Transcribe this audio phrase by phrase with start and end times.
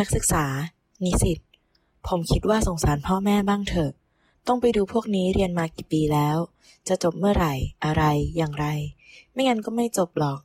[0.00, 0.44] นักศึกษา
[1.04, 1.38] นิสิต
[2.08, 3.92] ผมคิดว่าสงสารพ่อแม่บ้างเถอะ
[4.46, 6.36] ต้องไปดูพวกนี้เรียนมากี่ปีแล้ว
[6.88, 7.54] จะจบเมื่อไหร่
[7.84, 8.02] อะไร
[8.36, 8.66] อย่างไร
[9.32, 10.40] ไม่งั้นก็ไม่จบหรอก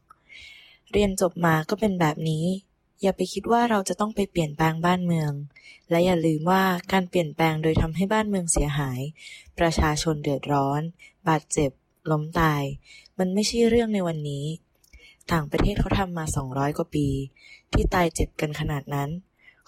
[0.91, 2.45] เรียนจบมาก็เป็นแบบนี้
[3.01, 5.31] อย่าไปคิดว่าเราจะต้องไปเปลี่ยนแปลงบ้านเมือง
[5.89, 8.99] และอย่าลืมว่าการเปลี่ยนแปลงโดยทำให้บ้านเมืองเสียหาย
[9.59, 10.81] ประชาชนเดือดร้อน
[11.27, 11.71] บาดเจ็บ
[12.11, 12.63] ล้มตาย
[13.19, 14.45] มันไม่ใช่เรื่องในวันนี้
[15.31, 17.07] ต่างประเทศเขาทำมา 200 กว่าปี
[17.73, 19.11] ที่ตายเจ็บกันขนาดนั้น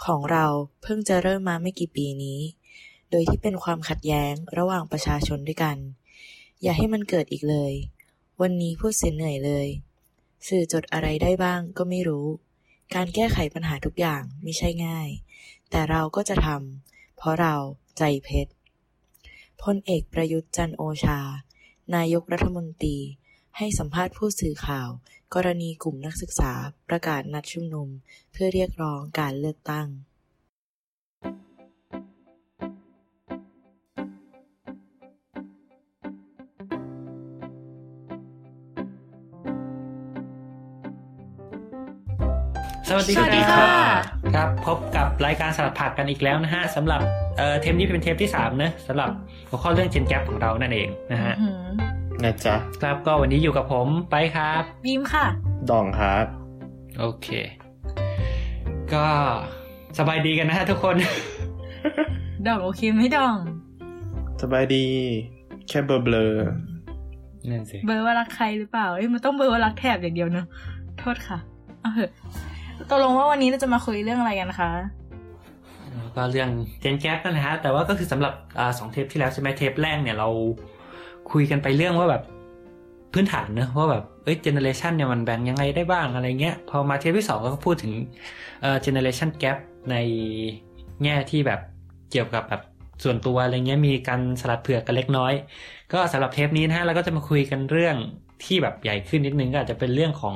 [0.06, 0.46] ของเรา
[0.82, 2.40] เพิ่งจะเริ่มมาไม่กี่ปีนี้
[3.10, 5.78] โดยที่เป็นความขัดแย้งระหว่างประชาชนด้วยกัน
[6.62, 7.74] อย่าให้มันเกิดอีกเลย
[8.42, 9.68] วันนี้พูดเสียเหนื่อยเลย
[10.48, 12.28] สื่อจดอะไรได้บ้างก็ไม่รู้
[12.96, 15.10] การแก้ไขปัญหาทุกอย่างไม่ใช่ง่าย
[15.70, 17.56] แต่เราก็จะทำเพราะเรา
[17.98, 18.52] ใจเพชร
[19.62, 21.20] พลเอกประยุทธ์จันโอชา
[21.96, 22.98] นายกรัฐมนตรี
[23.58, 24.90] ให้สัมภาษณ์ผู้สื่อข่าว
[25.36, 26.52] กรณีกลุ่มนักศึกษา
[26.90, 27.88] ประกาศนัดชุมนุม
[28.32, 29.88] เพื่อเรียกร้องการเลือกตั้ง
[42.88, 47.02] สวัสดีสวัสดีครัค่ะบครับพบกับรายการสลัดผักกันอีกแล้วนะฮะสำหรับ
[47.38, 49.10] เอ่อเทปนี้เป็นเทปที่3เนะสำหรับ
[49.50, 51.91] หัวข้อเรื่อง Gen Gap ของเรานั่นเองนะฮะอื้อหือ
[52.24, 55.26] นะจ๊ะ ครับก็วันนี้อยู่กับผมไปครับบีมค่ะ
[55.70, 56.26] ดองครับ
[57.00, 57.28] โอเค
[58.94, 59.06] ก็
[59.98, 60.96] สบายดีกันนะฮะทุกคน
[62.46, 63.38] ดองโอเคไหม่ดอง
[64.42, 64.86] สบายดี
[65.68, 66.32] แค่เบลอเบลอ
[67.50, 70.46] นั่นสิเบอร์ว่ารักใครหรือเปล่า เอ้ยมันต้องเบอร์ว่ารักแถบอย่างเดียวเนอะ
[71.00, 71.38] โทษค่ะ
[71.82, 72.12] เอาเถอะ
[72.90, 74.72] ตกลงว่าวันนี้เราจะมาคุยเรื่องอะไรกันคะ
[76.16, 76.50] ก็เรื่อง
[76.84, 80.30] Gen Gap นั่นแหละฮะ แต่ว่าก็คือสำหรับอ่าสองเทปที่แล้วใช่ไหมเทปแรกเนี่ยเรา
[81.32, 82.24] คุยกันไปเรื่องว่าแบบ
[83.14, 87.94] พื้นฐานเนอะว่าแบบเอ้ย generation เนี่ยมันแบ่งยังไงได้บ้างอะไรเงี้ย พอมาเทปที่สองก็พูดถึง
[88.62, 89.58] เอ่อ generation gap
[89.92, 89.96] ใน
[91.04, 91.60] แง่ที่แบบ
[92.12, 92.62] เกี่ยวกับแบบ
[93.04, 95.34] ส่วนตัวอะไรเงี้ยมีการสลัดเผือกกันเล็กน้อย
[95.94, 97.96] ก็สำหรับเทปนี้นะฮะเราก็จะมาคุยกันเรื่อง
[98.44, 100.36] ที่แบบใหญ่ขึ้นนิดนึงก็อาจจะเป็นเรื่องของ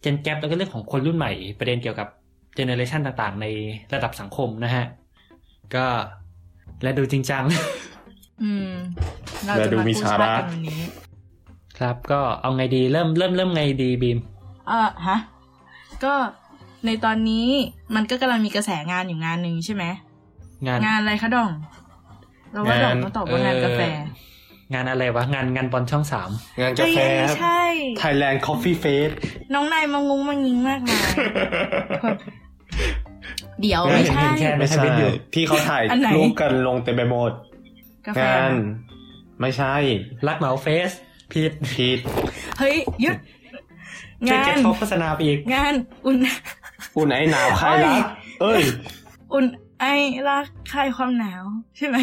[0.00, 2.08] เจนแกปแล้วก็เรื่องของคนรุ่นใหม่ ประเด็นเกี่ยวกับ
[2.56, 3.46] เจเนอเรชันต่างๆ ใน
[3.94, 4.84] ระดับสังคมนะฮะ
[5.74, 5.86] ก็
[6.82, 7.44] และดูจริงจัง
[8.42, 8.70] อืม
[9.46, 10.82] เราจะมาพูดชาติกันวันนี้
[11.78, 14.18] ครับก็เอาไงดีเริ่มเริ่มเริ่มไงดีบีม
[14.68, 15.18] เออฮะ
[16.04, 16.14] ก็
[16.86, 17.46] ในตอนนี้
[17.94, 19.84] มันก็กำลังมีกระแสงานอยู่งานหนึ่งใช่ไหม
[20.66, 21.50] งานงานอะไรคะดอง
[22.52, 27.62] เราว่าดองต้องตอบว่างานกาแฟเอ่องานอะไรวะ งานงานบอลช่องสามๆงานกาแฟเอ้ยครับใช่
[28.02, 29.12] Thailand Coffee Fest
[29.54, 31.08] น้องนายมางุ้งมางิงมากมาย
[33.60, 37.45] เดี๋ยวไม่ไม่เห็นใช่ไม่ไม่ใช่ใช่อยู่ที่เขาถ่ายอันไหนรูปกันลงเต็มไปหมดกา
[38.14, 38.52] แฟงาน
[39.40, 39.74] ไม่ใช่
[40.26, 40.90] รักเหมาเฟส
[41.32, 41.98] ผิดผิด
[42.58, 43.16] เฮ้ยหยุด
[44.28, 45.74] ช่วยงาเก็นบเขาโฆษณาไปอีก งาน
[46.06, 46.16] อุ่น
[46.96, 48.04] อุ่นไอ้หนาวใครรัก
[48.40, 48.62] เอ้ยเอ้ย
[49.32, 49.44] อุ่น
[49.80, 49.84] ไอ
[50.28, 51.42] รักคลายความหนาว
[51.76, 51.98] ใช่ไหม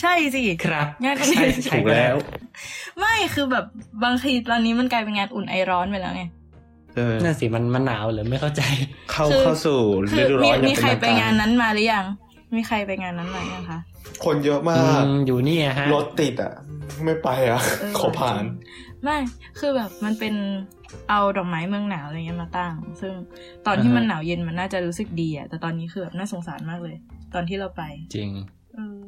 [0.00, 2.16] ใช่สิ ครับ งานใช่อุ่นใช่ถูกแล้ว
[2.98, 3.64] ไม่คือแบบ
[4.04, 6.24] บางทีตอนนี้มันกลายเป็นงานอุ่นไอร้อนไปแล้วไง
[6.96, 8.62] เออนั่นสิมันมันหนาวเหรือไม่เข้าใจ
[9.12, 9.80] เข้าคือเข้าสู่
[10.10, 12.06] คืฤอดูร้มีอนอย่ามีงใครเป็นไปทางงานนั้นมาหรือยัง
[12.54, 13.80] มีใครไปงานนั้นมาหรือยังคะ
[14.24, 16.52] คนเยอะมาอืกมอยู่นี่อะฮะ รถติดอะ
[17.04, 18.44] ไม่ไปอะเออขอผ่าน
[19.04, 19.18] ไม่
[19.58, 20.34] คือแบบมันเป็น
[21.08, 23.12] เอาดอกไม้เมืองหนาวอะไรเงี้ยมาตั้ง ซึ่ง
[23.66, 26.96] ตอนที่อ่าฮะมันหนาวเย็นมันน่าจะรู้สึกดีอะแต่ตอนนี้คือแบบน่าสงสารมากเลย
[27.34, 27.82] ตอนที่เราไป
[28.14, 28.30] จริง
[28.74, 28.98] เออ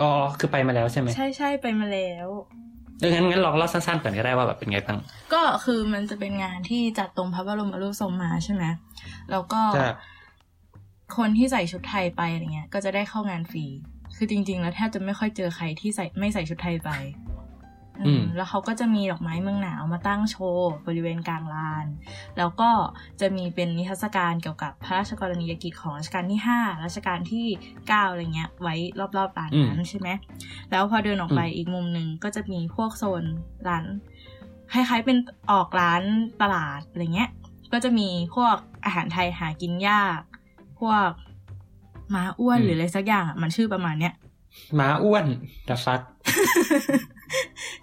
[0.00, 2.28] อ๋อ คือไปมาแล้วใช่ไหม ใช่ใช่ไปมาแล้ว
[3.00, 4.98] เอองั้นงั้นลองเล่าสั้นๆก่อนก็ได้ว่าแบบเป็นไงบ้าง
[5.34, 8.64] ก็คือมันจะเป็นงานที่จัดตรงพระบรมรูปทรงมาใช่ไหม
[9.30, 9.60] แล้วก็
[11.10, 13.66] ครับคนที่ใส่ชุดไทยไปอะไรเงี้ย ก็จะได้เข้างานฟรี
[14.16, 16.90] คือจริง ๆ แล้วแทบจะไม่ค่อยเจอใครที่ใส่ไม่ใส่ชุดไทยไป
[18.06, 21.86] อืมแล้วเขาก็จะมีดอกไม้เมืองหนาวมาตั้งโชว์ บริเวณกลางลาน
[22.38, 22.70] แล้วก็
[23.20, 27.46] จะมีเป็นนิทรรศการเกี่ยวกับพระราชกรณียกิจของรัชกาลที่ห้ารัชกาลที่
[27.88, 28.74] เก้าอะไรเงี้ย ไว้
[29.16, 30.08] รอบๆลานนั้นใช่ไหม
[30.70, 33.24] แล้วพอเดินออกไปอีกมุมหนึ่งก็จะมีพวกโซน
[33.68, 33.84] ร้าน
[34.72, 35.16] คล้ายๆเป็น
[35.50, 36.02] ออกร้าน
[36.42, 37.30] ตลาดอะไรเงี้ย
[37.72, 40.20] ก็จะมีพวกอาหารไทยหากินยาก
[40.80, 41.10] พวก
[42.14, 44.14] ม้าอ้วนหรืออะไรสักอย่างอะมันชื่อประมาณเนี้ย
[44.76, 45.24] หมาอ้วน
[45.66, 46.00] แต่ฟัก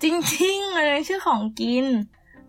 [0.03, 1.85] จริงๆมันเป็นชื่อของกิน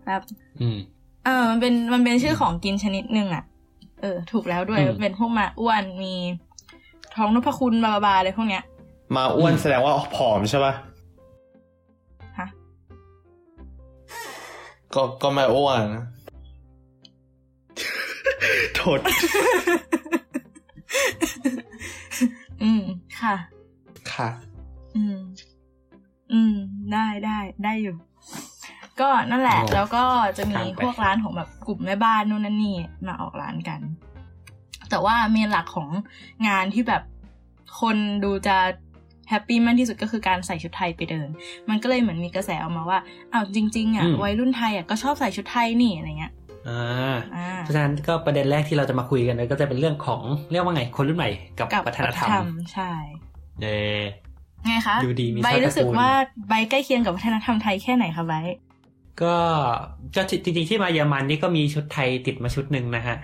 [0.05, 0.21] แบบ
[0.61, 0.77] อืม
[1.25, 3.43] เออมันเป็นมันเป็นชื่อของกินชนิดหนึ่งอะ
[4.01, 6.13] เออ ถูกแล้วด้วยอืมมันเป็นพวกม้าอ้วนมี
[7.15, 8.63] ท้องนพคุณบาบาๆอะไรพวกเนี้ย
[9.15, 10.73] มาอ้วนแสดงว่าผอมใช่ป่ะ
[12.39, 12.47] ฮะ
[14.93, 15.83] ก็ก็ไม่อ้วน
[18.75, 18.99] โทษ
[22.63, 22.83] อืม
[23.21, 23.35] ค่ะ
[24.13, 24.29] ค่ะ
[24.95, 25.17] อืม
[26.31, 26.53] อืม
[26.93, 27.95] ได้ได้ ได้อยู่
[28.99, 30.03] ก็นั่นแหละโอ้แล้วก็
[30.37, 32.75] จะมีผ่านไปพวกร้านของแบบกลุ่มแม่บ้านนู่นนั่นนี่
[33.07, 33.79] มาออกร้านกัน
[34.89, 35.89] แต่ว่าเมนหลักของ
[36.47, 37.03] งานที่แบบ
[37.79, 38.57] คนดูจะ
[39.29, 41.27] แฮปปี้มากที่สุดก็คือการใส่ชุดไทยไปเดิน
[41.69, 42.99] มันก็เลยเหมือนมีกระแสออกมาว่า
[43.33, 46.38] อ้าวจริง ๆอะอืมวัยรุ่นไทยอะก็ชอบใส่ชุดไทยนี่อะไรเงี้ยอ่าอ่า
[47.61, 50.21] เพราะฉะนั้นก็ประเด็นแรกที่เราจะมาคุยกันก็จะเป็นเรื่องของ
[50.51, 51.29] เรียกว่าไงคนรุ่นใหม่
[51.59, 52.91] กับกับวัฒนธรรมใช่
[53.63, 53.67] เอ
[53.99, 54.01] อ
[54.65, 56.11] ไงคะดูดีมีใบชาติรู้สึกตระกูลว่า
[56.47, 58.33] ใบใกล้เคียงกับวัฒนธรรมไทยแค่ไหนคะใบ
[59.21, 59.35] ก็
[60.15, 63.17] ก็จริงๆที่มาเยอรมันนี่ก็มีชุดไทยติดมาชุดหนึ่งนะฮะ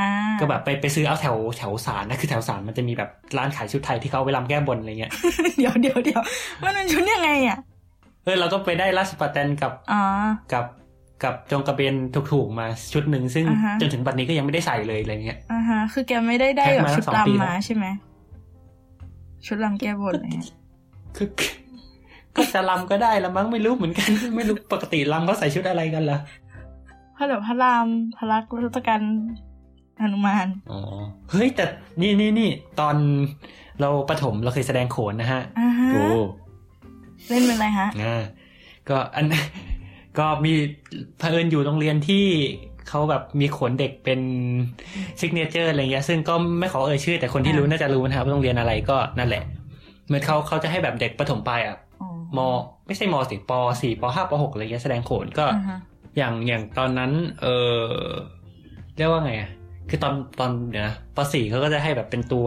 [0.00, 5.12] อ่าก็แบบไปไปซื้อเอาแถวแถวสารนะคือแถวสารมันจะมีแบบร้านขายชุดไทยที่เขาเอาไปรำแก้บนอะไรเงี้ย
[5.58, 6.22] เดี๋ยวเดี๋ยวเดี๋ยว
[6.62, 7.58] มันเป็นชุดยังไงอะ
[8.24, 10.02] เออเราก็ไปได้ราชปาแตนกับอ๋อ
[10.52, 10.64] กับ
[11.24, 11.94] กับจงกระเบน
[12.32, 17.86] ถูกๆมาชุดหนึ่งซึ่งอ่าฮะจนถึงบัดนี้ก็ยังไม่ได้ใส่เลยอะไรเงี้ยอ่าฮะคือแกไม่ได้ได้แพ็คแบบมาชุดสองปีลำแล้วมาใช่ไหม
[19.46, 20.56] ชุดลำแก้บนอะไรเงี้ย
[21.16, 21.28] คือ
[22.36, 26.18] ก็จะลำก็ได้ละมั้งไม่รู้เหมือนกันไม่รู้ปกติลำเขาใส่ชุดอะไรกันล่ะ
[27.16, 27.86] พระแบบพระราม
[28.16, 29.00] พระลักษมณ์รัตกัน
[29.98, 30.80] หนุมานอ๋อ
[31.30, 31.64] เฮ้ยแต่
[32.00, 32.96] นี่นี่นี่ตอน
[33.80, 36.04] เราประถมเราเคยแสดงโขนนะฮะอ่าฮะโอ้
[37.28, 38.22] เล่นเป็นอะไรฮะอ่า
[38.88, 39.26] ก็อัน
[40.18, 40.52] ก็มี
[41.18, 42.24] เผอิญอยู่โรงเรียนที่
[42.88, 44.20] เขาแบบมีโขนเด็กเป็น
[45.20, 49.44] signature อะไรเงี้ยซึ่งก็ไม่ขอเอ่ยชื่อ แต่คนที่อ่ารู้รู้น่าจะรู้นะครับว่าโรงเรียนอะไรก็นั่นแหละ
[50.06, 52.38] เหมือนเขาเขาจะให้แบบเด็กประถมปลายอะอ๋อ ม.
[52.86, 53.14] ไม่ใช่ ม.
[53.30, 55.78] สิ ป.สี่ ป.ห้า ป.หกอะไรเงี้ยแสดงโขนก็อ่าฮะ
[56.16, 57.10] อย่างอย่างตอนนั้น
[57.42, 57.46] เอ
[57.80, 57.82] อ
[58.96, 59.50] เรียกว่าไงอะ
[59.88, 62.46] คือตอนตอนเดี๋ยวนะ ป.สี่เขาก็จะให้แบบเป็นตัว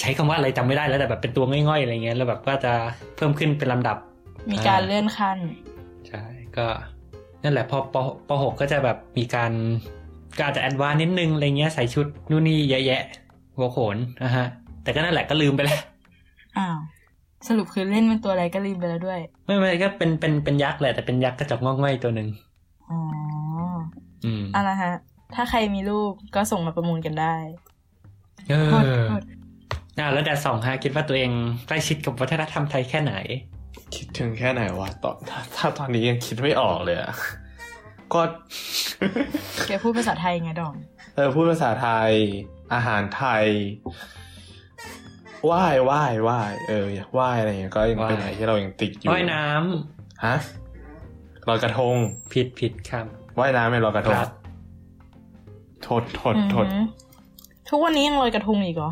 [0.00, 2.72] ใช้คำว่าอะไรจำไม่ได้แล้วแต่แบบเป็นตัวง่อยๆอะไรเงี้ยแล้วแบบก็จะ
[3.16, 3.96] เพิ่มขึ้นเป็นลำดับ
[4.52, 5.75] มีการเลื่อนขั้นใช่
[6.58, 6.66] ก็
[7.42, 7.96] นั่นแหละพอ ป.
[8.28, 9.52] ป.หกก็จะแบบมีการ
[10.36, 13.02] ก็อาจจะ advance นิดนึงอะไรเงี้ยใส่ชุดนู่นนี่เยอะแยะ
[13.56, 14.46] หัวโขนนะฮะ
[14.82, 15.80] แต่ก็นั่นแหละก็ลืมไปแล้ว
[16.58, 16.76] อ้าว
[17.48, 22.28] สรุปคือเล่นเป็นตัวอะไรก็ลืมไปแล้วด้วย ไม่ไม่ก็เป็นเป็นเป็นยักษ์แหละแต่เป็นยักษ์กระจอกงอกง่อยตัวหนึ่ง
[22.90, 22.98] อ๋อ
[24.24, 24.92] อืมเอะนะฮะ
[25.34, 27.34] ถ้าใครมีรูปก็ส่งมาประมูลกันได้
[28.48, 29.22] เอโทษอโทษ
[29.98, 31.30] อ่าแล้วแดดสองฮะคิดว่าตัวเอง
[31.66, 33.14] ใกล้ชิดกับวัฒนธรรมไทยแค่ไหน
[33.94, 37.14] คิดถึงแค่ไหนวะตอนถ้าถ้าตอนนี้ยังคิดไม่ออกเลยอะ
[38.14, 38.20] ก็
[39.66, 40.74] แกพูดภาษาไทยไงดอง
[41.14, 42.10] เออพูดภาษาไทย
[42.74, 43.44] อาหารไทย
[45.44, 50.36] ไหว้ไหว้ไหว้เอออยากไหว้อะไรอย่างเงี้ยก็ยังเป็นไหว้อะไรที่เรายังติดอยู่ว่ายน้ำฮะ
[51.48, 51.94] ลอยกระทง
[52.32, 52.92] ผิดผิดค
[53.38, 54.30] ว่ายน้ำเป็นลอยกระทงครับ
[55.82, 56.86] โทษโทษโทษอือหือ
[57.68, 58.90] ทุกวันนี้ยังลอยกระทงอีกเหรอ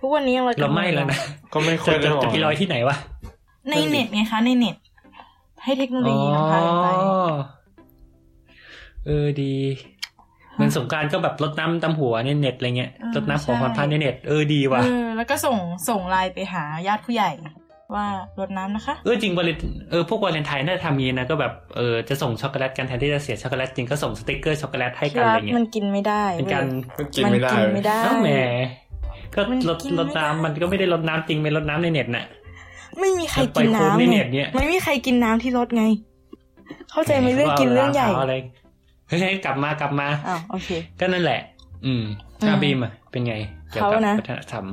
[0.00, 1.18] ทุกวันนี้ยังลอยกำระทเรางไม่แล้วนะ
[1.52, 2.96] ก็ไม่ค่อยจะได้จะออกจะไปลอยที่ไหนวะ
[3.70, 4.76] ในเน็ตไงคะ ในเน็ต
[5.62, 7.34] ให้เทคโนโลยีนำพาไปอ๋อ
[9.06, 9.54] เออดี
[10.54, 15.56] เหมือนสงกรารก็แบบรดน้ำตำหัวในเน็ตอะไรเงี้ยอ่ารดน้ำของใช่ความพันในเน็ตเออดีว่ะเออแล้วก็ส่ง
[15.88, 17.30] ส่งไลน์ไปหาญาติผู้ใหญ่
[17.94, 18.06] ว่า
[18.40, 19.56] รดน้ำนะคะ เออจริงวาเลน
[19.90, 26.64] เออพวกวาเลนไทน์น่าจะทำงี้นะก็แบบเออจะส่งช็อกโกแลตกันแทนที่จะเสียช็อกโกแลตจริงก็ส่งสติกเกอร์ช็อกโกแลตให้กันอะไรที่เงี้มัยนกินไม่ได้เป็นการ
[26.98, 28.30] มันกินมันไม่ได้กินไม่ได้เอ้าแหม
[29.34, 32.24] ก็มันลดกินไม่ลดได้น้ำมันก็ไม่ได้ลดน้ำจริงไม่ลดน้ำในเน็ตน่ะ
[33.00, 35.84] ไม่มีใครปล่กิอยนโค้ดน้ำในไงเน็ตเนี่ยไม่มีใครกินน้ำที่รถไง
[36.90, 38.34] เข้าใจไหมเรื่องกินเรื่องใหญ่าอะไร
[39.08, 40.68] เฮ้ยกลับมากลับมาอ้าวโอเค
[41.00, 41.40] ก็นั่นแหละ
[41.86, 42.02] อืม
[42.40, 43.34] อืมอาบีมอะเป็นไง
[43.70, 44.66] เกี่ยวกับเขานะวัฒนธรรม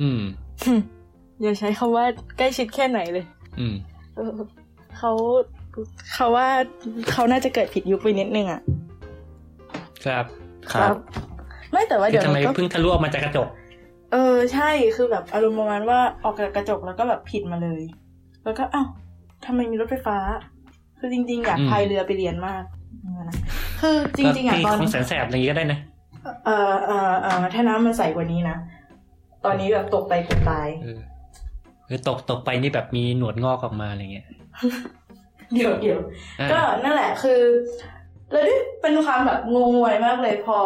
[0.00, 0.20] อืม
[1.42, 2.04] อย่าใช้คำว่า
[2.38, 3.24] ใกล้ชิดแค่ไหนเลย
[3.60, 3.74] อืม
[4.16, 4.30] เออ
[4.96, 5.10] เขา
[6.14, 6.48] เขาว่า
[7.12, 8.60] เขาน่าจะเกิดผิดยุคไปนิดนึงอะ
[10.04, 10.24] ครับ
[10.72, 10.94] ครับ
[11.72, 13.48] ไม่แต่ว่าคืเดี๋ยอวทำไมนี้ก็เพิ่งทะลุออกมาจากกระจก
[14.12, 17.82] เออใช่คือแบบอารมณ์ประมาณว่าออกจากกระจกแล้วก็แบบผิดมาเลย
[18.44, 18.88] แล้วก็อ้าว
[19.44, 20.18] ทำไมมีรถไฟฟ้า
[20.98, 22.62] คือจริง ๆ อยากอืมพายเรือไปเรียนมาก
[23.28, 23.36] นะ
[23.80, 25.78] คือจริงๆอะก็ตอนของแสนแสบอะไรอย่างงี้ก็ได้นะ
[26.46, 28.56] เออเออเออถ้าน้ำมันใสกว่านี้นะ
[29.44, 31.00] ตอนนี้แบบตกไปเกือบตายเออ
[31.86, 34.26] เออตกตกไปนี่แบบมีหนวดงอกออกมาอะไรเงี้ย
[35.54, 36.00] เดี๋ยวเดี๋ยว
[36.40, 37.40] อ่าก็นั่นแหละคือ
[38.32, 40.58] เลยด้วยเป็นความแบบงงงวยมากเลยพอ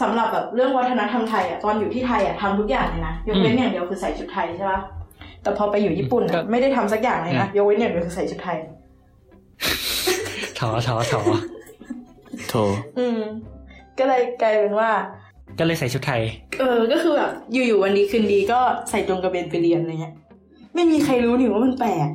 [0.00, 4.80] สำหรับแบบเรื่องวัฒนธรรมไทยอะตอนอยู่ที่ไทยอะทำทุกอย่างเลยนะยกเว้นอย่างเดียวคือใส่ชุดไทยใช่ปะ
[5.42, 8.58] แต่พอไปอยู่ญี่ปุ่นอะไม่ได้ทำสักอย่างเลยนะยกเว้นอย่างเดียวคือใส่ชุดไทย
[10.58, 11.20] ถอถอถอ
[12.48, 12.54] โถ
[12.98, 13.20] อืม
[13.98, 14.90] ก็เลยกลายเป็นว่า
[15.58, 16.22] ก็เลยใส่ชุดไทย
[16.60, 18.60] เออ ก็คือแบบอยู่ๆวันดีคืนดีก็
[18.90, 20.14] ใส่จงกระเบนไปเรียนอะไรเงี้ย
[20.74, 22.08] ไม่มีใครรู้นี่ว่ามันแปลก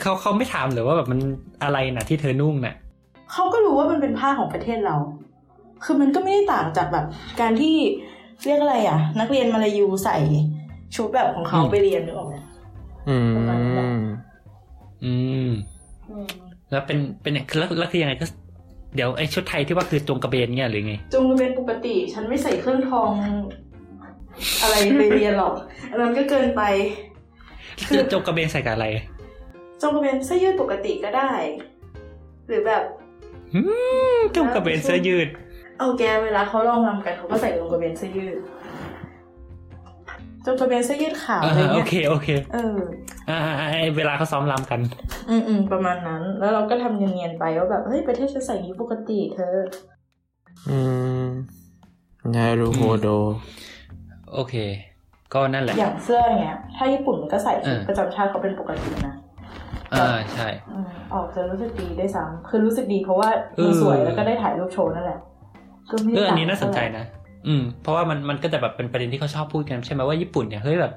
[0.00, 1.20] เขาเขาไม่ถามหรือว่าแบบมัน
[1.62, 2.74] อะไรนะที่เธอนุ่งน่ะ
[3.32, 4.96] เขาก็รู้ว่ามันเป็นผ้าของประเทศเรา
[5.84, 7.06] คือมันก็ไม่ได้ต่างจากแบบ
[7.40, 7.76] การที่
[8.44, 10.16] เรียกอะไรอะ นักเรียนมาลายูใส่
[10.94, 12.44] ชุดแบบของเขาอืมไปเรียนหรือเปล่าเนี่ย
[13.08, 14.00] อืม อืม
[15.04, 15.14] อื
[15.46, 15.50] ม
[16.70, 18.26] แล้วเป็นเป็นแล้วแล้วคือยังไงก็
[18.94, 23.10] เดี๋ยวไอ้ชุดไทยที่ว่าคือจงกระเบนเนี่ยหรือไงจงกระเบนปกติ ฉันไม่ใส่เครื่องทอง
[24.62, 25.54] อะไรไปเรียนหรอก
[25.90, 26.62] อันนั้นก็เกินไป
[27.88, 28.86] คือจงกระเบนใส่กับอะไร
[29.82, 31.30] จงกระเบนเสื้อยืดปกติก็ได้
[32.48, 32.82] หรือแบบ
[33.54, 33.60] อื
[34.16, 35.28] มจงกระเบนเสื้อยืด
[35.78, 38.36] เเอาแกเวลาเขาลองรำกันเขาก็ใส่จงกระเบนเสื้อยืด
[40.44, 42.78] จงกระเบนเสื้อยืดขาวอ่าอะไรโอเงี้ยเคโอเค เออ
[43.28, 43.38] อ่า
[43.70, 44.80] ไอ้เวลาเขาซ้อมรำกัน
[45.30, 49.56] อืมอืมประมาณนั้น แล้วเราก็ทำเนียนๆไปว่าแบบเฮ้ยประเทศฉันใส่อยางนี้ปกติเธอ
[50.68, 50.78] อื
[51.24, 51.26] ม
[52.34, 53.06] นารูโฮโด
[54.34, 54.54] โอเค
[55.34, 59.14] ก็นั่นแหละ อย่างเสื้อเงี้ย ถ้าญี่ปุ่นมันก็ใส่ชุดเออประจำชาติเขาเป็นปกตินะ
[59.94, 65.20] อ่าใช่อืมออกจะรู้สึกดีได้วยซ้ำคือรู้สึกดีเพราะว่าเอมันอสวยแล้วก็ได้ถ่ายรูปโชว์นั่นแหละ
[65.92, 67.04] ก็ไม่เอออันนี้ต่งน่าสนใจนะ
[67.46, 70.92] อืม เพราะว่ามันมันก็จะแบบเป็นประเด็นที่เขาชอบพูดกันใช่ไหมว่าญี่ปุ่นเนี่ยเฮ้ยแบบ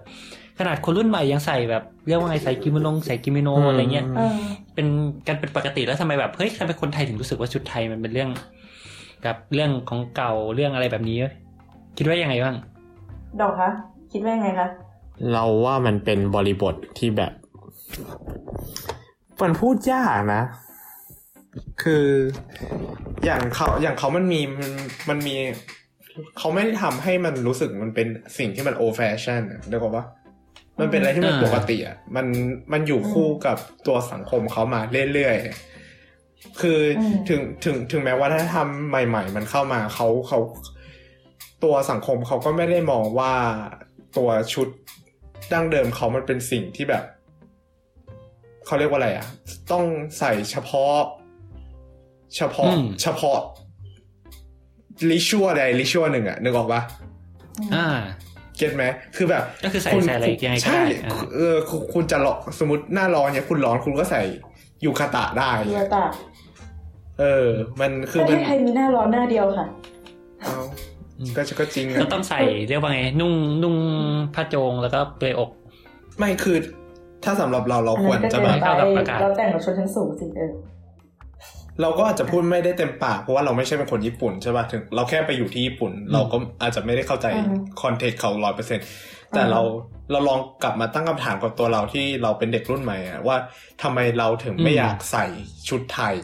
[0.60, 4.36] ขนาดคนรุ่นใหม่ยังใส่แบบเรียกว่าไงใส่กิโมโนใส่กิโมโนอืมอะไรเงี้ยเออ
[4.74, 4.88] เป็น
[5.28, 8.30] กันเป็นปกติแล้วทำไมแบบเฮ้ยทำไมคนไทยถึงรู้สึกว่าชุดไทยมันเป็นเรื่อง
[9.26, 11.18] กับเรื่องของเก่าเรื่องอะไรแบบนี้
[11.98, 12.56] คิดว่ายังไงบ้าง
[13.42, 13.70] ดอกคะ
[14.12, 14.68] คิดว่ายังไงคะ
[15.32, 17.32] เราว่ามันเป็นบริบทที่แบบ
[19.42, 20.42] มันพูดยากนะ
[21.84, 22.06] คือ
[23.26, 24.72] อย่างเขาอย่างเขามันมีมัน
[25.10, 25.36] มันมี
[26.38, 28.08] เขาไม่ได้ทำให้มันรู้สึกมันเป็น
[28.38, 30.06] สิ่งที่มันโอแฟชั่นเดี๋ยวก่อนว่า
[30.80, 32.28] มันเป็นอะไรที่มันอ่าปกติอะมัน
[32.74, 33.58] มันอยู่คู่กับ
[33.88, 34.82] ตัวสังคมเขามา
[35.14, 40.40] เรื่อยๆคืออมถึงถึงถึงแม้ว่าถ้าทำใหม่ ๆ มันเข้ามาเขาเขา
[41.64, 43.34] ตัวสังคมเขาก็ไม่ได้มองว่า
[44.18, 44.68] ตัวชุด
[45.54, 47.04] ดั้งเดิมเขามันเป็นสิ่งที่แบบ
[48.66, 49.28] เขาเรียกว่าอะไรอะ
[49.72, 49.86] ต้อง
[50.20, 50.96] ใส่เฉพาะ
[52.36, 53.40] เฉพาะอืมเฉพาะ
[55.12, 56.82] ลิชัวใดลิชัวหนึ่งอะนึกออกปะ
[57.76, 57.88] อ่า
[58.58, 58.84] เก็ตไหม
[59.16, 64.22] คือแบบ ก็คือใส่ณใส่อะไรยังไงก็ใช่ได้อ่าเออคุณคุณจะร้อนสมมติหน้าร้อนเนี่ยคุณร้อนคุณก็ใส่
[64.86, 66.06] ยูคาตะได้เรือตา
[67.20, 67.48] เออ
[67.80, 69.68] มันคือประเทมันศไทยมีหน้าร้อนหน้าเดียวค่ะ
[70.42, 70.56] เอา
[71.36, 73.76] ก็ก็จริงก็นะต้องใส่เรียกว่าไง นุ่งนุ่ง
[74.36, 75.50] ผ้าโจงแล้วก็เปลือยอก
[76.20, 76.58] ไม่คือ
[77.24, 80.52] ถ้าสำหรับเราเราอันควรนั้นก็จะเกิแบนบเข้ากับไปอากาศเราแต่งกับชนชั้นสูงสิเออ
[81.82, 88.80] เราก็อาจจะพูดไม่ได้เต็มปากเพราะว่าเราไม่ใช่เป็นคนญี่ปุ่นใช่ป่ะถึงเราแค่ไปอยู่ที่ญี่ปุ่น เราก็อาจจะไม่ได้เข้าใจอือฮึคอนเทกต์เขาร้อยเปอร์เซ็น
[89.34, 89.62] แต่อือฮึเรา
[90.12, 93.38] เราลองกลับมาตั้งคำถามกับตัวเราที่เราเป็นเด็กรุ่นใหม่อะว่า
[93.82, 95.26] ทำไมเราถึงไม่อืมอยากใส่
[95.70, 96.16] ชุดไทย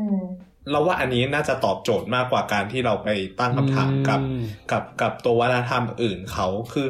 [0.00, 0.22] อืม
[0.70, 3.08] เราว่าอันนี้น่าจะตอบโจทย์มากกว่าการที่เราไป
[3.40, 6.88] ตั้งคำถามกับอืมกับกับตัววัฒนธรรมอื่นเขาคือ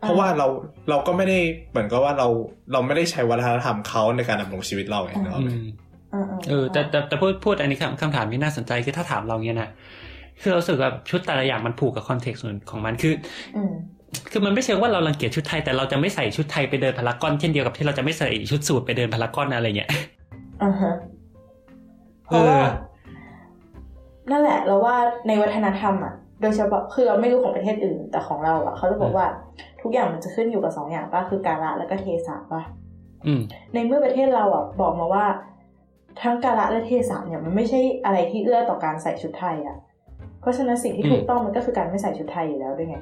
[0.00, 0.46] เพราะว่าเรา
[0.90, 1.38] เราก็ไม่ได้
[1.70, 2.28] เหมือนกับว่าเรา
[2.72, 5.87] เราไม่ได้ใช้วัฒนธรรมเขาในการดำรงชีวิตเราไงเนกอะอืมอืมม
[6.48, 9.70] เออแต่แต่แต่พูดพูดอันนี้คำคำถามที่น่าสนใจคือถ้าถามเราเนี้ยนะ
[10.40, 13.14] คือเรารู้สึกว่าชุดแต่ละอย่างมันผูกกับคอนเทกต์ส่วนของมันคือ
[13.56, 13.72] อืม
[14.30, 19.90] คือมันไม่เชิงว่าเรารังเกียจชุดไทยแต่เราจะไม่ใส่ชุดไทยไปเดินพารากอนเช่นเดียวกับที่เราจะไม่ใส่ชุดสูทไปเดินพารากอนอะไรเงี้ย
[20.62, 20.94] อ่าฮะ
[22.24, 22.66] เพราะว่าเออ
[24.30, 24.96] นั่นแหละ เราว่า
[25.28, 29.26] ในวัฒนธรรมอะโดยเฉพาะคือเราไม่รู้ของประเทศอื่น แต่ของเราอะเขาจะบอกว่า
[29.82, 32.62] ทุกอย่างมันจะขึ้นอยู่กับสองอย่างป่ะคือกาละแล้วก็เทศะป่ะ
[33.26, 33.42] อืม
[33.74, 35.24] ในเมื่อประเทศเราอะบอกมาว่า
[36.22, 39.76] ทั้งกาละและเทศะเนี่ยมันไม่ใช่อะไรที่เอื้อต่อการใส่ชุดไทยอะ
[40.40, 42.96] เพราะฉะนั้นสิ่งที่อืมถูกต้องมันก็คือการไม่ใส่ชุดไทยอยู่แล้วด้วยไง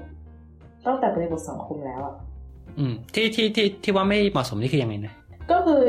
[0.87, 2.15] ตั้งแต่บริบทสังคมแล้วอะ
[2.79, 5.13] อืมที่ที่ที่ที่ว่าไม่เหมาะสมนี่คือยังไงนะ
[5.51, 5.83] ก็คือ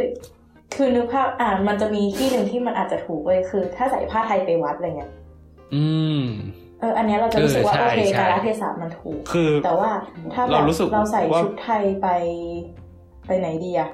[0.76, 5.12] คือนึกภาพอ่ามันจะมีที่หนึ่งที่มันอาจจะถูกเลยคือ ถ้าใส่ผ้าไทยไปวัดอะไรเงี้ย
[5.76, 5.86] อื
[6.20, 6.24] ม
[6.80, 9.90] เอออันเนี้ยเราจะรู้สึกว่าเออใช่โอเคใช่การละเทศะมันถูกคือแต่ว่า
[10.34, 12.08] ถ้าแบเราบรู้สึกเราใส่ว่าชุดไทยไป
[13.28, 13.90] ไปไหนดีอะ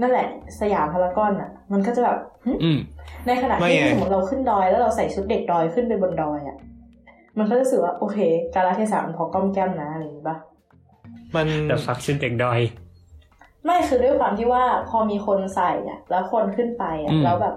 [0.00, 0.26] นั่นแหละ
[0.60, 2.78] สยามพารากอนอะ มันก็จะแบบหึอืม
[3.26, 6.56] ในขณะไม่ที่ไงสมมติเราขึ้นดอย แล้วเราใส่ชุดเด็กดอยขึ้นไปบนดอยอะ
[7.38, 8.18] มันก็จะรู้สึกว่าโอเค
[8.54, 10.36] การละเทศะมันพอก้อมแก้มนะอะไรอย่างนี้ปะ
[11.34, 12.60] มันแต่ฟักชุดเด็กดอย
[13.64, 17.54] ไม่คือด้วยความที่ว่าพอมีคนใส่อะแล้วคนขึ้นไปอะอืมแล้วแบบ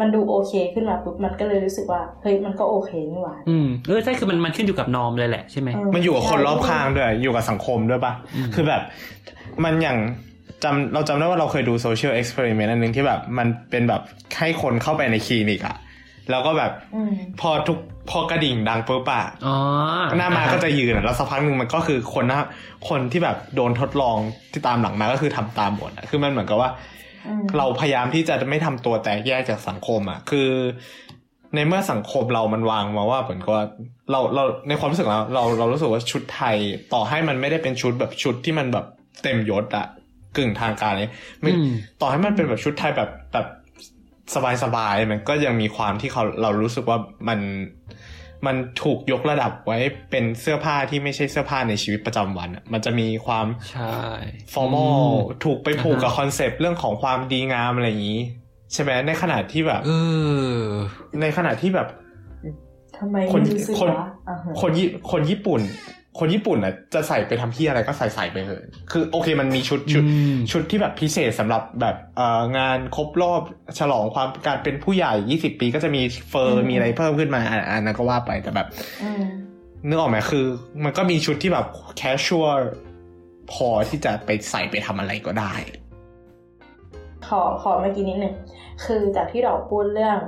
[0.00, 8.82] มันดูโอเคขึ้นมาปุ๊บมันก็เลยรู้สึกว่าเฮ้ยมันก็โอเคนี่หว่าอืมเออใช่คือมันมันขึ้นอยู่กับ norm เลยแหละใช่ไหมเออมันอยู่กับคนรอบข้างด้วยอยู่กับสังคมด้วยปะอืมคือแบบ
[9.64, 9.98] มันอย่าง
[10.64, 14.02] จำเราจำได้ว่าเราเคยดู social experiment อันหนึ่งที่แบบมันเป็นแบบ
[14.38, 15.76] ให้คนเข้าไปในคลินิกอะ
[16.30, 17.78] แล้วก็แบบอืมพอทุก
[18.10, 19.56] พอกระดิ่งดังปุ๊บอะอ๋อ
[20.18, 22.40] หน้ามาก็จะยืนอะแล้วสักพักหนึ่งมันก็คือคนหน้า
[22.88, 24.16] คนที่แบบโดนทดลอง
[24.52, 26.70] ที่ตามหลังมาก็คือทำตามหมดอะคือมันเหมือนกับว่า
[27.26, 30.48] อืมเราพยายามที่จะไม่ทำตัวแตกแยกจากสังคมอะคือ
[31.54, 33.64] ในเมื่อสังคมเรามันวางมาว่าเหมือนกับว่า
[34.10, 36.56] เราเราในความรู้สึกเราเราเรารู้สึกว่าชุดไทย
[36.92, 38.86] ต่อให้มันไม่ได้เป็นชุดแบบชุดที่มันแบบ
[39.22, 39.86] เต็มยศอะ
[40.36, 43.46] กึ่งทางการเลยไม่อืมต่อให้มันเป็นแบบชุดไทยแบบแบบ
[44.64, 47.38] สบายๆมันก็ยังมีความที่เขาเรารู้สึกว่ามัน
[48.46, 49.78] มันถูกยกระดับไว้
[50.10, 53.94] เป็นเสื้อผ้าที่ไม่ใช่เสื้อผ้าในชีวิตประจำวันอะมันจะมีความใช่
[54.54, 58.20] formal อืมถูกไปผูกกับอ่าฮะ concept เรื่องของความดีงามอะไรอย่างนี้
[58.72, 59.90] ใช่ไหมในขณะที่แบบเอ
[60.52, 60.60] อ
[61.20, 61.88] ในขณะที่แบบ
[62.98, 65.60] ทำไมคนไม่รู้สึกคนวะอ่าฮะคนญี่คนญี่ปุ่น
[66.18, 73.42] คนญี่ปุ่นอะจะใส่ไปทำที่อะไรก็ใส่ใส่ไปเถอะคือโอเคมันมีชุดชุดอืมชุดที่แบบพิเศษสำหรับแบบเอ่องานครบรอบ
[73.78, 78.66] ฉลองความการเป็นผู้ใหญ่ยี่สิบปีก็จะมีเฟออืร์มมีอะไรเพิ่มขึ้นมาอะอันนั้นก็ว่าไปแต่แบบ
[79.02, 79.24] อืม
[79.88, 80.46] นึกออกไหมคือ
[80.84, 82.60] มันก็มีชุดที่แบบแคชชวล
[83.52, 85.52] พอที่จะไปใส่ไปทำอะไรก็ได้
[87.26, 88.34] ขอขอเมื่อกี้นิดหนึ่ง
[88.84, 90.18] คือจากที่เราพูดเรื่อง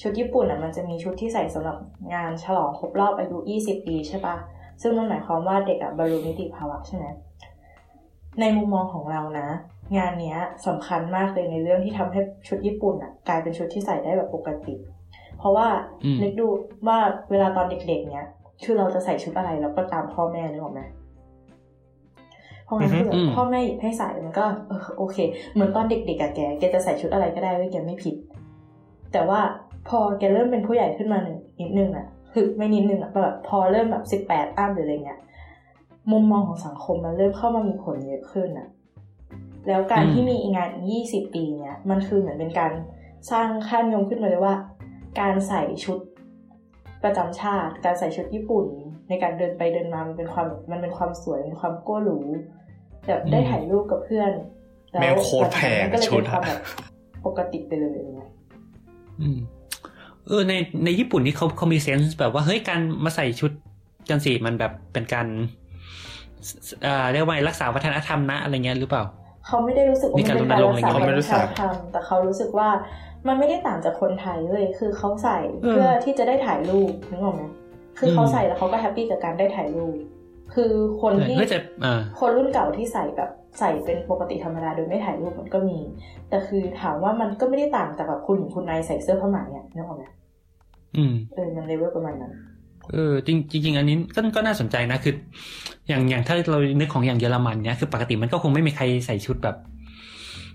[0.00, 1.76] ชุดญี่ปุ่นอะมันจะมีชุดที่ใส่สำหรับ
[2.14, 4.36] งานฉลองครบรอบอายุ 20 ปีใช่ปะ
[4.82, 7.04] ซึ่งมันหมายความว่าเด็กอะบรรลุนิติภาวะใช่ไหม
[8.40, 9.48] ในมุมมองของเรานะ
[9.96, 14.74] งานเนี้ยสำคัญมากเลยในเรื่องที่ทำให้ชุดญี่ปุ่นอะกลายเป็นชุดที่ใส่ได้แบบปกติ
[15.38, 15.68] เพราะว่า
[16.04, 16.46] อืมนึกดู
[16.86, 16.98] ว่า
[17.30, 18.26] เวลาตอนเด็กๆ เนี้ย
[18.64, 20.82] คือเราจะใส่ชุดอะไรเราก็ตามพ่อแม่นึกออกไหม
[22.64, 25.16] เพราะงั้นคือแบอืบมพ่อแม่หยิบให้ใส่มันก็เออโอเค
[25.52, 28.16] เหมือนตอนเด็กๆอะแกแกจะใส่ชุดอะไรก็ได้เว้ยแกไม่ผิด
[29.12, 29.40] แต่ว่า
[29.88, 32.06] พอแกเริ่มเป็นผู้ใหญ่ขึ้นมาหนึ่งนิดนึงอะ
[32.38, 35.20] คือไม่นิดนึงอะแบบพอเริ่มแบบสิบแปดอัพหรืออะไรเงี้ย
[36.12, 38.68] มุมมองของสังคมมันเริ่มเข้ามามีผลเยอะขึ้นอะ
[39.68, 42.72] แล้วการอืมที่มีงานยี่สิบปีเนี้ยมันคือเหมือนเป็นการ
[43.30, 44.54] สร้างค่านิยมขึ้นมาเลยว่า
[45.20, 45.98] การใส่ชุด
[47.04, 48.66] ประจำชาติ การใส่ชุดญี่ปุ่น
[49.08, 52.18] ในการเดินไปเดินมามันเป็นความมันเป็นความสวยเป็นความโก้หรู
[53.06, 54.32] แบบได้ถ่ายรูปกับเพื่อน
[54.96, 56.60] ล้วแม่งโคตรแพงมันก็เลยชุเป็ดนอะความแบบ
[57.26, 58.30] ปกติไปเลยอะไรเงี้ย
[59.20, 59.38] อืม
[60.28, 60.52] เออใน
[60.84, 63.50] ในญี่ปุ่นนี่เขาเขามีเซนส์แบบว่าเฮ้ยการมาใส่ชุด
[64.08, 65.26] จันสีมันแบบเป็นการ
[66.82, 69.02] เอ่อเรียกว่าไงรักษาวัฒนธรรมนะอะไรเงี้ยหรือเปล่า
[69.46, 72.68] เขาไม่ได้รู้สึกว่ามีมันการเป็นการรรัณรงค์กษาอะไรเงี้ยวัฒนธรรมแต่เขารู้สึกว่า
[73.28, 77.42] มันไม่ได้ต่างจากคนไทยเลย คือเขาใส่เออเพื่อที่จะได้ถ่ายรูปนึกออกไหม
[77.98, 79.96] คือเขาอืมใส่แล้วเขาก็แฮปปี้กับการได้ถ่ายรูป
[80.54, 85.78] คือคนที่เฮ้ยแต่อ่าคนรุ่นเก่าที่ใส่แบบใส่เป็นปกติธรรมดาโดยไม่ถ่ายรูปมันก็มี
[86.28, 90.04] แต่คือถามว่ามันก็ไม่ได้ต่างจากแบบคุณหญิงคุณนายใส่เสื้อผ้าไหมอะนึกออกไหม
[90.98, 92.32] อืมเออมันเลเวลประมาณนั้น
[92.92, 95.14] เออจริงจริงๆอันนี้ก็ก็น่าสนใจนะคือ
[95.88, 99.56] อย่างอย่างถ้าเรานึกของอย่างเยอรมันเนี่ยคือปกติมันก็คงไม่มีใครใส่ชุดแบบ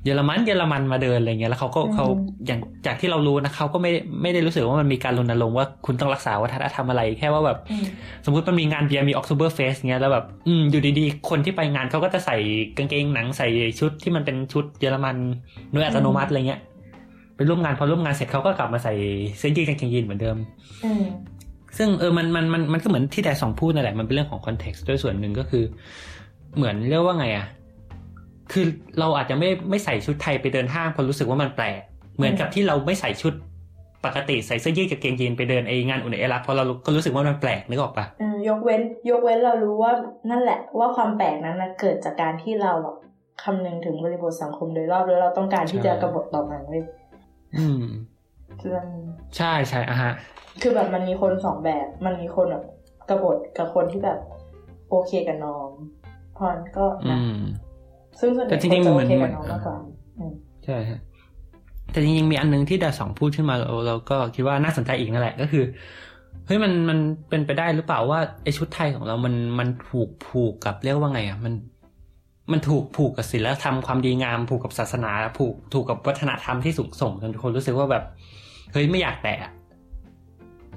[0.05, 2.05] เยอรมันเยอรมันมาเดินอะไรเงี้ยแล้วเขาก็อืมเขา
[2.47, 7.85] อย่างจากที่เรารู้นะเขาก็ไม่ไม่ได้รู้สึกว่ามันมีการรณรงค์ว่าคุณต้องรักษาวัฒนธรรมอะไรแค่ว่าแบบอืม
[8.25, 12.37] สมมติมันมีงานเบียร์มีออกซูเบอร์เฟสเงี้ยแล้วแบบอืมอยู่ดีๆ คนที่ไปงานเขาก็จะใส่
[12.77, 13.47] กางเกงหนังใส่
[13.79, 15.15] ชุดที่มันเป็นชุดเยอรมัน
[15.71, 16.70] โดยอัตโนมัติอะไรเงี้ยไป
[17.49, 18.93] ร่วมงานพอร่วมงานเสร็จเขาก็กลับมาใส่
[19.37, 20.37] เสื้อยืดกางเกงยีนเหมือนเดิม
[20.85, 21.03] อืม
[21.77, 25.63] ซึ่งเออมันมันมันมันก็เหมือนที่แต่สองพูดนั่นแหละมันเป็นเรื่องของคอนเท็กซ์ด้วยส่วนหนึ่งก็คือ
[26.55, 27.47] เหมือนเรียกว่าไงอะ
[28.51, 28.65] คือ
[28.99, 31.79] เราอาจจะไม่ไม่ใส่ชุดไทยไปเดินห้างเพราะรู้สึกว่ามันแปลก
[32.15, 33.33] เหมือนกับที่เราไม่ใส่ชุด
[34.05, 39.91] ปกติใส่เสื้อยืดกับเกงยีนไปเดินไองานอุ่นไอรักเพราะเราก็รู้สึกว่ามันแปลกนึกออกปะเออยกเว้น ยกเว้นเรารู้ว่า
[40.29, 42.95] นั่นแหละ ว่าความแปลกนั้นนะเกิดจากการที่เราอะ
[43.43, 46.83] คำนึงถึงบริบทสังคมโดยรอบแล้วเราต้องการที่จะกบฏต่อมันเว้ย
[47.57, 47.83] อืม
[48.59, 48.87] คือมัน
[49.37, 50.13] ใช่ใช่อะฮะ
[50.61, 52.63] คือแบบมันมีคนสองแบบ มันมีคนแบบ
[53.09, 54.19] กบฏกับคนที่แบบ
[54.89, 55.69] โอเคกับน้อง
[56.37, 57.35] พรก็อืนะม
[58.19, 59.75] ซึ่งส่วนใหแต่ญ่จครินงๆจะเหโอมือนเคเหมืกับอนน้องมากกว่า
[60.17, 60.33] อืม
[60.65, 60.99] ใช่ฮะ
[61.91, 65.63] แต่จริงๆมีอันหนึงที่ดาสองพูดขึ้นมาเราเราก็คิดว่าน่าสนใจอีกนั่นแหละก็คือ
[66.45, 71.53] เฮ้ยมันมันเป็นไปได้หรือเปล่าว่าไอชุดไทยของเรามันมันถูกผูกกับเรียกว่าไงอะมัน
[72.53, 78.03] มันถูกผูกกับศีลธรรมความดีงามผูกกับศาสนา ผูกถูกกับวัฒนธรรมที่สูงส่งจนคนรู้สึกว่าแบบ
[78.71, 79.51] เฮ้ยไม่อยากแตะอะ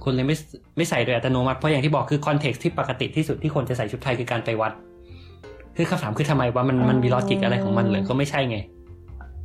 [0.05, 0.37] คนเลยไม่
[0.77, 4.73] ไม่ใส่โดยอัตโนมัติเพราะอย่างที่บอกคือคอนเท็กซ์ที่ปกติที่สุดที่คนจะใส่ชุดไทยคือการไปวัด
[5.77, 8.59] คือคำถามคือทำไมว่ามันมันมีลอจิกอะไรของมันเลยก็ไม่ใช่ไง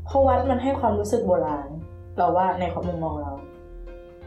[0.06, 1.68] เพราะวัดมันให้ความรู้สึกโบราณ
[2.18, 3.32] เราว่าในความมุมมองเรา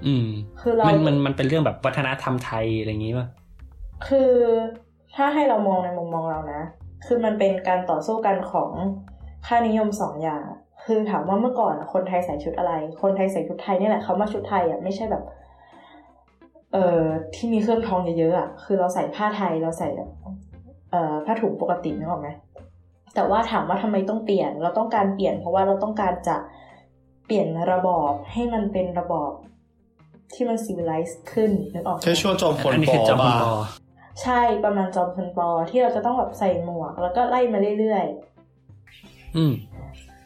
[0.06, 0.26] อืม
[0.60, 3.26] คือเรามันมันมันเป็นเรื่องแบบวัฒนธรรมไทยอะไรอย่างงี้ป่ะ
[4.06, 4.30] คือ
[5.14, 6.60] ถ้าให้เรามองในมุมมองเรานะ
[7.06, 8.70] คือมันเป็นการต่อสู้กันของ
[9.46, 10.44] ค่านิยมสองอย่าง
[10.84, 15.24] คือถามว่าเมื่อก่อนอะคนไทยใส่ชุดอะไร คนไทยใส่ชุดไทยนี่แหละคำว่าชุดไทยอะไม่ใช่แบบ
[16.72, 17.02] เอ่อ
[17.34, 20.10] ที่มีเครื่องทองเยอะๆอะคือเราใส่ผ้าไทยเราใส่แบบ
[20.90, 22.28] เอ่อผ้าถุงปกตินึกออกไหม
[23.14, 26.36] แต่ว่าถามว่าทำไมต้องเปลี่ยน เราต้องการเปลี่ยน เพราะว่าเราต้องการจะ
[27.26, 29.32] เปลี่ยนระบอบให้มันเป็นระบอบ
[30.34, 33.54] ที่มัน civilized ขึ้นนึกออกไหมแค่ช่วงจอมพลอันนี้ปคืออจอมพลบ้าปอ
[34.22, 38.05] ใช่ประมาณจอมพลปอที่เราจะต้องแบบใส่หมวก แล้วก็ไล่มาเรื่อย
[39.37, 39.53] อืม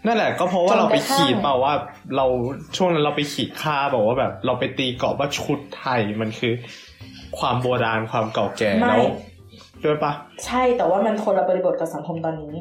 [0.07, 1.75] นั่นแหละก็เพราะว่าจนเราไปกระทั่งขีดเปล่าว่า
[2.17, 2.27] เรา
[2.77, 6.53] ช่วงนั้นเราไปขีดค่าบอกว่าแบบ เราไปตีกรอบว่าชุดไทยมันคือ
[7.39, 9.07] ความโบราณความเก่าแก่ๆไม่แล้ว
[9.85, 10.13] ด้วยปะ
[10.47, 12.55] ใช่แต่ว่ามันคนละบริบทกับสังคมตอนนี้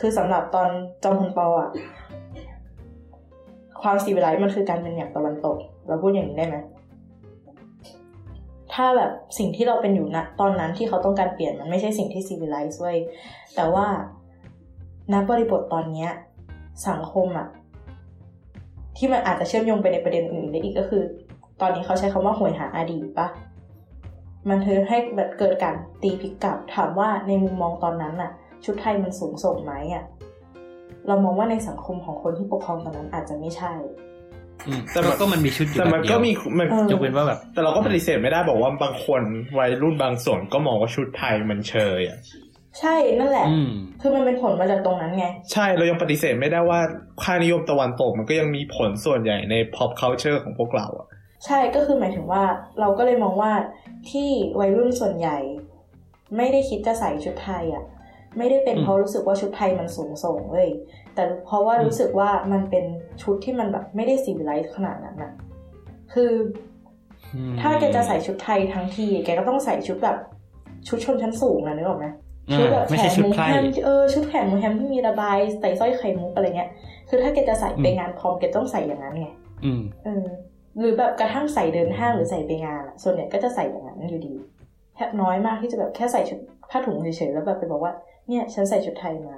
[0.00, 0.68] คือสำหรับตอน
[1.02, 1.70] จอมพลปออะ
[3.82, 5.56] ความสีวิไลซ์มันคือการเป็นอย่างตะวันตก
[5.88, 6.56] เราพูดอย่างนี้ได้ไหม
[8.74, 12.98] ถ้าแบบสิ่งที่เราเป็นอยู่ณตอนนั้นที่เขาต้องการเปลี่ยนมันไม่ใช่สิ่งที่ซีวิไลซ์เว้ย
[13.54, 13.86] แต่ว่า
[15.12, 16.10] ณบริบทตอนเนี้ย
[16.88, 17.48] สังคมอะ
[18.96, 21.02] ที่มันอาจจะเชื่อมโยงไปในประเด็นอื่นได้อีกก็คือ
[21.60, 23.28] ตอนนี้เขาใช้คำว่าหวยหาอดีตปะ
[24.48, 28.30] มันเธอให้แบบเกิดการตีพิกกลับถามว่าในมุมมองตอนนั้นอะ
[28.64, 30.04] ชุดไทยมันสูงส่งไหมอะ
[31.06, 33.72] เรามองว่าในสังคมของคนที่ปกครองตอนนั้นอาจจะไม่ใช่
[34.92, 39.22] แต่มันก็มันมีชุดอยู่แต่แบบมันเดีก็ยวมีมันเออยกเว้นว่าแบบ แต่เราก็ปฏิเสธไม่ได้บอกว่าบางคน
[39.58, 42.18] วัยรุ่นบางส่วนก็มองว่าชุดไทยมันเชยอะ
[42.80, 46.80] ใช่นั่นแหละอืมคือมันเป็นผลมาจากตรงนั้นไง ใช่เรายังปฏิเสธไม่ได้ว่า
[47.22, 51.06] ค่านิยมตะวันตกมันก็ยังมีผลส่วนใหญ่ใน pop culture ของพวกเราอะ
[51.46, 52.44] ใช่ก็คือหมายถึงว่า
[52.80, 53.52] เราก็เลยมองว่า
[54.10, 55.38] ที่วัยรุ่นส่วนใหญ่
[56.36, 57.84] ไม่ได้คิดจะใส่ชุดไทยอะ
[58.38, 60.68] ไม่ได้เป็นอืมเพราะรู้สึกว่าชุดไทยมันสูงส่งเว้ย
[61.14, 62.84] แต่เพราะว่าอืมรู้สึกว่ามันเป็น
[63.22, 65.32] ชุดที่มันแบบไม่ได้ซีวิไลซ์ขนาดนั้นอะ
[66.12, 66.32] คือ
[67.34, 70.16] อืมถ้าแกจะใส่ชุดไทยทั้งที แกก็ต้องใส่ชุดแบบ
[70.88, 72.06] ชุดชนชั้นสูงนะนึกออกไหม
[72.50, 76.70] อ่าชุดแบบไม่แขใช่นชุดมูไพร่แฮมเออชุดแขนมูแฮมที่มีระบายใส่สร้อยไข่มุกอะไรเงี้ย
[77.08, 79.28] คือถ้าแกจะใส่ไปอืมงานพร้อมแกต้องใส่อย่างนั้นไง
[79.64, 80.26] อืมเออ
[80.78, 84.34] หรือแบบกระทั่งใส่เดินห้างหรือใส่ไปงานอะส่วนใหญ่ก็จะใส่อย่างนั้นอยู่ดี
[84.96, 86.38] แค่น้อยมากที่จะแบบแค่ใส่ชุด
[86.70, 87.92] ผ้าถุงเฉยๆแล้วแบบไปบอกว่า
[88.28, 89.36] เนี่ย ฉันใส่ชุดไทยมา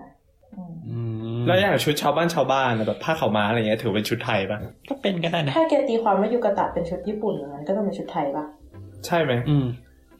[0.55, 1.14] อืมอืม
[1.47, 8.45] แล้วอย่างชุดชาวบ้านชาวบ้านอะแบบผ้าขาวม้าอะไรเงี้ยถือเป็นชุดไทยปะก็เป็นก็ได้นะถ้าแกตีความว่ายูกะตะเป็นชุดญี่ปุ่นอย่างนั้นก็ต้องเป็นชุดไทยปะ
[9.07, 9.67] ใช่ไหมอืม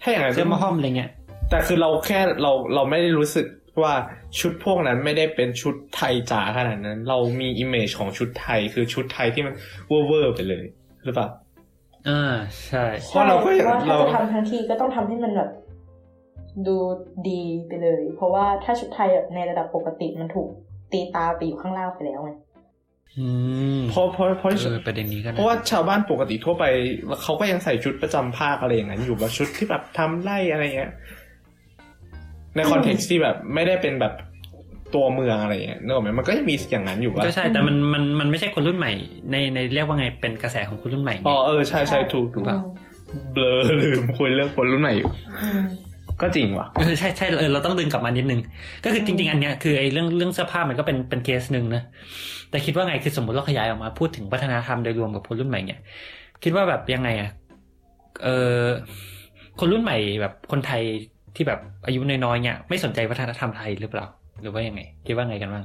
[0.03, 1.11] ถ้าอย่างนั้นเสื้อม่อฮ่อมอะไรเงี้ย
[1.51, 3.47] แต่คือเราแค่เราเราไม่ได้รู้สึก
[3.83, 3.95] ว่า
[4.41, 9.55] ชุดพวกนั้นไม่ได้เป็นชุดไทยจ๋าขนาดนั้น เรามี image ของชุดไทยคือชุดไทยที่มัน
[9.89, 10.65] เวอร์ๆไปเลย
[11.05, 11.29] หรือเปล่า
[12.09, 12.35] อ่า
[12.67, 15.51] ใช่เพราะเราก็ใช่ว่าถ้าเราจะทำทั้งทีก็ต้องทำให้มันแบบ
[16.67, 16.77] ดู
[17.29, 20.51] ดีไปเลย เพราะว่าถ้าชุดไทยแบบในระดับปกติมันถูก
[20.95, 22.31] ตีตาไปอยู่ข้างล่างไปแล้วไง
[23.19, 23.27] อื
[23.79, 26.65] มเพราะเพราะเพราะเออประเด็นนี้ก็เพนะราะว่าชาวบ้านปกติทั่วไป
[27.23, 30.93] เขาก็ยังใส่ชุดประจำภาคอะไรอย่างนั้นอยู่แบบชุดที่แบบทำไร่อะไรเงี้ย
[32.57, 34.13] ในคอนเท็กซ์ที่แบบไม่ได้เป็นแบบ
[34.95, 38.93] ตัวเมืองอะไรเงี้ยนึกออกไหมมันก็ยังมีอย่างนั้นอยู่ว่าก็ใช่แต่มันมันมันไม่ใช่คนรุ่นใหม่
[39.31, 42.59] ในในเรียกว่าไงเป็นกระแสของคนรุ่นใหม่ไงอ๋อเออใช่ใช่ถูกถูกเปล่า
[43.33, 45.09] เบลอลืมคุยเรื่องคนรุ่นใหม่อยู่
[45.43, 45.63] อืม
[46.21, 48.41] ก็จริงว่ะเออใช่ใช่เออเราต้องดึงกลับมานิดนึง
[48.85, 51.83] ก็คือจริง ๆ อันเนี้ยคือไอ้เรื่องเรื่องเสื้อผ้ามันก็เป็นเป็นเคสหนึ่งนะ
[52.51, 55.81] แต่คิดว่าไงคือสมมติเราขยายออกมาพูดถึงวัฒนธรรมโดยรวมกับคนรุ่นใหม่เนี่ย
[56.43, 57.31] คิดว่าแบบยังไงอะ
[58.23, 58.65] เออ
[59.61, 60.83] คนรุ่นใหม่แบบคนไทย
[61.37, 64.07] ที่แบบอายุน้อยๆเนี่ยไม่สนใจวัฒนธรรมไทยหรือเปล่า
[64.41, 65.65] หรือว่ายังไง คิดว่าไงกันบ้าง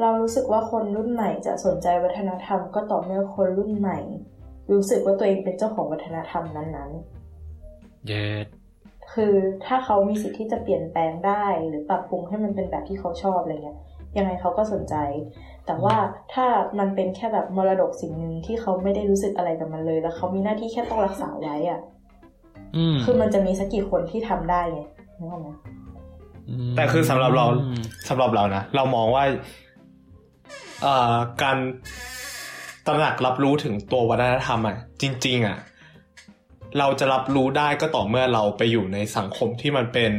[0.00, 3.98] เรารู้สึกว่าคนรุ่นใหม่จะสนใจวัฒนธรรมก็ต่อเมื่อคนรุ่นใหม่
[4.72, 6.90] รู้สึกว่าตัวเองเป็นเจ้าของวัฒนธรรมนั้น
[8.08, 8.59] เย็ดๆ
[9.12, 9.34] คือ
[9.66, 13.78] ถ้าเขามีสิทธิ์ที่จะเปลี่ยนแปลงได้หรือปรับปรุงให้มันเป็นแบบที่เขาชอบอะไรเงี้ย
[14.16, 14.94] ยังไงเขาก็สนใจ
[15.66, 15.96] แต่ว่า
[16.32, 16.46] ถ้า
[16.78, 21.80] มันเป็นแค่แบบมรดกสิ่งหนึ่งที่เขาไม่ได้รู้สึกอะไรกับมันเลย แล้วเขามีหน้าที่แค่ต้องรักษาไว้อะ
[22.76, 24.80] อืมคือมันจะมีสักกี่คนที่ทำได้ไง
[25.18, 25.48] นึกออกไหม
[26.70, 27.46] มแต่คือสำหรับเรา
[28.08, 29.24] สำหรับเรานะเรามองว่า
[30.82, 31.56] เอ่อการ
[32.86, 35.56] ตระหนักรับรู้ถึงตัววัฒนธรรมอะจริง ๆ อะ
[36.78, 40.12] เราจะรับรู้ได้ก็ต่อเมื่อเราไปอยู่ในสังคมที่มันเป็น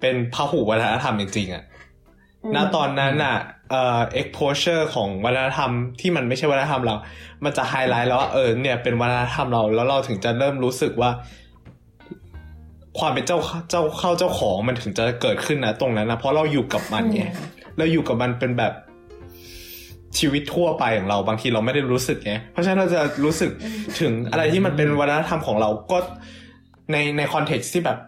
[0.00, 1.64] เป็นพหุวัฒนธรรมจริงๆอะ
[2.44, 3.36] อืมณตอนนั้นอะ
[3.70, 6.94] เอ่อ exposure ของวัฒนธรรมที่มันไม่ใช่วัฒนธรรมเรา
[7.44, 11.10] มันจะไฮไลท์แล้วว่าเออเนี่ยเป็นวัฒนธรรมเรา แล้วเราถึงจะเริ่มรู้สึกว่า
[12.98, 13.38] ความเป็นเจ้า
[13.70, 17.22] เจ้าเข้าเจ้าของมันถึงจะเกิดขึ้นนะตรงนั้นนะเพราะเราอยู่กับมันไง
[17.78, 18.72] เราอยู่กับมันเป็นแบบ
[20.18, 23.50] ชีวิตทั่วไปของเราบางทีเราไม่ได้รู้สึกไงเพราะฉะนั้นเราจะรู้สึก
[24.00, 25.98] ถึงอะไรที่มันเป็นวัฒนธรรมของเราก็
[26.92, 27.98] ในใน context ที่แบบ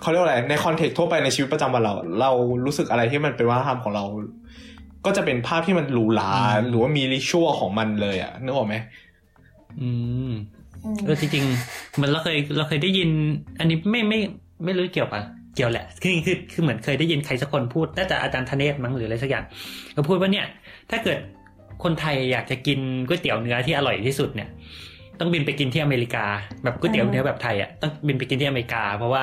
[0.00, 2.30] เขาเรียกว่าอะไรใน context ทั่วไปในชีวิตประจำวันเรา เรา
[2.64, 4.04] รู้สึกอะไรที่มันเป็นวัฒนธรรมของเรา
[5.06, 6.30] ก็จะเป็นภาพที่มันหรูหรา
[6.68, 8.74] หรือว่ามี ritual ของมันเลยอะนึกออกไหม
[9.80, 9.90] อื
[10.30, 10.32] ม
[10.84, 13.10] อืมเออจริงๆเหมือนเราเคยเราเคยได้ยิน
[13.58, 14.18] อันนี้ไม่ไม่
[14.64, 15.22] ไม่รู้เกี่ยวปะ
[15.54, 19.44] เกี่ยวแหละคือคือคือเหมือนเคยได้ยินใครสักคนพูดน่าจะอาจารย์ธเนศมั้งหรืออะไรสักอย่าง
[19.96, 20.46] ก็พูดว่าเนี่ย
[20.90, 21.18] ถ้าเกิด
[21.84, 24.48] คนไทยอยากจะกินก๋วยเตี๋ยวเนื้อที่อร่อยที่สุดเนี่ย
[25.20, 26.24] ต้องบินไปกินที่อเมริกา
[26.64, 29.22] แบบก๋วยเตี๋ยวเนื้อแบบไทยอะต้องบินไปกินที่อเมริกา เพราะว่า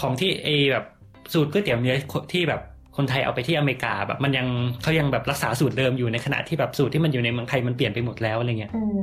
[0.00, 0.84] ของที่เอแบบ
[1.32, 1.94] สูตรก๋วยเตี๋ยวเนื้อ
[2.32, 2.60] ที่แบบ
[2.96, 4.46] คนไทยเอาไปที่อเมริกาแบบมันยัง
[4.82, 9.00] เขายังแบบรักษาสูตรเดิมอยู่ในขณะที่แบบสูตรที่มันอยู่ในเมืองไทยมันเปลี่ยนไปหมดแล้วอะไรเงี้ยอืม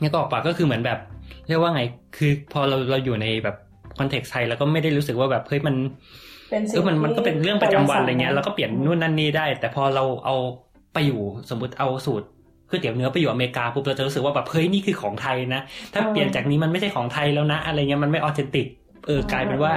[0.00, 0.98] เนี่ยก็ออกปากก็คือเหมือนแบบ
[1.48, 1.82] เรียกว่าไง
[2.16, 3.56] คือพอเราเราอยู่ในแบบ
[3.98, 5.74] context ไทยแล้วก็ไม่ได้รู้สึกว่าแบบเฮ้ยมัน
[6.50, 10.34] เป็นสิ่เองอมันมันก็เป็นเรื่องประจำวันอะไรเงี้ยที่เราก็เปลี่ยนนู่นนั่นนี่ได้ แต่พอเราเอา
[10.94, 12.26] ไปอยู่สมมติเอาสูตร
[12.68, 15.60] ก๋วยเตี๋ยวเนื้อไปอยู่อเมริกาปุ๊บเราจะรู้สึกว่าแบบเฮ้ยนี่คือของไทยนะ
[15.92, 18.66] ถ้าเปลี่ยนจากนี้มันไม่ใช่ของไทยแล้วนะ อะไรเงี้ยมันไม่ออเทนติก
[19.06, 19.74] เออกลายเป็นว่า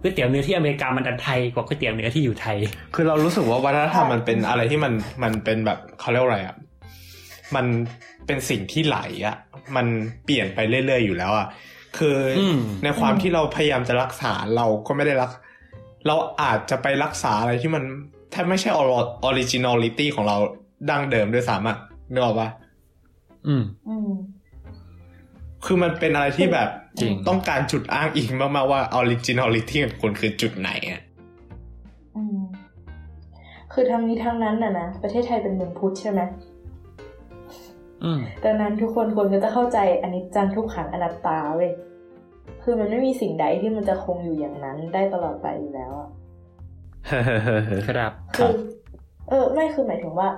[0.00, 2.56] ก๋วยเตี๋ยวเนื้อที่อเมริกามันดันไทยกว่าก๋วยเตี๋ยวเนื้อที่อยู่ไทย
[2.94, 4.92] คือเรารู้สึกว่าวัฒนธรรมมันเป็นอะไรที่มัน
[5.22, 6.56] มันเป็นแบบเขาเรียกว่าอะไรอะ
[7.56, 7.66] มัน
[8.26, 9.36] เป็นสิ่งที่ไหลอะ
[9.76, 9.86] มัน
[10.24, 11.46] เปลี่ยนไปเรื่อยๆอยู่แล้วอะ
[11.98, 15.30] คืออมในความที่เราพยายามจะรักษาเราก็ไม่ได้รัก
[16.06, 17.82] เราอาจจะไปรักษาอะไรที่มัน
[18.30, 20.36] แทบไม่ใช่ originality ของเรา
[20.90, 21.78] ดั้งเดิมด้วยซ้ำอะ
[22.12, 22.48] นึกออกปะ
[23.46, 24.10] อืมอืม
[25.64, 26.68] คือมันเป็นอะไรที่แบบ
[27.00, 31.02] จริงต้องการจุดอ้างอิงมากๆว่า originality ของคุณคือจุดไหนอะ
[32.16, 32.38] อืม
[33.72, 36.20] คือทั้งนี้ทั้งนั้นน่ะนะ ประเทศไทยเป็นเมืองพุทธใช่ไหม
[38.04, 41.72] อืมดังนั้นทุกคนควรจะเข้าใจอนิจจังทุกขังอนัตตาเว้ย
[42.62, 46.10] คือมันไม่มีสิ่งใดที่มันจะคงอยู่อย่างนั้นได้ตลอดไปอยู่แล้วอะ
[47.88, 48.52] ครับครัคืบอ
[49.28, 50.28] เออไม่คือหมายถึงว่า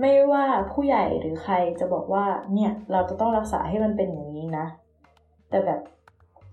[0.00, 4.66] ไม่ว่าผู้ใหญ่หรือใครจะบอกว่า เนี่ย เราจะต้องรักษาให้มันเป็นอย่างนี้นะ
[5.50, 5.80] แต่แบบ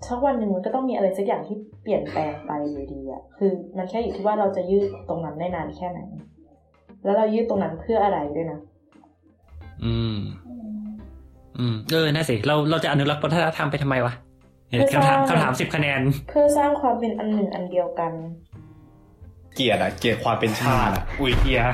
[0.08, 6.00] สักวันหนึ่งมันก็ต้องมีอะไรสักอย่างที่เปลี่ยนแปลงไปอยู่ดีอะคือ มันแค่อยู่ที่ว่าเราจะยืดตรงนั้นได้นานแค่ไหน
[7.04, 8.60] แล้วเรายืดตรงนั้นเพื่ออะไรด้วยนะ
[9.84, 10.18] อืม
[11.58, 14.14] อืม เออ น่าสิ เราเราจะอนุรักษ์วัฒนธรรมไปทำไมวะ
[14.70, 18.12] เนี่ยไม่ทราบคำถามคำถามสิบคะแนน เพื่อสร้างความเป็นอันหนึ่งอันเดียวกัน
[19.56, 21.74] เกลียดอะเกลียดความเป็นชาติอะอุ้ยเกียร์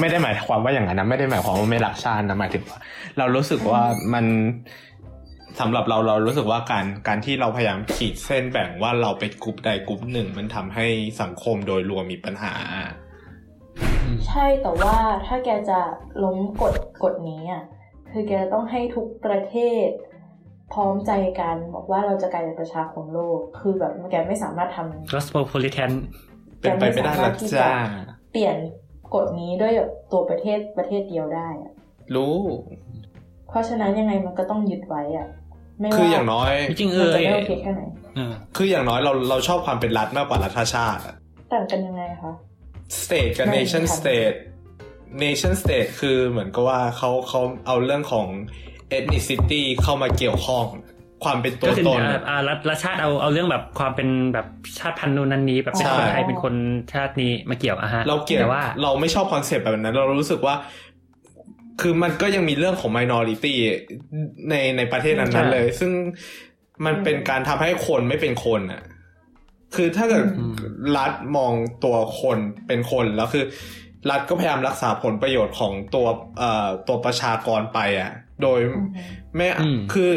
[0.00, 2.78] ไม่ได้หมายความว่าอย่างนั้นนะไม่ได้หมายความว่าไม่รักชาตินะหมายถึงว่า
[3.18, 3.82] เรารู้สึกว่า
[4.14, 4.24] มัน
[5.60, 10.86] สำหรับเราเรารู้สึกว่าการการที่เราพยายามขีดเส้นแบ่งว่าเราเป็นกลุ่มใดกลุ่มหนึ่ง มันทำให้
[11.20, 12.54] สังคมโดยรวมมีปัญหา
[14.26, 14.96] ใช่แต่ว่า
[15.26, 15.80] ถ้าแกจะ
[16.24, 17.64] ล้มกฎกฎนี้อะ
[18.10, 19.88] คือแกต้องให้ทุกประเทศ
[20.72, 25.92] พร้อมใจกันบอกว่าเราจะกลายเป็นประชาคมโลก คือแบบแกไม่สามารถทำ cosmopolitan
[26.62, 27.72] เป็นไปไม่ได้หรอกจ้า
[28.32, 28.56] เปลี่ยน
[29.14, 29.72] กฎนี้ด้วย
[30.12, 31.72] ตัวประเทศประเทศเดียวได้อะ
[32.14, 32.36] รู้
[33.48, 35.28] เพราะฉะนั้นยังไงมันก็ต้องยึดไว้อะ
[35.80, 37.82] ไม่ว่าคืออย่างน้อยจริงๆเอมันอจะไม่โอเคแค่ไหน
[38.16, 41.14] เออคืออย่างน้อยเราเราชอบความเป็นรัฐมากกว่ารัฐชาติอะ
[41.52, 42.32] ต่างกันยังไงคะ
[43.00, 44.36] state กับไม่ nation ค่ะ state
[45.22, 48.26] nation state คือเหมือนกับว่าเขาเขาเอาเรื่องของ
[48.96, 50.66] ethnicity เข้ามาเกี่ยวข้อง
[51.24, 54.46] ความเป็นตัก็วคือตนอ่าอ่ารัฐรัฐชาติเอาเอาเรื่องแบบความเป็นแบบ
[54.78, 56.54] ชาติพันธุ์นู้นนั้นนี้ แบบเป็นใช่คนไทยเป็นคน
[56.92, 60.54] ชาตินี้มาเกี่ยวอะฮะเราเกลียดแต่ว่าเราไม่ชอบคอนเซปต์แบบนั้น เรารู้สึกว่า
[61.80, 63.54] คือมันก็ยังมีเรื่องของ minority
[64.50, 65.90] ในในประเทศนั้นๆเลย ซึ่ง
[66.86, 68.82] มันเป็นการทำให้คนไม่เป็นคนอะ
[69.74, 70.54] คือถ้าเกิดอืม
[70.96, 71.52] รัฐมอง
[71.84, 73.44] ตัวคนเป็นคนแล้วคือ
[74.10, 76.06] รัฐก็พยายามรักษาผลประโยชน์ของตัว
[76.38, 78.10] เอ่อตัวประชากรไปอะ
[78.42, 78.86] โดยอืม
[79.36, 80.10] ไม่อืมคือ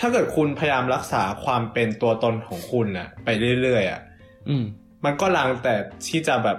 [0.00, 3.28] ถ้าเกิดคุณพยายามรักษาความเป็นตัวตนของคุณอะไป
[3.60, 4.00] เรื่อยๆอะ
[4.48, 4.64] อืม
[5.04, 5.74] มันก็ลังแต่
[6.08, 6.58] ที่จะแบบ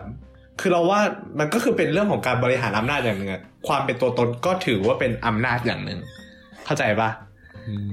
[0.59, 0.99] คือเราว่า
[1.39, 5.99] มันก็คือเป็นเรื่องของการบริหารอำนาจอย่างหนึ่งอะความเป็นตัวตนก็ถือว่าเป็นอำนาจอย่างหนึ่ง
[6.65, 7.09] เข้าใจปะ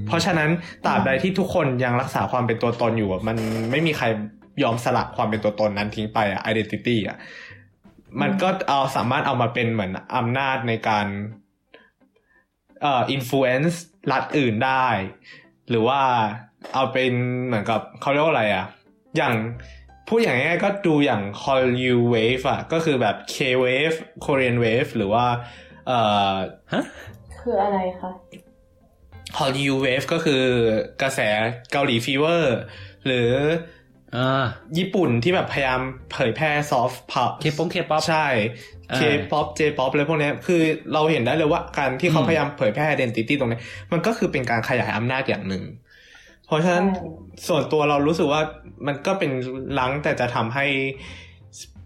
[0.06, 0.50] เพราะฉะนั้น
[0.87, 3.37] ตราบใดที่ทุกคนยังรักษาความเป็นตัวตนอยู่อะมัน
[3.70, 4.06] ไม่มีใคร
[4.62, 7.16] ยอมสลักความเป็นตัวตนนั้นทิ้งไปอะ identity อะ
[8.20, 11.06] มันก็เอาสามารถเอามาเป็นเหมือนอำนาจในการ
[12.82, 13.76] เอ่อ influence
[14.12, 14.86] รัฐอื่นได้
[15.70, 16.00] หรือว่า
[16.74, 17.12] เอาเป็น
[17.46, 18.66] เหมือนกับเขาเรียกว่าอะไรอะ
[19.16, 19.34] อย่าง
[20.08, 25.26] พูดอย่างง่ายๆก็ดูอย่าง Hallyu Wave อะก็คือแบบ K Wave Korean Wave หรือว่า
[25.86, 25.98] เอ่
[26.32, 26.34] อ
[26.72, 26.84] ฮะ
[27.40, 28.10] คืออะไรคะ
[29.38, 30.44] Hallyu Wave ก็คือ
[31.02, 31.20] กระแส
[31.72, 32.56] เกาหลี fever
[33.06, 33.77] หรืออ่า
[34.78, 35.80] ญี่ปุ่นที่แบบพยายาม
[36.12, 38.26] เผยแพร่ soft power K-pop K-pop ใช่
[38.90, 39.00] อ่าเค
[39.32, 45.64] ป๊อปเจป๊อปอะไรพวกเนี้ยคือเราเห็นได้เลยว่าการที่เขาอืมพยายามเผยแพร่ identity ตรงเนี้ยมันก็คือเป็นการขยายอำนาจอย่างหนึ่ง
[46.46, 47.04] เพราะฉะนั้นใช่
[47.48, 48.40] ส่วนตัวเรารู้สึกว่า
[48.86, 49.30] มันก็เป็น
[49.78, 50.66] ลังแต่จะทำให้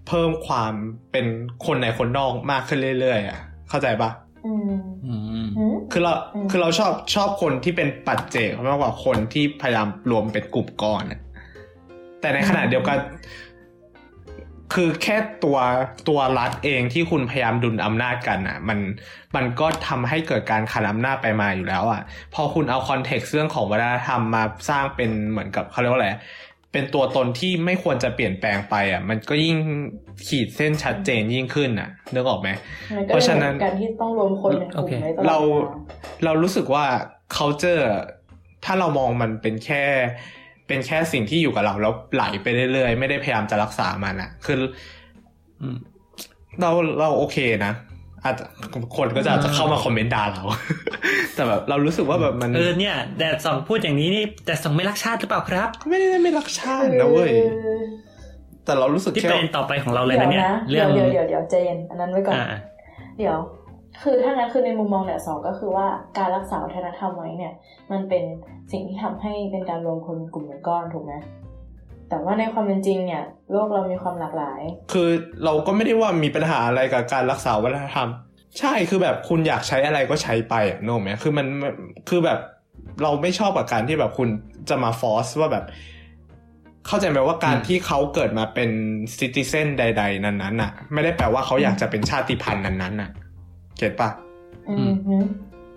[0.09, 0.73] เพิ่มความ
[1.13, 1.27] เป็น
[1.67, 3.39] คนในคนนอกมากขึ้นเรื่อยๆอะ
[3.71, 4.11] เข้าใจปะ
[4.47, 4.73] อืม
[5.07, 5.21] อืม
[5.57, 11.21] หืมคือเราอืมคือเราชอบชอบคนที่เป็นปัจเจกมากกว่าคนที่พยายามรวมเป็นกลุ่มก้อนน่ะ
[12.23, 12.99] แต่ในขณะเดียวกัน
[14.75, 15.59] คือแค่ตัว
[16.09, 18.79] ตัวรัฐเองที่คุณพยายามดุลอำนาจกันอะ มัน
[19.37, 22.03] มันก็ทำให้เกิดการขันอำนาจไปมาอยู่แล้ว อะ
[22.35, 26.11] พอคุณเอาคอนเท็กซ์เรื่องของวัฒนธรรมมาสร้างเป็นเหมือนกับเขาเรียกว่าอะไร
[26.73, 29.59] เป็นตัวตนที่ไม่ควรจะเปลี่ยนแปลงไปอะ มันก็ยิ่ง
[30.27, 32.49] ขีดเส้นชัดเจนยิ่งขึ้นอะนึกออกไหม
[32.97, 36.85] มันก็เพราะฉะนั้นลยหมือการที่ต้องรวมคนเป็นกลุ่มโอเคไว้ตลอดเราวลเรารู้สึกว่า
[37.37, 37.85] culture
[38.65, 39.85] ถ้าเรามองมันเป็นแค่
[40.73, 44.61] เป็นแค่สิ่งที่อยู่กับเราแล้วไหลไปเรื่อยๆ ไม่ได้พยายามจะรักษามันอะคือ
[45.61, 45.77] อืม
[46.61, 47.73] เราเราโอเคนะ
[48.25, 48.45] อาจจะ
[48.97, 50.45] คนก็จะอาจจะเข้ามาคอมเมนต์ด่าเรา
[51.35, 57.41] แต่แบบเรารู้สึกว่าแบบมันเออเนี่ยแต่สองพูดอย่างนี้นี่แต่สองไม่รักชาติหรือเปล่าครับ ไม่ได้ไม่รักชาตินะเว้ยคื
[57.77, 57.79] อ
[58.65, 62.47] แต่เรารู้สึกที่แค่ประเด็นต่อไปของเราเลยเดี๋ยนะวเนี่ยนะเรื่เดี๋อยงวเดี๋ยวเดี๋ยวเดี๋ยวใจเย็นอันนั้นไว้ก่อนอ่า
[63.19, 63.37] เดี๋ยว
[64.01, 65.87] คือถ้างั้นคือในมุมมองเนี่ยสองก็คือว่า
[66.19, 67.53] การรักษาวัฒนธรรมไว้เนี่ย
[67.93, 68.25] มันเป็น
[68.73, 71.13] สิ่งที่ทำให้เป็นการรวมคนเป็นกลุ่มเป็นก้อนถูกไหม
[72.09, 74.61] แต่ว่าในความเป็นจริงเนี่ยโลกเรามีความหลากหลาย
[74.93, 75.09] คือ
[75.45, 78.09] เราก็ไม่ได้ว่ามีปัญหาอะไรกับการรักษาวัฒนธรรม
[78.59, 81.47] ใช่คือแบบคุณอยากใช้อะไรก็ใช้ไปอะโน้ไหมคือมัน
[82.09, 82.39] คือแบบ
[83.03, 84.29] เราไม่ชอบกับการที่แบบคุณ
[84.69, 85.65] จะมาฟอสว่าแบบ
[86.87, 88.71] เข้าใจไหมว่าการอืมที่เขาเกิดมาเป็น
[89.17, 93.11] ซิติเซนใด ๆ นั้นๆน่ะ ไม่ได้แปลว่าเขาอยากจะเป็นชาติพันธุ์นั้นๆน่ะ
[93.79, 94.11] เก็ตปะ
[94.71, 95.25] อืมฮึค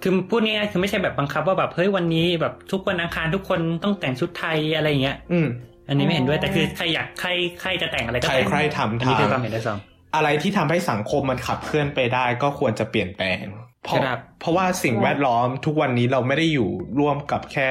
[0.01, 5.47] คือพูดง่ายๆคือไม่ใช่แบบบังคับว่าแบบเฮ้ยวันนี้แบบทุกวันอังคารทุกคนต้องแต่งชุดไทยอะไรอย่างเงี้ย อืม
[5.87, 7.29] อันนี้ไม่เห็นด้วยแต่คือใครอยากใคร
[7.61, 9.77] ใครจะแต่งอะไรก็ใครแต่งใครทำอันนี้คือทำความเห็นที่สอง
[10.15, 13.43] อะไรที่ทำให้สังคมมันขับเคลื่อนไปได้ก็ควรจะเปลี่ยนแปลง
[13.83, 17.67] เพราะครับเพราะว่าสิ่งแวดล้อมทุกวันนี้เราไม่ได้อยู่ร่วมกับแค่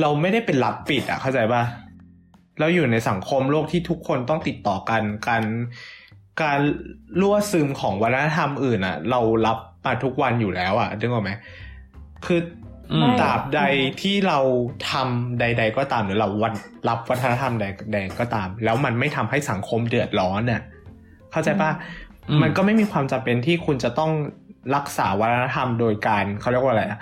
[0.00, 1.62] เราไม่ได้เป็นรัฐปิดอะเข้าใจป่ะ
[2.60, 5.42] เราอยู่ในสังคมโลกที่ทุกคนต้องติดต่อกันการ
[6.42, 6.58] การ
[7.20, 11.30] รั่วซึมของวัฒนธรรมอื่นอะเรารับมาทุกวันอยู่แล้วอะนึกออกไหม
[12.26, 12.40] คือ
[12.92, 13.60] อืมตราบใด
[14.02, 14.38] ที่เรา
[14.90, 16.54] ทำใด ๆ ก็ตามหรือเราวัน
[16.88, 20.62] รับวัฒนธรรมใดๆก็ตาม แล้วมันไม่ทำให้สังคมเดือดร้อนเนี่ย
[21.32, 21.70] เข้าใจป่ะ
[22.28, 24.12] อืมมันก็ไม่มีความจำเป็นที่คุณจะต้อง
[24.76, 27.00] รักษาวัฒนธรรมโดยการเขาเรียกว่าอะไรอะ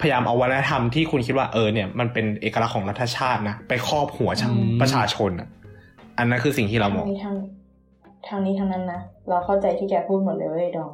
[0.00, 5.48] พยายามเอาวัฒนธรรมที่คุณคิดว่าเออเนี่ยมันเป็นเอกลักษณ์ของรัฐชาตินะไปครอบหัวชาวอืมประชาชนอะ
[6.18, 7.20] อันนั้นคือสิ่งที่เรามทาองงนี้
[8.26, 10.90] ทางนี้ทางนั้นนะเราเข้าใจที่แกพูดหมดเลยเว้ยดอง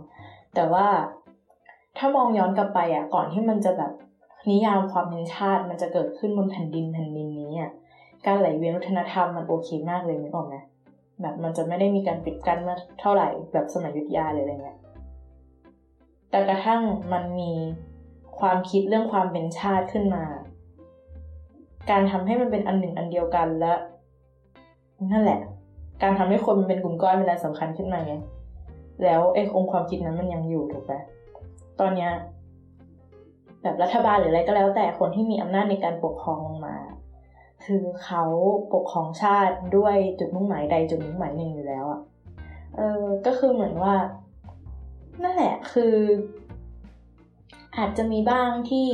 [0.54, 0.86] แต่ว่า
[1.96, 3.92] ถ้ามองย้อนกลับไปอะก่อนที่มันจะแบบ
[4.50, 7.70] นิยามความเป็นชาติมันจะเกิดขึ้นบนแผ่นดินแผ่นดินนี้อะ
[8.26, 10.56] การไหลเวียนวัฒนธรรมมันโอเคมากเลยนึกออกไหม
[11.20, 14.78] แบบมันจะไม่ได้มีการปิดกั้นมาเท่าไหร่แบบสมัยยุทธยาเลยอะไรเงี้ย
[16.30, 16.80] แต่กระทั่ง
[17.12, 17.52] มันมี
[18.40, 20.24] ความคิดเรื่องความเป็นชาติขึ้นมา
[21.90, 23.72] การทำให้มันเป็นอันหนึ่งอันเดียวกันและ
[25.12, 25.40] นั่นแหละ
[26.02, 28.14] การทำให้คนมันเป็นกลุ่มก้อนเป็นอะไรสำคัญขึ้นมาไง
[29.04, 30.92] แล้วไอ้องค์ความคิดนั้นมันยังอยู่ถูกไหม
[31.80, 32.10] ตอนเนี้ย
[33.62, 36.76] แบบรัฐบาลหรืออะไรก็แล้วแต่คนที่มีอำนาจในการปกครองลงมา
[37.64, 38.24] คือเขา
[38.74, 42.00] ปกครองชาติด้วยจุดมุ่งหมายใดจุดมุ่งหมายหนึ่งอยู่แล้วอะ่ะ
[42.76, 43.94] เออก็คือเหมือนว่า
[45.22, 45.96] นั่นแหละคือ
[47.76, 48.88] อาจจะมีบ้างที่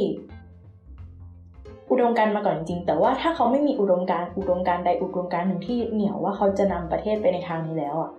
[1.93, 8.11] อุดมการณ์มาก่อนจริงๆแต่ว่าถ้าเขาไม่มีอุดมการณ์อุดมการณ์ใดอุดมการณ์หนึ่งที่เหนียวว่าเขาจะนำประเทศไปในทางนี้แล้วอะ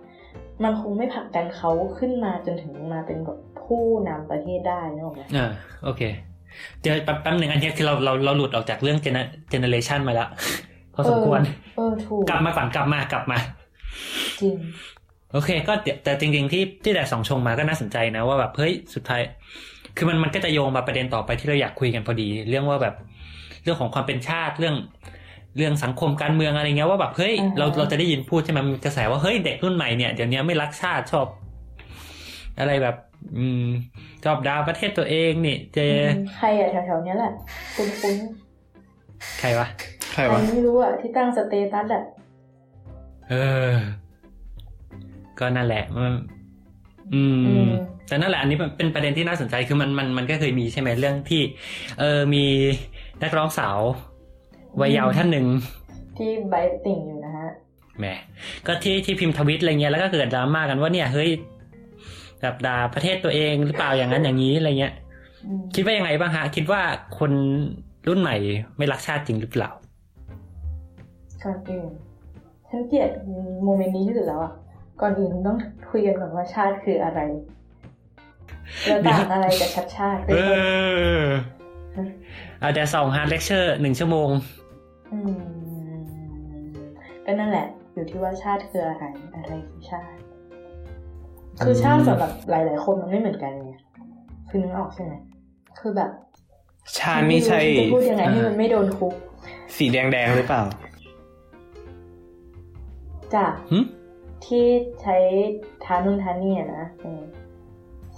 [0.64, 5.50] มันคงไม่ผลักดันเขาขึ้นมาจนถึงมาเป็นแบบผู้นำประเทศได้นะไหมอ่า
[5.84, 6.02] โอเค
[6.80, 9.18] เดี๋ยวแป๊บแป๊บหนึ่งอันนี้คือเราเราเราหลุดออกจากเรื่องเจเน
[9.50, 10.28] เจเนเรชันมาแล้ว
[10.94, 11.40] พอสมควร
[11.76, 13.38] เออถูกกลับมาก่อนกลับมากลับมา
[14.40, 14.56] จริง
[15.32, 19.20] โอเค ก็เดี๋ยวแต่จริง ๆ ที่ที่แต่สองชงมาก็น่าสนใจนะว่าแบบเฮ้ยสุดท้าย
[19.96, 22.94] คือมันมันก็จะโยงมาประเด็นต่อไปที่เราอยากคุยกันพอดี เรื่องว่าแบบ
[23.64, 24.76] เรื่องของความเป็นชาติเรื่อง
[25.56, 31.26] เรื่องสังคมการเมืองอะไรเงี้ยว่าแบบเฮ้ยอ่าฮะเราเราจะได้ยินพูดใช่ไหมมันกระแสว่าเฮ้ยเด็กรุ่นใหม่เนี่ยเดี๋ยวนี้ไม่รักชาติชอบ
[32.58, 32.96] อะไรแบบ
[33.38, 33.66] อืม
[34.24, 37.32] ชอบดาประเทศตัวเองนี่เจมใครอะแถวๆเนี้ยแหละ
[37.74, 38.16] คุ้นคุ้น
[39.38, 39.66] ใครวะ
[40.12, 42.04] ใครใครวะไม่รู้อะที่ตั้งสเตตัสอะ
[43.30, 43.34] เอ
[43.70, 43.72] อ
[45.38, 46.14] ก็นั่นแหละมัน
[47.14, 47.22] อื
[47.64, 47.68] ม
[48.08, 51.42] แต่นั่นแหละอันนี้มันเป็นประเด็นที่น่าสนใจคือมันมันมันก็เคยมีใช่ไหมเรื่องที่
[52.00, 52.44] เออมี
[53.22, 53.78] นักร้องสาว
[54.80, 55.46] วัยเยาว์ท่านหนึ่ง
[56.16, 57.48] ที่ไบต์ติ่งอยู่นะฮะ
[57.98, 58.06] แหม
[58.66, 61.30] ก็ที่ที่พิมพ์ทวิตอะไรเงี้ยแล้วก็เกิดดราม่ากันว่าเนี่ยเฮ้ย
[62.40, 64.94] แบบด่าประเทศตัวเองหรือเปล่าอย่างนั้นอย่างนี้อะไรเงี้ย
[65.46, 66.82] อืมคิดว่ายังไงบ้างฮะ คิดว่า
[67.18, 67.32] คน
[68.08, 68.36] รุ่นใหม่
[68.76, 69.70] ไม่รักชาติจริงหรือเปล่า
[71.44, 71.88] ก่อนอื่น
[72.68, 73.10] ฉันเกลียด
[73.64, 74.52] moment นี้ที่สุดแล้วอะ
[75.00, 75.58] ก่อนอื่นต้อง
[75.90, 77.20] คุยกันก่อนว่าชาติคืออะไร
[78.84, 80.34] แล้วต่างอะไรกับรัฐชาติเป็น
[82.64, 84.28] เอต้นอเอาแต่สอง hard lecture หนึ่งชั่วโมง
[85.12, 85.34] อืม
[87.24, 90.18] ก็นั่นแหละ อยู่ที่ว่าชาติคืออะไรอะไรคือชาติ
[91.62, 93.72] คือชาติสำหรับหลาย ๆ คนมันไม่เหมือนกันไง
[94.48, 95.12] คือนึกออกใช่ไหม
[95.78, 96.10] คือแบบ
[96.98, 99.14] ชาตินี่ใช่จะพูดยังไงให้มันไม่โดนคุก
[99.76, 100.62] สีแดง ๆ หรือเปล่า
[103.34, 103.78] จ้ะหึ
[104.46, 104.64] ที่
[105.02, 105.16] ใช้
[105.84, 107.22] ทานุ่นทานี่อะนะเออ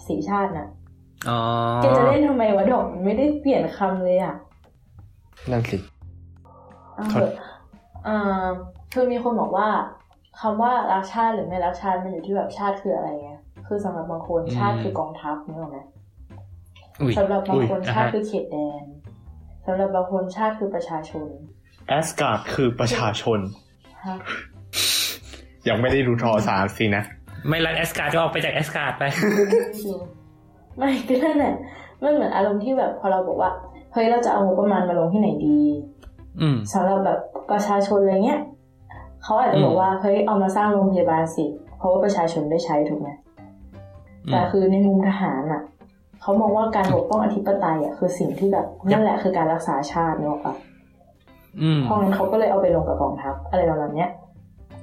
[0.06, 0.85] สีชาติน่ะอ๋อ
[1.82, 4.34] แกจะเล่นทำไมวะดอกมันไม่ได้เปลี่ยนคำเลยอะ
[5.50, 5.78] นั่นสิ
[6.94, 7.30] เอาครับเถอะ
[8.04, 8.44] เอ่อ
[8.92, 9.68] คือมีคนบอกว่า
[10.40, 13.30] คำว่ารักชาติหรือไม่รักชาติมันอยู่ที่แบบชาติคืออะไรไง
[13.66, 15.78] คือสำหรับบางคนชาติคือกองทัพนึกออกไหม
[17.00, 18.84] อุ้ยสำหรับบางคนอุ้ยชาติอ่าฮะคือเขตแดน
[19.66, 21.28] สำหรับบางคนชาติคือประชาชน
[21.88, 23.38] แอสการ์ดคือประชาชน
[24.04, 24.16] ฮะ
[25.68, 27.04] ยังไม่ได้ดูทอสามสินะ
[27.48, 29.04] ไม่รักแอสการ์ดก็ออกไปจากแอสการ์ดไป
[30.78, 31.54] ไม่ก็นั่นแหละ
[32.02, 33.50] มันเหมือนอารมณ์ที่แบบพอเราบอกว่า
[33.92, 35.60] เฮ้ยเราจะเอางบประมาณมาลงที่ไหนดี
[36.40, 37.18] อืมสำหรับแบบ
[37.50, 38.40] ประชาชนอะไรเงี้ย
[39.22, 41.44] เขาอาจจะบอกว่าเฮ้ยเอามาสร้างโรงพยาบาลสิ
[41.78, 43.08] เพราะว่าประชาชนได้ใช้ถูกไหม
[43.38, 45.62] อืมแต่คือในมุมทหารอะ
[46.22, 50.56] เขามองว่าการปกป้องอธิปไตยอะคือสิ่งที่แบบนั่นแหละคือการรักษาชาติเนกอะ
[51.62, 54.10] อืมเพราะงั้นเขาก็เลยเอาไปลงกับกองทัพอะไรประมาณเนี้ย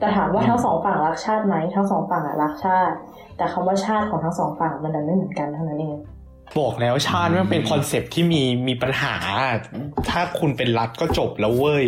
[0.04, 2.96] แต่ถามว่าทั้งสองฝั่งรักชาติไหมทั้งสองฝั่งอะรักชาติ
[3.38, 5.98] แต่คำว่าชาติของทั้งสองฝั่งมันดันไม่เหมือนกันเท่านั้นเอง
[6.60, 9.16] บอกแล้วชาติมันเป็นคอนเซปต์ที่มีมีปัญหา
[10.10, 11.88] ถ้าคุณเป็นรัฐก็จบแล้วเว้ย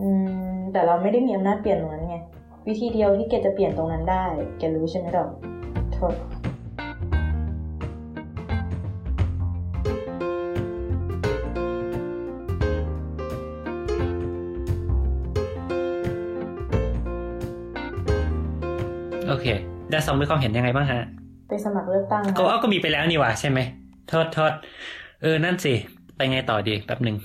[0.00, 0.08] อื
[0.54, 2.16] มแต่เราไม่ได้มีอำนาจเปลี่ยนตรงนั้นไง
[2.68, 4.24] วิธีเดียวที่แกจะเปลี่ยนตรงนั้นได้
[4.58, 5.28] แกรู้ใช่ไหมดอก
[5.92, 6.14] โทษ
[20.02, 21.02] เคได้ซองมีความเห็นยังไงบ้างฮะ
[21.48, 23.58] ไปสมัครเลือกตั้งก็ก็มีไปแล้วนี่หว่าใช่ไหม
[24.08, 24.52] โทษโทษ
[25.22, 25.74] เออ นั่นสิ
[26.16, 27.16] ไปไงต่อดีแป๊บหนึ่ง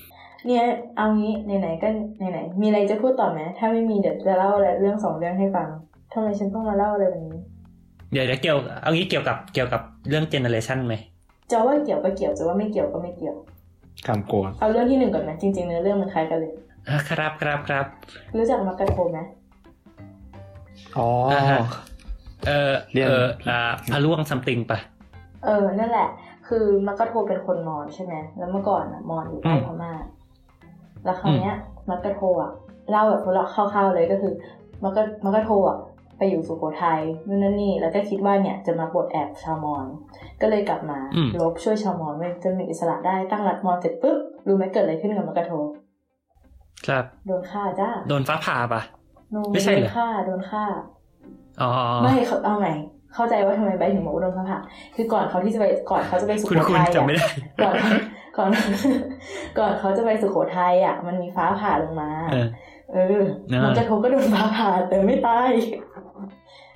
[0.45, 0.63] เนี่ย
[0.97, 5.67] เอางี้ไหนๆก็ไหนๆมีอะไรจะพูดต่อไหมถ้าไม่มีเดี๋ยวจะเล่าอะไรเรื่องสองเรื่องให้ฟัง
[6.13, 7.39] ทำไมฉันต้องมาเล่าอะไรแบบนี้
[8.11, 10.95] เดี๋ยวเดี๋ยวเกี่ยวเอางี้เกี่ยวกับเกี่ยวกับเรื่องเจเนอเรชันไหม
[11.51, 13.35] จะว่าเกี่ยวก็เกี่ยวจะว่าไม่เกี่ยวก็ไม่เกี่ยว
[14.07, 16.53] คำกลัวเอาเรื่องที่หนึ่งก่อนไหมจริงๆเนื้อเรื่องมันคล้ายกันเลย
[16.89, 17.85] อะครับครับครับ
[18.37, 19.19] รู้จักมักกะโทไหม
[20.97, 21.59] อ๋ออ่าฮะ
[22.47, 23.59] เออเรียนเอออ่า
[23.91, 24.79] พะล่วงซัมติงปะ
[25.45, 26.07] เออ นั่นแหละ
[26.47, 29.93] คือมักกะโทเป็นคนมอญใช่ไหมแล้วเมื่อก่อนอะมอญอยู่ใต้อืมพม่า
[31.03, 31.55] แล้วคราวเนี้ย
[31.89, 32.51] มักกะโทอะ
[32.89, 34.33] เล่าแบบพวกเราคร่าวๆเลยก็คือ
[34.83, 35.77] มักกะมักกะโทอะ
[36.17, 39.85] ไปอยู่สุโขทัยนู่นนั่นนี่ แล้วก็คิดว่าเนี่ยจะมาปลดแอบชาวมอญ
[40.41, 40.99] ก็เลยกลับมา
[41.39, 44.17] ลบช่วยชาวมอญไว้จนมีอิสระได้ตั้งรัฐมอญเสร็จปุ๊บ
[44.47, 45.53] รู้ไหมเกิดอะไรขึ้นกับมักกะโท
[46.87, 48.81] ครับ โดนฆ่าจ้า โดนฟ้าผ่าปะ
[49.31, 50.94] โนไม่ใช่เหรอโดนฆ่าโดนฆ่าอ๋อ
[52.03, 52.69] ไม่เขาเอาไง
[53.13, 54.57] เข้าใจว่าทำไมใบถึงบอกว่าโดนฟ้าผ่า
[54.95, 57.27] คือก่อนเขาที่จะไปก่อนเขาจะไปสุโขคุณคุณทัยจำไม่อะได้
[57.61, 57.75] ก่อน
[58.37, 58.49] ก่อน
[59.59, 62.47] ก่อนเขาจะไปสุโขทัยอะ มันมีฟ้าผ่าลงมาเออ
[62.91, 63.25] เออเออ
[63.63, 65.49] มันจะโทก็โดนฟ้าผ่าแต่ไม่ตาย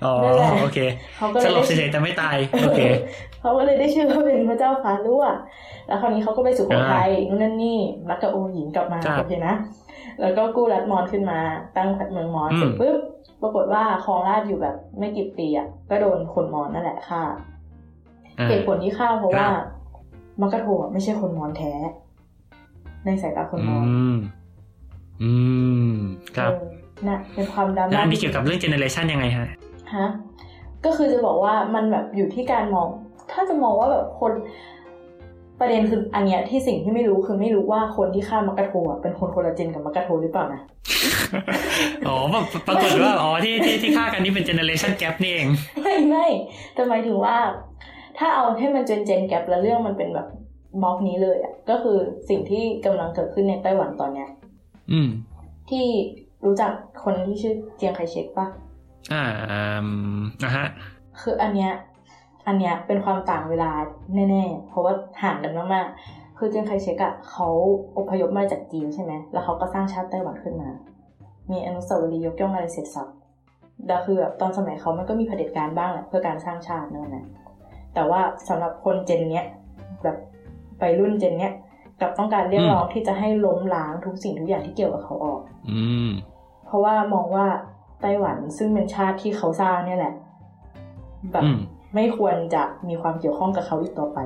[0.04, 0.78] อ๋อนั่นแหละโอเค
[1.16, 2.80] เขาก็สเลยลบได้เฉยๆแต่ไม่ตายโอเค
[3.40, 5.24] เขาก็เลยได้ชื่อว่าเป็นพระเจ้าฟ้ารั่ว
[5.86, 7.78] แล้วคราวนี้เขาก็ไปสุโขทัยนู่นนั่นนี่
[8.10, 9.54] รักกับองค์หญิงกลับมาครับโอเคนะ
[10.20, 11.40] แล้วก็กู้รัฐมอญขึ้นมา
[11.76, 12.96] ตั้งเมืองมอญอืมเสร็จปุ๊บ
[13.42, 17.22] ปรากฏว่าครองราชย์อยู่แบบไม่กี่ปีอะก็โดนคนมอญนั่นแหละฆ่า
[18.38, 19.66] อ่าเหตุผลที่ฆ่าเพราะว่าครับ
[20.40, 21.72] มักกะโทอะไม่ใช่คนมอญแท้
[23.04, 24.16] ในสายตาคนอืมอญม
[25.22, 25.32] อื
[25.90, 25.94] ม
[26.36, 29.46] ครับเออน่ะเป็นความดราแล้วม่าอันนี้เกี่ยวกับเรื่องเจเนอเรชันยังไงฮะ
[29.94, 30.06] ฮะ
[30.84, 32.86] ก็คือจะบอกว่ามันแบบอยู่ที่การมอง
[33.32, 34.32] ถ้าจะมองว่าแบบคน
[35.60, 40.60] ประเด็นคืออันเนี้ยที่สิ่งที่ไม่รู้คือไม่รู้ว่าคนที่ฆ่ามักกะโทอะเป็นคนคนละเจนกับมักกะโทหรือเปล่านะ
[42.08, 45.48] อ๋อแบบปรากฏว่าอ๋อที่ที่ที่ฆ่ากันนี่เป็นเจเนอเรชันแกปนี่เอง
[45.82, 46.26] ไม่ไม่
[46.74, 47.36] แต่หมายถึงว่า
[48.18, 50.28] ถ้าเอาให้มันเจนเจนแกปแล้วเรื่องมันเป็นแบบ
[50.82, 51.98] บล็อกนี้เลยอะก็คือ
[52.28, 54.28] สิ่งที่กำลังเกิดขึ้นในไต้หวันตอนเนี้ย
[54.92, 55.08] อืม
[55.70, 55.86] ที่
[56.44, 56.72] รู้จัก
[57.04, 58.46] คนที่ชื่อเจียงไคเชกปะ
[59.12, 60.66] อ่าอืมนะฮะ
[61.20, 61.72] คืออันเนี้ย
[62.50, 63.70] อันเนี้ยเป็นความต่างเวลา
[64.14, 67.48] แน่ๆ เพราะว่าห่างกันมากๆ คือเจียงไคเชกอะเขา
[67.98, 70.68] อพยพมาจากจีนใช่ไหม แล้วเขาก็สร้างชาติไต้หวันขึ้นมา
[71.50, 73.08] มีอนุสาวรีย์ยกย่องอะไรเสร็จสับ
[73.86, 77.24] แล้วคือแบบตอนสมัยเขามันก็มีเผด็จการบ้างแหละเพื่อการสร้างชาตินั่นแหละ
[77.94, 79.46] แต่ว่าสำหรับคนเจนเนี้ย
[80.02, 80.16] แบบ
[80.78, 81.52] ไปรุ่นเจนเนี้ย
[82.00, 85.40] กลับต้องการเรียกร้องที่จะให้ล้มล้างทุกสิ่งทุกอย่างที่เกี่ยวกับเขาออก
[85.70, 86.10] อืม
[86.66, 87.46] เพราะว่ามองว่า
[88.00, 90.14] ไต้หวันซึ่งเป็นชาติที่เขาสร้างเนี่ยแหละ
[91.32, 91.58] แบบอืม
[91.94, 94.18] ไม่ควรจะมีความเกี่ยวข้องกับเขาอีกต่อไป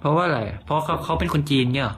[0.00, 1.96] เพราะว่าอะไร เพราะเขาเขาเป็นคนจีนเนี่ยเหรอ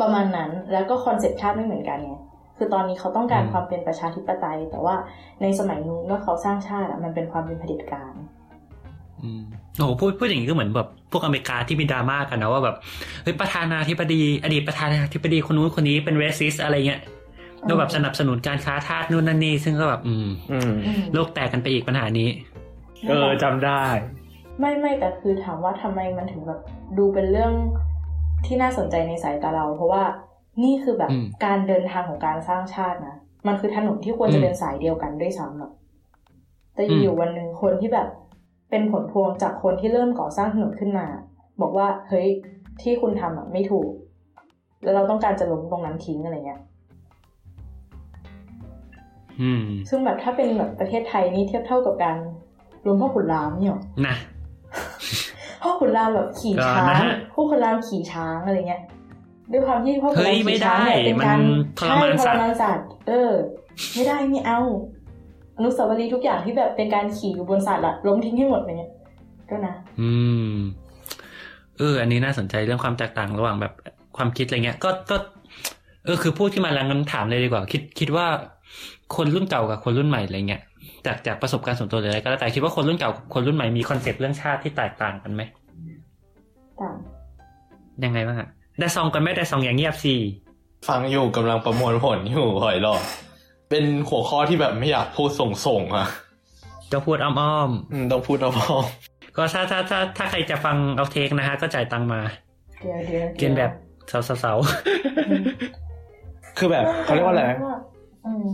[0.00, 2.14] ประมาณนั้นแล้วก็คอนเซ็ปต์ชาติไม่เหมือนกันไง
[2.56, 4.94] คือตอนนี้เขาต้องการอืมความเป็นประชาธิปไตย แต่ว่า
[5.42, 8.12] ในสมัยนู้นเมื่อเขาสร้างชาติอะมันเป็นความเป็นเผด็จการ
[9.22, 9.42] อืม
[9.76, 12.76] โอ้โหพูดพูดอย่างนี้ก็เหมือนแบบพวกอเมริกาที่มีดราม่ากันนะว่าแบบ
[13.22, 17.00] เฮ้ยประธานาธิบดี อดีตประธานาธิบดีคนนู้นคนนี้เป็นเรสซิสอะไรเงี้ย
[17.68, 22.28] ก็แบบสนับสนุนการค้าทาสนู่นนั่นนี่ซึ่งก็แบบ อืมอืมอืมโลกแตกกันไปอีกปัญหานี้
[23.08, 23.84] เออจำได้
[24.58, 26.60] ไม่ไม่แต่คือถามว่าทำไมมันถึงแบบ
[26.98, 27.52] ดูเป็นเรื่อง
[28.46, 30.04] ที่น่าสนใจในสายตาเรา เพราะว่า
[30.62, 35.70] นี่คือแบบอืมการเดินทางของการสร้างชาตินะมันคือถนนที่ควรอืจะมเดินสายเดียวกันด้วยซ้ำอะ
[36.74, 38.08] แต่อืมอยู่ๆวันหนึ่งคนที่แบบ
[38.70, 41.06] เป็นผลพวงจากคนที่เริ่มก่อสร้างถนนขึ้นมา
[41.60, 42.28] บอกว่าเฮ้ย
[42.82, 43.90] ที่คุณทำอะไม่ถูก
[44.82, 46.60] แล้วเราต้องการจะล้มตรงนั้นทิ้งอะไรเงี้ย
[49.40, 52.16] อืมซึ่งแบบถ้าเป็นแบบประเทศไทยนี่เทียบเท่ากับการ
[52.86, 54.16] ล้มพ่อขุนรามเนี่ยหรอนะ
[55.62, 58.82] พ่อขุนรามแบบขี่ช้าก็นะงฮะพ่อขุนรามขี่ช้างอะไรเงี้ย
[59.52, 63.32] ด้วยความที่พ่อขุนเฮ้รามยไม่ขี่ช้างเนี่ยได้เป็นการมันทรมานสัตว์ใช่ทรมานสัตว์เออ
[63.94, 64.60] ไม่ได้ไม่เอา
[65.56, 68.92] อนุสาวรีย์ทุกอย่างที่แบบเป็นการขี่อยู่บนสัตว์อะล้มทิ้งให้หมดอะไรเงี้ย
[69.50, 70.10] ก็นะ อื
[70.52, 70.54] ม
[71.78, 73.72] เออ อันนี้น่าสนใจเรื่องความแตกต่างระหว่างแบบ
[74.16, 75.16] ความคิดอะไรเงี้ย ก็ก็
[76.04, 78.26] เออ คือพูดขึ้นมาแล้วงั้นถามเลยดีกว่า คิดคิดว่า
[79.16, 80.62] คนรุ่นเก่ากับคนรุ่นใหม่อะไรเงี้ย
[81.06, 85.42] จากจากประสบการณ์ส่วนตัวเลยอะไรก็แล้วแต่คิดว่าคนรุ่นเก่ากับคนรุ่นใหม่มี concept เรื่องชาติที่แตกต่างกันไหม
[86.80, 86.94] ต่าง
[88.04, 88.48] ยังไงบ้างอะ
[88.80, 90.14] ได้ซองกันไหมได้ซองอย่างเงียบสิ
[90.88, 93.02] ฟังอยู่กำลังประมวลผลอยู่หอยหลอด
[93.70, 95.30] เป็นหัวข้อที่แบบไม่อยากพูด
[95.66, 96.06] ส่งๆอะ
[96.92, 97.32] จะพูดอ้อ
[97.68, 102.20] มอืมต้องพูดเอาพอๆก็ถ้าถ้าถ้าถ้าใครจะฟังเอาเทคนะฮะก็จ่ายตังค์มา
[102.80, 103.72] เดี๋ยวเดี๋ยวเรียนแบบ
[104.42, 104.58] สาว
[106.58, 107.44] คือแบบเขาเรียกว่าอะไร
[108.26, 108.46] อืม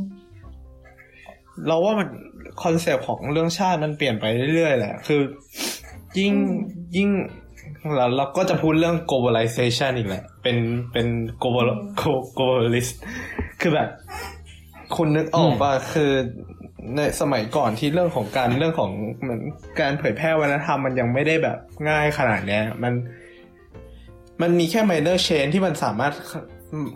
[1.66, 2.08] เราว่ามัน
[2.62, 5.20] คอนเซปต์ของเรื่องชาติมันเปลี่ยนไปเรื่อยๆแหละ คือ
[6.18, 6.32] ยิ่ง
[6.96, 7.10] ยิ่ง
[7.96, 10.56] เราเราก็จะพูดเรื่อง globalization อีกแหละ เป็น
[10.92, 11.06] เป็น
[11.42, 11.66] global
[12.38, 12.92] globalist
[13.60, 13.88] คือแบบ
[14.96, 16.12] คุณนึกออกป่ะคือ
[16.96, 18.90] ในสมัยก่อนที่เรื่องของการเรื่องของ
[19.20, 19.42] เหมือน
[19.80, 22.92] การเผยแพร่วัฒนธรรมมันยังไม่ได้แบบง่ายขนาดเนี้ย มัน
[24.42, 26.12] มันมีแค่ minor change ที่มันสามารถ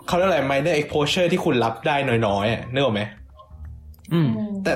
[0.07, 1.97] เขาเรียกอะไร minor exposure ที่คุณรับได้
[2.27, 3.03] น้อยๆอะนึกออกไหม
[4.13, 4.29] อืม
[4.65, 4.75] แต่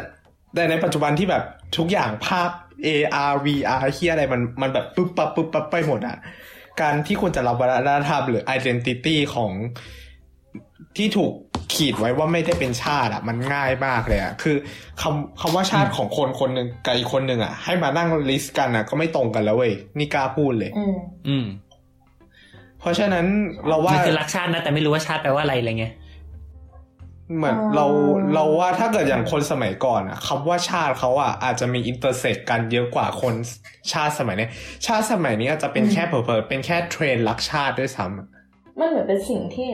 [0.55, 1.43] แต่ในปัจจุบันที่แบบ
[1.77, 2.51] ทุกอย่างภาพ
[2.87, 6.17] AR VR เฮียอะไรมันมันแบบปึ๊บปั๊บปึ๊บปั๊บไปหมดอะ
[6.81, 9.53] การที่คุณจะรับวัฒนธรรมหรือ identity ของ
[10.97, 11.33] ที่ถูก
[11.75, 14.57] ขีดไว้ว่าไม่ได้เป็นชาติอะมันง่ายมากเลยอะคือ
[15.01, 20.97] คำคำว่าชาติของคนคนหนึ่งกับอีกคนหนึ่งอะให้มานั่งลิสต์กันอะก็ไม่ตรงกันแล้วเว้ยนี่กล้าพูดเลย อืม
[21.29, 21.47] อืม
[22.81, 23.27] เพราะฉะนั้น
[23.69, 25.95] เราว่ามันคือรักชาตินะแต่ไม่รู้ว่าชาติแปลว่าอะไรอะไรเงี้ย
[27.35, 27.87] เหมือนอ๋อเรา
[28.35, 33.35] เราว่าถ้าเกิดอย่างคนสมัยก่อนอะคำว่าชาติเขาอะอาจจะมี intersect กันเยอะกว่าคน
[33.93, 34.49] ชาติสมัยนี้
[34.87, 38.27] ชาติสมัยนี้อาจจะเป็นแค่เผลอๆเป็นแค่เทรนด์รักชาติด้วยซ้ำอะ
[38.79, 39.69] มันเหมือนเป็นสิ่งที่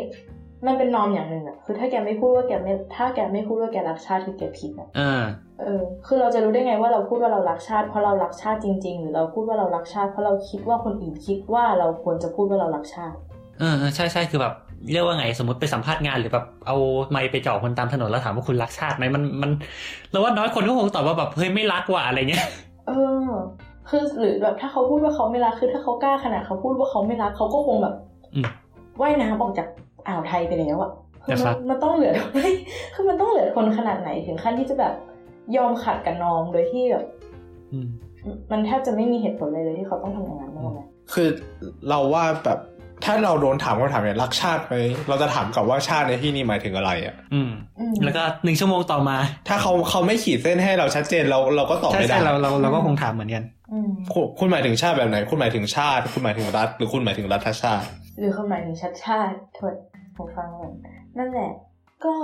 [0.66, 5.22] มันเป็น norm อย่างหนึ่งอะคือถ้าแกไม่พูดว่าแกไม่ถ้าแกไม่พูดว่าแกรักชาติคือแกผิดอะอ่า
[5.60, 13.16] เออ คือเราจะรู้ได้ไงว่าเราพูดว่าเรารักชาติเพราะเรารักชาติจริง ๆ หรือเราพูดว่าเรารักชาติเพราะเราคิดว่าคนอื่นคิดว่าเราควรจะพูดว่าเรารักชาติ
[13.58, 14.54] เออเออใช่ใช่คือแบบ
[14.90, 16.76] เรียกว่าไงสมมติไปสัมภาษณ์งานหรือแบบเอา
[17.10, 19.50] ไมค์ไปจ่อคนตามถนนแล้วถามว่าคุณรักชาติไหมมันมัน
[20.10, 22.44] เราว่าน้อยคนก็คงตอบว่าแบบเฮ้ยไม่รักว่ะอะไรเงี้ย
[22.88, 22.92] เอ
[23.24, 23.26] อ
[23.88, 27.94] คือหรือแบบถ้าเขาพูดว่าเขาไม่รักคือถ้าเขากล้าขนาดเขาพูดว่าเขาไม่รักเขาก็คงแบบ
[28.34, 28.46] อืม
[29.00, 29.68] ว่ายน้ำออกจาก
[30.08, 30.90] อ่าวไทยไปแล้วอะ
[31.24, 32.12] คือนะคมัรันบมันต้องเหลือ
[32.94, 34.94] คือมันต้องเหลือคนขนาดไหนถึงขั้นที่จะแบบ
[35.56, 37.04] ยอมขัดกับนอมโดยที่แบบ
[37.72, 37.88] อืม
[38.50, 41.28] มันแทบจะไม่มีเหตุผลเลยเลยที่เขาต้องทำอย่างนั้นนะคือ
[41.88, 42.58] เราว่าแบบ
[43.04, 44.74] ถ้าเราโดนถามคำถามเนี่ยรักชาติไหม
[45.08, 47.50] เราจะถามกลับว่าชาติในที่นี้หมายถึงอะไรอะอืม
[47.80, 49.16] อืม แล้วก็หนึ่งชั่วโมงต่อมา
[49.48, 57.86] ถ้าเขาเขาไม่ขีดเส้นให้เราชัดเจนเราเราก็ตอบใช่ไม่ได้ใช่เราเราเราก็คงถามเหมือนกันอืมคุณคุณหมายถึงชาติแบบไหน คุณหมายถึงชาติ คุณหมายถึงรัฐ หรือคุณหมายถึงรัฐชาติ
[58.18, 59.74] หรือเขาหมายถึงชัดชาติโทษ
[60.16, 60.72] ผมฟังก่อน
[61.18, 61.50] นั่นแหละ
[62.04, 62.14] ก็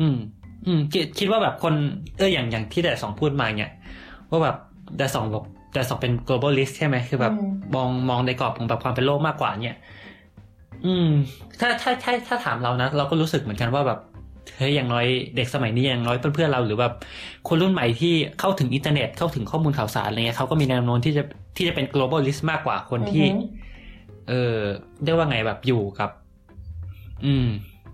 [0.00, 0.18] อืม
[0.66, 1.74] อืมคิดคิดว่าแบบคน
[2.18, 3.72] เอออย่างอย่างที่แต่สองพูดมาเนี่ย
[4.30, 4.56] ว่าแบบ
[4.98, 5.44] แต่สองแบบ
[5.74, 9.76] แต่สองเป็น globalist ใช่ไหมคือแบบอืมมองมองในกรอบของแบบความเป็นโลกมากกว่าเนี่ย
[10.86, 11.08] อืม
[11.60, 13.98] ถ้าถ้าถ้าถ้าถามเรานะเราก็รู้สึกเหมือนกันว่าแบบ
[14.56, 15.06] เฮ้ยอย่างน้อย
[15.36, 16.94] เด็กสมัยนี้อย่างน้อยเพื่อนๆเราหรือแบบ
[17.48, 21.22] คนรุ่นใหม่ที่เข้าถึงอินเทอร์เน็ตเข้าถึงข้อมูลข่าวสารอะไรเงี้ยเขาก็มีแนวโน้มที่จะ
[21.56, 23.44] ที่จะเป็น globalist มากกว่าคนที่อือฮึ
[24.28, 24.58] เออ
[25.02, 26.10] เรียกว่าไงแบบอยู่กับ
[27.24, 27.46] อืม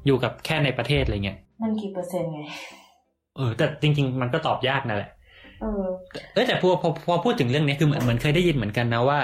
[0.06, 2.40] อยู่กับแค่ในประเทศอะไรเงี้ยมันกี่เปอร์เซ็นต์ไง
[3.36, 5.10] เออแต่จริง ๆ มันก็ตอบยากนั่นแหละ
[5.60, 5.84] เออ
[6.32, 9.18] เออแต่พอพอพอพูดถึงเรื่องนี้คือเหมือนเหมือนเคยได้ยินเหมือนกันนะว่า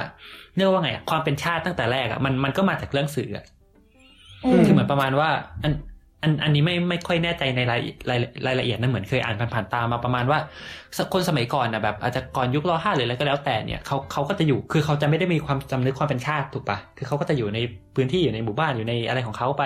[0.56, 3.44] เรียกว่าไงอะความเป็นชาติตั้งแต่แรกอะมันมันก็มาจากเรื่องสื่ออะ
[4.44, 5.28] อืมคือเหมือนประมาณว่า
[5.64, 5.72] อัน
[6.22, 7.80] อันอันนี้ไม่ไม่ค่อยแน่ใจในราย
[8.10, 10.38] รายรายละเอียดนะเหมือนเคยอ่านผ่านๆตามาประมาณว่า
[11.12, 17.58] คนสมัยก่อนนะแบบอาจจะก่อนยุครห้าหรืออะไรก็แล้วแต่เนี่ยเขาเขาก็จะอยู่คือเขาจะไม่ได้มีความจำนึกความเป็นชาติถูกปะคือเขาก็จะอยู่ใน
[17.94, 19.64] พื้นที่อยู่ในหมู่บ้านอยู่ในอะไรของเขาไป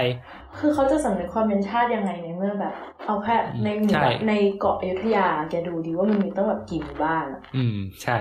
[0.59, 2.73] คือเขาจะสำนึกความเป็นชาติยังไงในเมื่อแบบ
[3.07, 8.17] เอาแค่ในหมู่ใช่แบบในเกาะอยุธยาแกดูดีว่ามันมีตั้งแบบกี่หมู่บ้านอะอืมใช่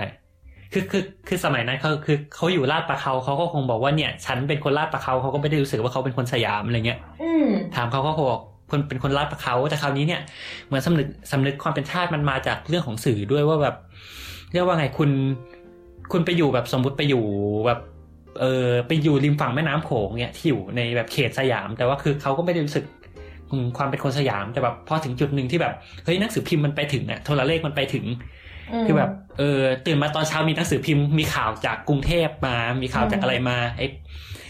[0.74, 10.20] คือคือคือสมัยนั้นเขาคือเขาอยู่ลาดประเขาเขาก็คงบอกว่าเนี่ย ฉันเป็นคนลาดประเขาเขาก็ไม่ได้รู้สึกว่าเขาเป็นคนสยามอะไรเงี้ยอืมถามเขาเขาก็บอกคนเป็นคนลาดประเขาแต่คราวนี้เนี่ย
[10.66, 13.76] เหมือนสำนึกสำนึกความเป็นชาติมันมาจากเรื่องของสื่อด้วยว่าแบบ
[14.52, 15.10] เรียกว่าไงคุณ
[16.12, 17.24] คุณไปอยู่แบบสมมุติไปอยู่
[17.66, 17.80] แบบ
[18.40, 22.84] เออไปอยู่ริมฝั่งแม่น้ำโขงเนี่ยที่อยู่ในแบบเขตสยาม แต่ว่าคือเขาก็ไม่ได้รู้สึก
[23.50, 28.06] อืมความเป็นคนสยามแต่แบบพอถึงจุดหนึ่งที่แบบเฮ้ยหนังสือพิมพ์มันไปถึงอะโทรเลขมันไปถึงม
[28.86, 33.86] คือแบบเออตื่นมาตอนเช้ามีหนังสือพิมพ์มีข่าวจากกรุงเทพมา มีข่าวจากอืมอะไรมาไอ้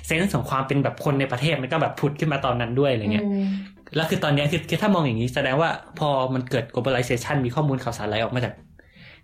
[0.06, 3.46] เซนส์ของความเป็นแบบคนในประเทศมันก็แบบผุดขึ้นมาตอนนั้นด้วยอะไรเงี้ยอืม
[3.96, 8.54] แล้วคือตอนเนี้ยคือคือถ้ามองอย่างนี้แสดงว่าพอมันเกิด globalization มีข้อมูลข่าวสารไหลออกมาจาก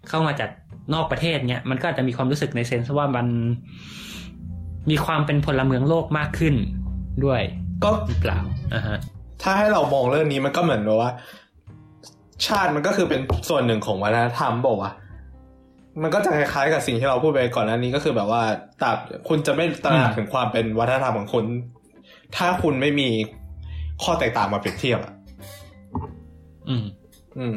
[0.09, 0.51] เข้ามาจาก
[0.95, 3.27] นอกประเทศเนี้ยมันก็อาจจะมีความรู้สึกในเซนส์ว่ามัน
[4.91, 6.55] มีความเป็นพลเมืองโลกมากขึ้น
[7.25, 7.43] ด้วย
[7.85, 8.39] ก็หรือเปล่า
[8.75, 8.99] อ่าฮะ
[9.43, 11.11] ถ้าให้เรามองเรื่องนี้มันก็เหมือนแบบว่า
[12.47, 14.93] ชาติมันก็คือเป็นส่วนหนึ่งของวัฒนธรรมบอกว่าวะ
[16.03, 18.43] มันก็จะคล้ายๆกับสิ่งที่เราพูดไปก่อนหน้านี้ก็คือแบบว่า
[18.83, 18.97] ตราบ
[19.29, 21.45] คุณจะไม่ตระหนักถึงความเป็นวัฒนธรรมของคุณ
[22.37, 23.09] ถ้าคุณไม่มี
[24.03, 25.15] ข้อแตกต่างมาเปรียบเทียบอะ
[26.69, 26.85] อืม
[27.39, 27.57] อืม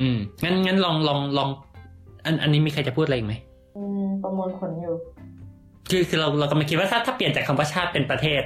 [0.00, 1.48] อืม งั้นงั้นลองลองลอง
[2.24, 3.34] อัน อันนี้มีใครจะพูดอะไรอีกไหม
[3.76, 4.94] อืม ประมวลผลอยู่
[5.90, 8.42] คือคือเราเรากำลังคิดว่าถ้าถ้าเปลี่ยนจากคำว่าชาติเป็นประเทศ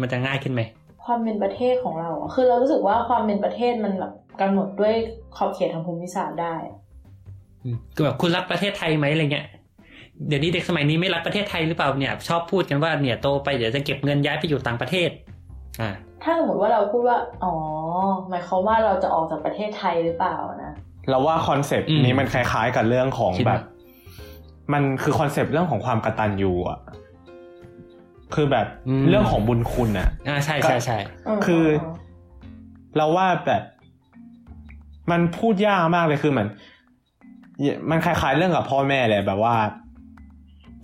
[0.00, 0.62] มันจะง่ายขึ้นไหม
[1.06, 4.94] ความเป็นประเทศของเราอะคือเรารู้สึกว่าความเป็นประเทศมันแบบกำหนดด้วย
[5.36, 6.76] ขอบเขตทางภูมิศาสตร์ได้อะ
[7.64, 9.46] อืมคือแบบคุณรักประเทศไทยไหมอะไรเงี้ย
[10.28, 15.10] เดี๋ยวนี้เด็กสมัยนี้ไม่รักประเทศไทยหรือเปล่าเนี่ย ชอบพูดกันว่าเนี่ยโตไปเดี๋ยวจะเก็บเงินย้ายไปอยู่ต่างประเทศ
[15.80, 15.90] อ่า
[16.22, 17.54] ถ้าสมมติว่าเราพูดว่าอ๋อ
[18.28, 20.72] หมายความว่าเราจะออกจากประเทศไทยหรือเปล่านะ
[21.10, 23.62] เราว่า concept อืมนี้มันคล้ายๆกับเรื่องของคิดแบบว่า
[24.72, 26.78] มันคือ concept เรื่องของความกตัญญูอะ
[28.34, 28.66] คือแบบ
[29.08, 31.64] เรื่องของบุญคุณอะอ่าใช่ใช่ใช่เออคือ
[32.96, 33.62] เราว่าแบบ
[35.10, 36.48] มันพูดยากมากเลยคือเหมือน
[37.90, 39.54] มันคล้ายๆเรื่องกับพ่อแม่เลยแบบว่า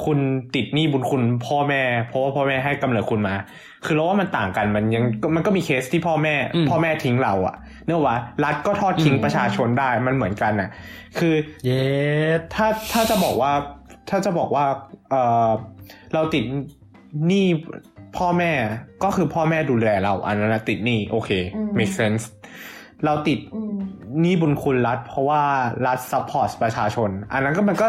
[0.05, 0.19] คุณ
[0.55, 3.35] ติดหนี้บุญคุณพ่อแม่ เพราะว่าพ่อแม่ให้กำเนิดคุณมา
[3.85, 10.69] คือเราว่ามันต่างกันมันยังมันก็มีเคสที่พ่อแม่อืมพ่อแม่ทิ้งเราอะเนื่องว่ารัฐก็ทอดทิ้งอืมประชาชนได้มันเหมือนกันน่ะ
[11.19, 11.35] คือ
[11.65, 11.83] เย็
[12.39, 13.53] ดถ้าถ้าจะบอกว่า
[14.11, 14.65] ถ้าจะบอกว่า
[15.11, 15.15] เอ
[15.49, 15.51] อ
[16.15, 16.45] เราติด
[17.27, 17.47] หนี้
[18.17, 18.53] พ่อแม่
[19.05, 21.31] ก็คือพ่อแม่ดูแลเราอันนั้นนะติดหนี้โอเค
[21.79, 22.25] make sense
[23.05, 23.77] เราติดอืม
[24.21, 25.43] หนี้บุญคุณรัฐ เพราะว่า
[25.87, 27.89] รัฐ support ประชาชน อันนั้นก็มันก็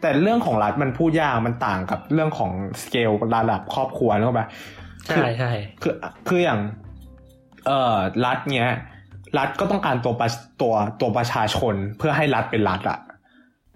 [0.00, 2.50] แต่เรื่องของรัฐมันพูดยากมันต่างกับเรื่องของ
[2.82, 4.46] สเกลระดับครอบครัวนึกออกปะ
[5.06, 5.94] ใช่ใช่คือ
[6.28, 6.60] คืออย่าง
[7.66, 8.70] เอ่อรัฐเนี้ย
[9.38, 10.28] รัฐก็ต้องการตัวประ
[10.60, 12.98] ตัวตัวประชาชนเพื่อให้รัฐเป็นรัฐอะ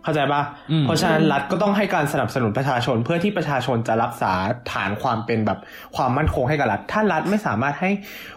[0.05, 4.33] เข้าใจปะอืมเพราะฉะนั้นรัฐก็ต้องให้การสนับสนุนประชาชน เพื่อที่ประชาชนจะรักษา
[4.73, 5.59] ฐานความเป็นแบบ
[5.97, 7.91] ความมั่นคงให้กับรัฐ ถ้ารัฐไม่สามารถให้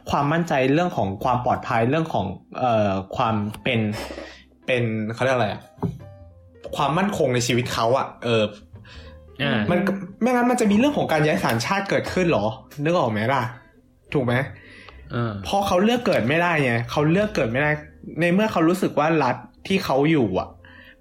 [0.10, 2.26] ความมั่นใจเรื่องของความปลอดภัยเรื่องของ
[2.60, 3.80] เอ่อความเป็น
[4.66, 5.62] เป็นเขาเรียกอะไรอะ
[6.76, 8.44] ความมั่นคงในชีวิตเขาอะเออ
[9.42, 9.92] อ่ามันก็
[10.22, 12.46] ไม่งั้นมันจะมีเรื่องของการย้ายสัญชาติเกิดขึ้นเหรอ
[12.84, 13.42] นึกออกไหมล่ะ
[14.14, 14.34] ถูกไหม
[15.14, 17.70] อ่าพอเขาเลือกเกิดไม่ได้ไงเขาเลือกเกิดไม่ได้
[18.20, 19.36] ในเมื่อเขารู้สึกว่ารัฐ
[19.68, 20.48] ที่เขาอยู่อะ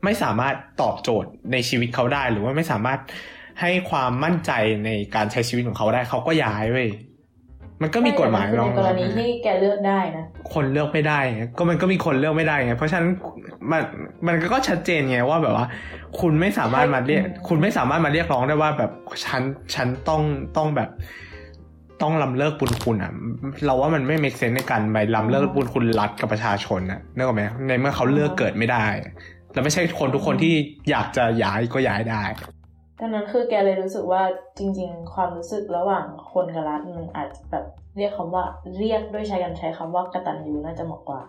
[0.04, 2.98] ไม่สามารถตอบโจทย์ในชีวิตเขาได้ หรือว่าไม่สามารถ
[3.60, 4.52] ให้ความมั่นใจ
[4.84, 6.88] ในการใช้ชีวิตของเขาได้เขาก็ย้ายเว้ย
[7.82, 10.24] มันก็มีกฎหมายในรองกรรับณีที่แกเลือกได้นะ
[10.54, 13.08] คนเลือกไม่ได้ไงก็มันก็มีคนเลือกไม่ได้ไง เพราะฉะนั้น
[13.70, 13.82] มัน
[14.26, 15.66] มันก็ชัดเจนไงว่าแบบว่า
[16.20, 18.90] คุณไม่สามารถมาเรียก คุณไม่สามารถมาเรียกร้องได้ว่าแบบ
[19.24, 19.42] ฉัน
[19.74, 20.22] ฉันต้อง
[20.56, 20.90] ต้องแบบ
[22.02, 23.12] ต้องลำเลิกบุญคุณอะ
[23.64, 28.84] เราว่ามันไม่ make sense ในการไปลำเลิกบุญคุณรัฐกับประชาชนนะนึกออกไหมในเมื่อเขาเลือกเกิดไม่ได้
[29.56, 30.54] แล้วไม่ใช่คนทุกคนที่
[30.90, 32.22] อยากจะย้ายก็ย้ายได้
[33.00, 34.22] ดังนั้นคือแกเลยรู้สึกว่า
[34.58, 37.64] จริง ๆ ความรู้สึกระหว่างคนกับรัฐมันอาจจะแบบ
[37.96, 38.44] เรียกคำว่า
[38.78, 41.22] เรียกด้วยใช้กันใช้คำว่ากตัญญูน่าจะเหมาะกว่า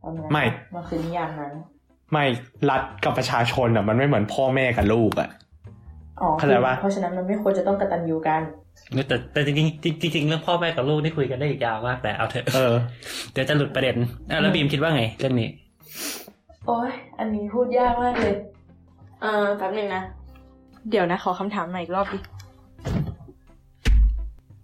[0.00, 0.44] เอาหไม่
[0.74, 1.52] มันคือนิยามนั้น
[2.12, 2.24] ไม่
[2.70, 5.28] รัฐกับประชาชนอะมันไม่เหมือนพ่อแม่กับลูกอะ
[6.20, 8.42] อ๋อเข้าใจปะเพราะฉะนั้นมันไม่ควรจะต้องกตัญญูกัน
[9.08, 12.72] แต่แต่จริงๆจริงจริงๆเรื่องพ่อแม่กับลูกนี่คุยกันได้อีกยาวมากแต่เอาเถอะเออ
[13.32, 13.96] เดี๋ยวจะหลุดประเด็น
[14.30, 15.48] อะแล้วบีมคิดว่าไงเรื่องนี้
[16.66, 18.36] โอ้ยอันนี้พูดยากมากเลย
[19.22, 20.02] เออแป๊บนึงนะ
[20.90, 22.18] เดี๋ยวนะ ขอคำถามใหม่อีกรอบดิ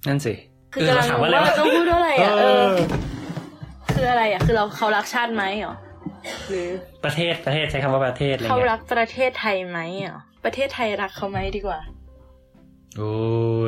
[0.06, 0.34] นั่นสิ
[0.72, 2.76] คือเออกำลัเรางถามรู้ว่าอะไรว่าเราวะ ต้องพูดว่าอะไรเออะเอออ
[3.94, 5.76] คืออะไรอะ คือเราเขารักชาติไหมเหรอ
[6.48, 6.68] หรือ
[7.04, 11.80] ประเทศประเทศใช้คำว่าประเทศอะไรเขาเงี้รัยกประเทศไทยไหมเหรอประเทศไทยรักเขาไหมดีกว่า
[12.98, 13.14] โอ้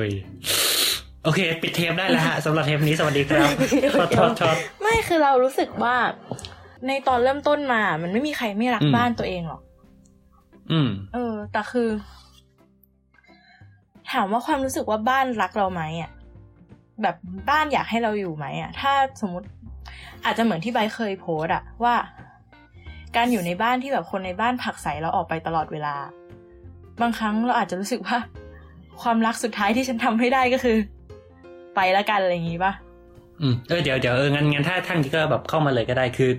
[0.06, 0.08] ย
[1.24, 3.48] โอเค ปิดเทปได้แล้วฮะสำหรับเทปนี้สวัสดีครับ
[3.94, 5.96] ทอดทอดทอดไม่คือเรารู้สึกว่า
[6.86, 9.62] ในตอนเริ่มต้นมา มันไม่มีใครไม่รักอืมบ้านตัวเองหรอก
[10.72, 11.88] อืม เออ แต่คือ
[14.12, 16.10] ถามว่าความรู้สึกว่าบ้านรักเราไหมอะ
[17.02, 17.16] แบบ
[17.50, 19.46] บ้านอยากให้เราอยู่ไหมอะ ถ้าสมมติ
[20.24, 21.94] อาจจะเหมือนที่ใบร์ทเคยโพสต์อะว่า
[23.16, 25.94] การอยู่ในบ้านที่แบบคนในบ้านผลักใส่เราออกไปตลอดเวลา
[27.00, 28.18] บางครั้งเราอาจจะรู้สึกว่า
[29.02, 30.76] ความรักสุดท้ายที่ฉันทำให้ได้ก็คือ
[31.74, 32.72] ไปละกันอะไรอย่างงี้ป่ะ
[33.40, 36.30] อืมเออเดี๋ยวเดี๋ยวเอองั้นงั้นถ้าท่านนี้ก็แบบเข้ามาเลยก็ได้คือ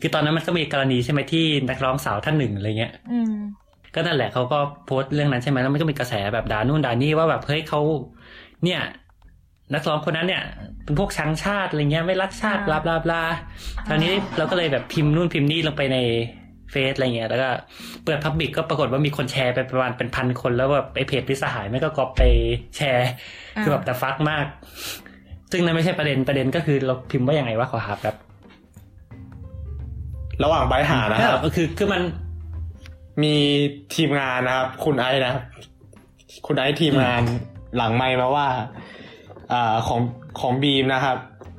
[0.00, 3.34] คือตอนนั้นมันก็มีกรณีใช่ไหมที่นักร้องสาวท่านหนึ่งอะไรเงี้ยอืม
[3.94, 7.80] ก็นั่นแหละเขาก็โพสต์เรื่องนั้นใช่ไหมแล้วมันก็มีกระแสแบบด่านู่นด่านี่ว่าแบบเฮ้ยเขา
[8.64, 8.80] เนี่ย
[9.74, 10.42] นักร้องคนนั้นเนี่ย
[10.84, 13.22] เป็นพวกชังชาติอะไรเงี้ยไม่รักชาติบอ่าลาบลาบลา
[13.88, 15.98] คราวนี้เราก็เลยแบบพิมพ์นู่นพิมพ์นี่ลงไปใน
[16.70, 17.48] เฟซอะไรเงี้ยแล้วก็
[18.04, 22.22] เปิด public ก็ปรากฏว่ามีคนแชร์ไปประมาณเป็นพันคนแล้วแบบไอ้เพจฉิบหายไม่ก็ก๊อปไป
[22.76, 23.08] แชร์
[23.62, 24.46] คือแบบ what the fuck มาก
[25.50, 28.16] ซึ่งนั่นไม่ใช่ประเด็นประเด็นก็คือเราพิมพ์ว่ายังไงว่าขอหาแบบ
[30.44, 32.02] ระหว่างใบหานะครับก็คือคือมัน
[33.22, 33.34] มี
[33.94, 35.42] ทีมงานนะครับ คุณไอซ์นะครับ
[36.46, 37.22] คุณไอซ์ทีมงาน
[37.76, 38.48] หลังไมค์มาว่า
[39.52, 40.00] อ่าของ
[40.40, 41.16] ของบีมนะครับ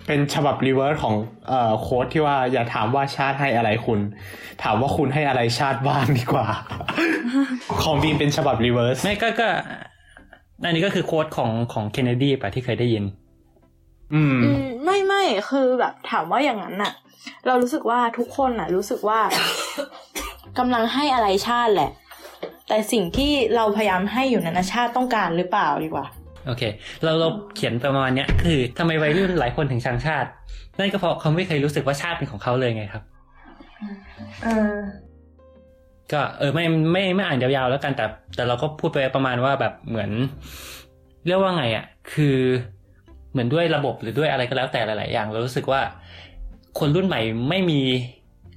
[0.07, 1.15] เป็นฉบับ reverse ของ
[1.47, 3.99] เอ่อ quote ที่ว่าอย่าถามว่าชาติให้อะไรคุณ
[4.63, 6.47] ถามว่าคุณให้อะไรชาติบ้างดีกว่า
[7.83, 9.49] ของบีมเป็นฉบับ reverse ไม่ก็ก็
[10.63, 13.03] อันนี้ก็คือ quote ของของเคนเนดีป่ะที่เคยได้ยิน
[14.13, 16.93] อืมอืมไม่ไม่คือแบบถามว่าอย่างนั้นน่ะ
[17.47, 19.19] เรารู้สึกว่าทุกคนน่ะรู้สึกว่า
[20.59, 21.91] กำลังให้อะไรชาติแหละ
[22.67, 26.05] แต่สิ่งที่เราพยายามให้อยู่นั้นนะชาติต้องการหรือเปล่าดีกว่า
[26.47, 26.63] โอเค
[27.03, 30.29] เราเราเขียนประมาณเนี้ยคือทำไมวัยรุ่นหลายคนถึงชังชาติ
[30.79, 33.03] นั่นก็เพราะเขาไม่เคยรู้สึกว่าชาติเป็นของเขาเลยไงครับ
[34.43, 34.77] เออ
[36.11, 38.05] ก็เออไม่ไม่ไม่อ่านยาวๆแล้วกันแต่
[38.35, 40.11] แต่เราก็พูดไปประมาณว่าแบบเหมือน
[41.25, 42.37] เรียกว่าไงอะ คือ
[43.31, 45.81] เหมือนด้วยระบบหรือด้วยอะไรก็แล้วแต่หลาย ๆ อย่าง เรารู้สึกว่า
[46.79, 47.79] คนรุ่นใหม่ไม่มี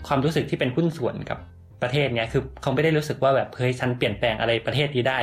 [0.07, 1.39] ความรู้สึกที่เป็นหุ้นส่วนกับ
[1.83, 5.19] ประเทศเนี้ยคือเขาไม่ได้รู้สึกว่าแบบเฮ้ยฉันเปลี่ยนแปลงอะไรประเทศนี้ได้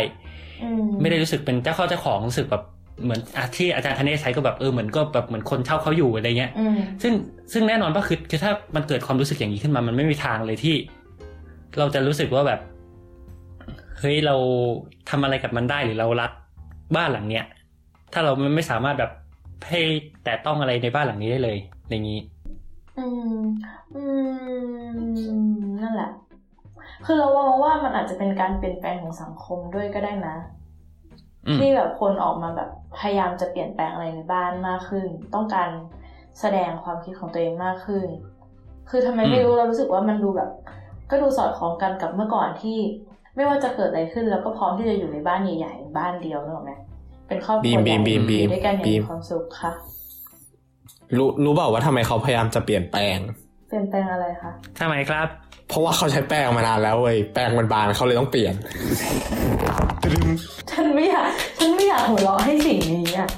[0.64, 2.64] อืมไม่ได้รู้สึกเป็นเจ้าเข้าเจ้าของรู้สึกแบบ
[3.04, 7.14] เหมือนอะที่อาจารย์ธเนศใช้ก็แบบเออเหมือนก็แบบเหมือนคนเช่าเขาอยู่อะไรเงี้ยอืมซึ่ง
[7.54, 10.76] ซึ่งแน่นอนว่าคือคือถ้ามันเกิดความรู้สึกอย่างนี้ขึ้นมา มันไม่มีทางเลยที่
[11.78, 12.60] เราจะรู้สึกว่าแบบ
[14.00, 14.36] เฮ้ยเรา
[15.10, 16.32] ทำอะไรกับมันได้หรือเรารัก
[16.96, 17.46] บ้านหลังเนี้ย
[18.14, 19.12] ถ้าเราไม่สามารถแบบ
[19.70, 19.82] ให้
[20.24, 21.58] แต่ต้องอะไรในบ้านหลังนี้ได้เลย
[21.90, 22.20] อย่างนี้
[22.98, 23.40] อืม
[23.96, 24.04] อื
[24.90, 25.00] ม
[25.82, 26.12] นั่นแหละ
[27.06, 30.36] คือเรามองว่ามันอาจจะเป็นการเปลี่ยนแปลงของสังคมด้วยก็ได้นะ
[31.48, 32.70] อืมที่แบบคนออกมาแบบ
[33.00, 35.70] พยายามจะเปลี่ยนแปลงอะไรในบ้านมากขึ้น ต้องการ
[36.40, 38.08] แสดงความคิดของตัวเองมากขึ้น
[38.90, 40.50] คือทำไมไม่รู้เรารู้สึกว่ามันดูแบบ
[41.10, 42.78] ก็ดูสอดคล้องกันกับเมื่อก่อนที่
[43.36, 46.74] ไม่ว่าจะเกิดอะไรขึ้นแล้วก็พร้อมที่จะอยู่ในบ้านใหญ่ๆบ้านเดียวนึกออกไหม
[47.28, 49.72] เป็นครอบครัวบีมใหญ่บีมบีมอยู่ด้วยกันอย่างบีมมีความสุขค่ะ
[51.18, 53.18] รู้รู้เปล่าว่าทำไมเขาพยายามจะเปลี่ยนแปลง
[53.70, 55.28] เปลี่ยนแปลงอะไรคะทำไมครับ
[55.70, 58.54] เพราะว่าเขาใช้แป้งมานานแล้วเว้ยแป้งมันบานเขาเลยต้องเปลี่ยน
[60.72, 61.30] ฉันไม่อยาก
[61.60, 63.30] ฉันไม่อยากหัวเราะให้สิ่งนี้อะ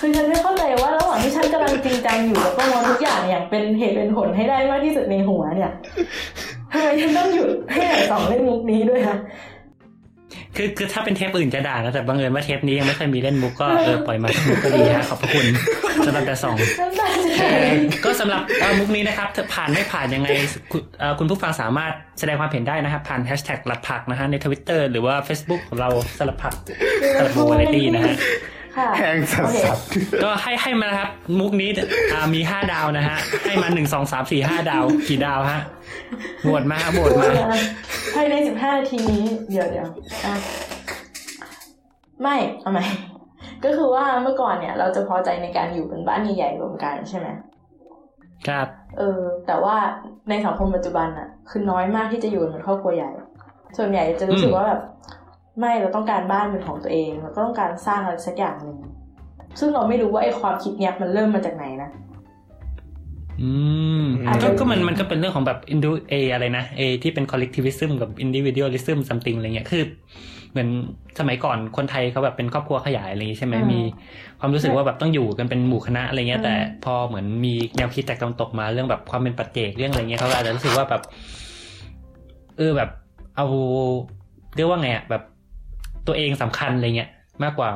[0.00, 5.72] คือฉันไม่เข้าใจว่าระหว่างที่ฉันกำลังจริงจังอยู่แล้วก็มองทุกอย่างอย่างเป็นเหตุเป็นผลให้ได้มากที่สุดในหัวเนี่ย
[6.72, 9.16] ทำไมฉันต้องหยุดให้อ่านสองเล่นมุกนี้ด้วยคะ
[10.56, 15.46] คือคือถ้าเป็นเทปอื่นจะด่านะแต่บังเอิญว่าเทปนี้ยังไม่เคยมีเล่นมุกก็เออปล่อยมามุกก็ดีฮะขอบพระคุณ
[16.06, 17.46] สำหรับแต่สองน้ำตาจะไหล
[18.04, 20.28] ก็สำหรับเอ่อมุกนี้นะครับถ้าผ่านไม่ผ่านยังไง
[20.72, 25.88] คุณเอ่อคุณผู้ฟังสามารถแสดงความเห็นได้นะครับ ผ่านแฮชแท็กหลับผักนะฮะในทวิตเตอร์หรือว่า Facebook ของเรา
[26.18, 26.54] สลับผัก
[27.18, 28.16] สลับวาไรตี้นะฮะค่ะ
[28.98, 29.78] แห้งสัสโอเคสัส
[30.24, 31.70] ก็ให้ให้มานะครับ มุกนี้
[32.12, 35.60] อ่ามีห้าดาวนะฮะ ให้มาหนึ่งสองสามสี่ห้าดาว กี่ดาวฮะ
[36.42, 37.28] โหวตมาฮะโหวตมา
[38.14, 39.86] ภายในสิบห้านาทีนี้ เดี๋ยวเดี๋ยว
[40.24, 40.34] อะ
[42.22, 42.80] ไม่เอาไหม
[43.64, 47.28] ก็คือว่าเมื่อก่อนเนี่ย เราจะพอใจในการอยู่เป็นบ้านใหญ่ๆรวมกันใช่ไหม
[48.48, 48.66] ครับ
[48.98, 49.76] เออ แต่ว่า
[50.28, 53.10] ในสังคมปัจจุบันอะคือน้อยมากที่จะอยู่เป็นครอบครัวใหญ่
[53.78, 54.80] ส่วนใหญ่จะรู้สึกอืมว่าแบบ
[55.58, 58.78] ไม่เราต้องการบ้านเป็นของตัวเอง เราก็ต้องการสร้างอะไรสักอย่างหนึ่ง
[59.58, 61.90] ซึ่งเราไม่รู้ว่าไอ้ความคิดเนี้ยมันเริ่มมาจากไหนนะ
[63.42, 63.50] อื
[64.02, 69.82] มอาจจะก็ก็มันมันก็เป็นเรื่องของแบบอินดูเออะไรนะเอที่เป็น collectivism กับ individualism something อะไรเงี้ยคือ
[70.50, 70.68] เหมือน
[71.18, 73.80] สมัยก่อนคนไทยเขาแบบเป็นครอบครัวขยายอะไรอย่างงี้ใช่ไหมอืมมี
[74.40, 76.54] ความรู้สึกว่าแบบต้องอยู่กันเป็นหมู่คณะอะไรเงี้ยอืมแต่
[76.84, 81.02] พอเหมือนมีแนวคิดจากตะวันตกมาเรื่องแบบความเป็นปัจเจกเรื่องอะไรเงี้ยเขาก็อาจจะรู้สึกว่าแบบ
[82.56, 82.90] เออแบบ
[83.36, 83.46] เอา
[84.56, 85.22] เรียกว่าไงอะแบบ
[86.06, 87.10] ตัวเองสำคัญอะไรเงี้ย
[87.44, 87.70] มากกว่า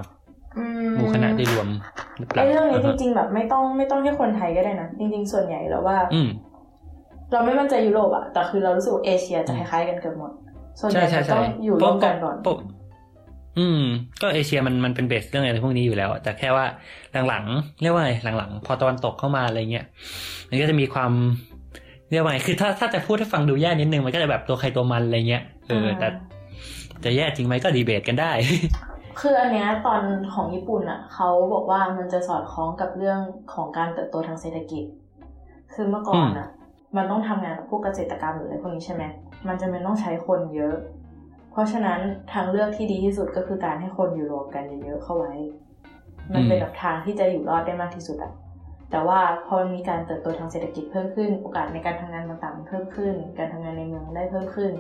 [0.56, 0.64] อื
[0.94, 1.68] หมู่คณะโดยรวม
[2.18, 6.28] หรือเปล่าไอ้เรื่องนี้จาฮะริง ๆ แบบไม่ต้องไม่ต้องที่คนไทยก็ได้นะจริง ๆ ส่วนใหญ่แล้วว่า อืม
[7.32, 10.32] เราไม่มั่นใจยุโรปอะแต่คือเรารู้สึกว่าเอเชียจะคล้ายๆกันเกือบหมด
[10.80, 12.48] ส่วนใหใช่ญ่ใช่จะใช่ต้องอยู่ร่วมกันก่อนป
[13.58, 13.82] อืม
[14.22, 16.64] ก็เอเชียมันมันเป็นเบสเรื่องอะไรพวกนี้อยู่แล้ว แต่แค่ว่า
[17.28, 19.84] หลังๆเรียกว่าไงหลังๆ พอตะวันตกเข้ามาอะไรเงี้ย
[20.48, 21.12] มันก็จะมีความ
[22.10, 26.08] เรียกว่าไงคือถ้าถ้าจะพูดให้ฟังดูแย่นิดนึงมันก็จะแบบตัวใครตัวมันอะไรเงี้ยเออแต่
[27.04, 28.32] จะแย่จริงไหมก็ดีเบตกันได้
[29.20, 30.02] คืออันเนี้ยตอน
[30.34, 33.20] ของญี่ปุ่นอะเขาบอกว่ามันจะสอดคล้องกับเรื่อง
[33.54, 34.84] ของการเติบโตทางเศรษฐกิจ
[35.72, 36.48] คือเมื่อก่อนอะ
[36.96, 39.02] มันต้องทำงานกับพวกเกษตรกรรมหรืออะไรพวกนี้ใช่ไหม
[39.48, 40.76] มันจะเป็นต้องใช้คนเยอะ
[41.50, 42.00] เพราะฉะนั้น
[42.32, 45.34] ทางเลือกที่ดีที่สุดก็คือการให้คนอยู่รวมกันเยอะๆเข้าไว้
[46.32, 48.32] มันเป็นแบบทางที่จะอยู่รอดได้มากที่สุดอะ
[48.90, 54.72] แต่ว่าพอมีการเติบโตทางเศรษฐกิจเพิ่มขึ้น โอกาสในการทำงานต่างๆเพิ่มขึ้น การทำงานในเมืองได้เพิ่มขึ้น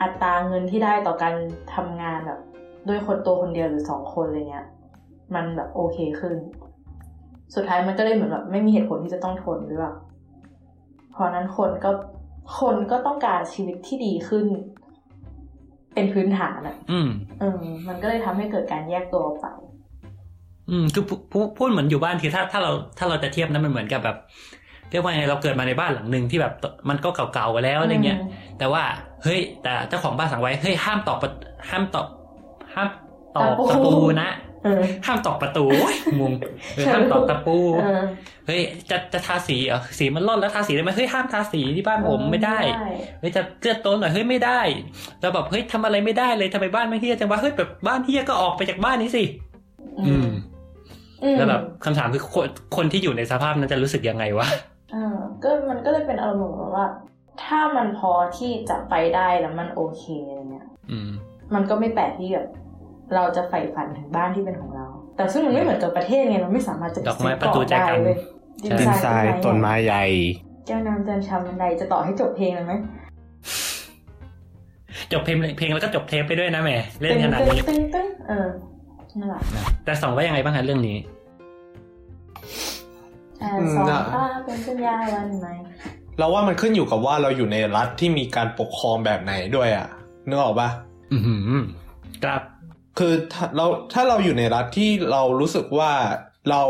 [0.00, 1.34] อัตราเงินที่ได้ต่อการ
[1.74, 2.40] ทำงานแบบ
[2.88, 4.66] ด้วยคนตัวคนเดียวหรือสองคนอะไรเงี้ย
[5.34, 6.36] มันแบบโอเคขึ้น
[7.54, 9.94] สุดท้ายมันก็เลยเหมือนแบบไม่มีเหตุผลที่จะต้องทนหรือเปล่า
[11.12, 11.90] เพราะนั้นคนก็
[12.60, 14.46] คนก็ต้องการชีวิตที่ดีขึ้น
[15.94, 17.56] เป็นพื้นฐานอะอืมเออ
[17.88, 19.46] มันก็เลยทำให้เกิดการแยกตัวออกไป
[20.70, 24.16] อืมคือพูพูพูดเหมือนอยู่บ้านคือถ้าถ้าเราถ้าเราจะเทียบนั้นมันเหมือนกับแบบ
[24.90, 26.52] เรียกว่าไงเราเกิดมาในบ้านหลังหนึ่งที่แบบ
[26.88, 28.18] มันก็เก่าๆไปแล้วอะไรเงี้ย
[28.58, 28.82] แต่ว่า
[29.26, 31.30] เฮ้ย แต่เจ้าของบ้านสั่งไว้เฮ้ยห้ามตอกประ
[31.70, 32.06] ห้ามตอก
[32.74, 32.88] ห้าม
[33.36, 34.30] ตอกตะปูนะ
[34.64, 36.32] เออห้ามตอกประตูโอ๊ยงง
[36.74, 38.02] เออห้ามตอกตะปูเออ
[38.46, 38.60] เฮ้ย
[38.90, 42.58] จะจะทาสีเหรอสีมันร่อนแล้วทาสีได้ไหมเฮ้ยห้ามทาสีที่บ้านผมไม่ได้
[43.20, 44.60] เฮ้ยจะเกื้อโตนหน่อยเฮ้ยไม่ได้
[45.20, 49.24] แล้วแบบเฮ้ยทำอะไรไม่ได้เลยทำไมบ้านไม่เที่ยจังวะเฮ้ยแบบบ้านเที่ยก็ออกไปจากบ้านนี้สิ
[50.06, 50.28] อืม
[51.22, 54.46] อืมแล้วแบบคำถามคือคนคนที่อยู่ในสภาพนั้นจะรู้สึกยังไงวะ
[54.92, 56.86] เออก็มันก็เลยเป็นอารมณ์เหมือนว่า
[57.44, 61.10] ถ้ามันพอที่จะไปได้แล้วมันโอเคอะไรเงี้ยอืม
[61.54, 62.46] มันก็ไม่แปลกที่แบบ
[63.14, 68.16] เราจะใฝ่ฝันถึงบ้านที่เป็นของเรา แต่ซึ่งมันไม่เหมือนกับประเทศไงเราไม่สามารถจะดอกไม้ซื้ประตูแจกันเกาะได้เลย
[68.60, 70.04] ใช่ดินทรายต้นไม้ใหญ่
[70.66, 72.74] แก้วน้ำจันชำบันไดจะต่อให้จบเพลงเลยไหม
[75.12, 78.48] จบเพลงเพลงแล้วก็จบเทปไปด้วยนะแหม่เล่นขนาดนี้ตึ้งตึ้งตึ้งเออ
[79.18, 79.40] นั่นแหละ
[79.84, 80.96] แต่สองว่ายังไงบ้างคะเรื่องนี้
[83.42, 85.52] อ่าอืมสองน่ะตาเป็นสัญญาวันใหม่
[86.18, 89.88] เราว่ามันขึ้นอยู่กับว่าเราอยู่ในรัฐที่มีการปกครองแบบไหนด้วยอะ
[90.28, 90.68] นึกออกปะ
[91.12, 91.62] อือหือ
[92.24, 92.42] ครับ
[92.98, 95.92] คือถ้าเราถ้าเราอยู่ในรัฐที่เรารู้สึกว่า
[96.50, 96.62] เรา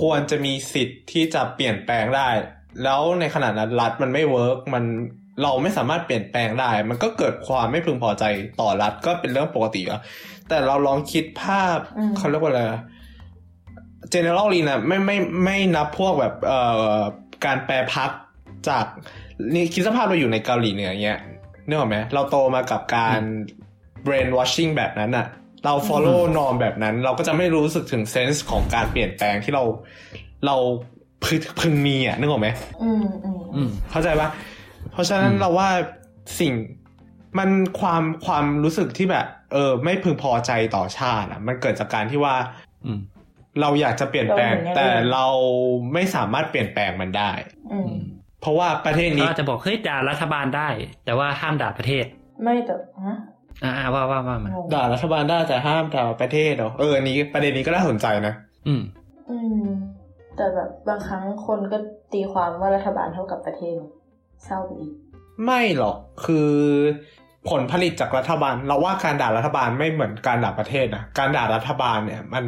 [0.00, 2.28] ควรจะมีสิทธิ์ที่จะเปลี่ยนแปลงได้
[2.82, 4.84] แล้วในขณะนั้นรัฐมันไม่เวิร์กมัน
[5.42, 8.24] เราไม่สามารถเปลี่ยนแปลงได้ มันก็เกิดความไม่พึงพอใจ
[8.60, 10.00] ต่อรัฐก็เป็นเรื่องปกติอะ
[10.48, 12.62] แต่เราลองคิดภาพอืมเขาเรียกว่าอะไร
[14.12, 16.60] generally นะไม่ไม่ไม่นับพวกแบบเอ่
[16.96, 17.00] อ
[17.44, 18.10] การแปรพัก
[18.68, 18.84] จาก
[19.54, 21.20] นี่คิดสภาพเราอยู่ในเกาหลีเหนืออย่างเงี้ย
[21.66, 23.20] นึกออกไหมเราโตมากับการ
[24.06, 25.26] brainwashing แบบนั้นอะ
[25.64, 29.64] เรา follow นอมแบบนั้น เราก็จะไม่รู้สึกถึง sense ของการเปลี่ยนแปลงที่เรา
[30.46, 30.56] เรา
[31.24, 32.48] พึพึงมีอะนึกออกไหม
[32.82, 34.28] อืมอืมอืมเข้าใจปะ
[34.92, 35.68] เพราะฉะนั้นอืมเราว่า
[36.40, 36.52] สิ่ง
[37.38, 37.50] มัน
[37.80, 42.34] ความความรู้สึกที่แบบ เออ ไม่พึงพอใจต่อชาติอะมันเกิดจากการที่ว่า
[42.84, 42.98] อืม
[43.60, 45.26] เราอยากจะเปลี่ยนแปลงเราเห็นอย่างนั้นแต่เรา
[45.92, 47.30] ไม่สามารถเปลี่ยนแปลงมันได้
[47.72, 47.92] อืม
[48.40, 50.68] เพราะว่าประเทศเขานี้อาจจะบอกเฮ้ยด่ารัฐบาลได้
[51.04, 52.04] แต่ว่าห้ามด่าประเทศ
[52.42, 52.74] ไม่แต่
[53.06, 53.16] ฮะ
[53.64, 58.34] อ่าว่าว่าว่ามางงด่ารัฐบาลได้แต่ห้ามด่าประเทศเหรอเอออันนี้ประเด็นนี้ก็น่าสนใจนะ
[58.66, 58.82] อืม
[59.30, 59.68] อืม
[60.36, 61.78] แต่แบบบางครั้งคนก็
[62.12, 63.86] ตีความว่ารัฐบาลเท่ากับประเทศไง
[64.44, 64.92] เศร้าไปอีก
[65.44, 66.50] ไม่หรอกคือ
[67.50, 72.44] ผลผลิตจากรัฐบาล เราว่าการด่ารัฐบาลไม่เหมือนการด่าประเทศนะการด่ารัฐบาลเนี่ย มัน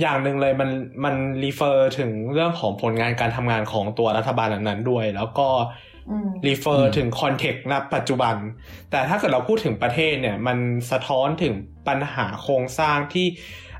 [0.00, 0.70] อย่างหนึ่งเลยมัน
[1.04, 5.48] มัน refer ถึงเรื่องของผลงานการทำงานของตัวรัฐบาลนั้นๆด้วย แล้วก็
[6.10, 8.34] อืม refer อืมถึง context ณปัจจุบัน
[8.90, 10.58] แต่ถ้าเกิดเราพูดถึงประเทศเนี่ย มัน
[10.90, 11.54] สะท้อนถึง
[11.88, 13.26] ปัญหาโครงสร้างที่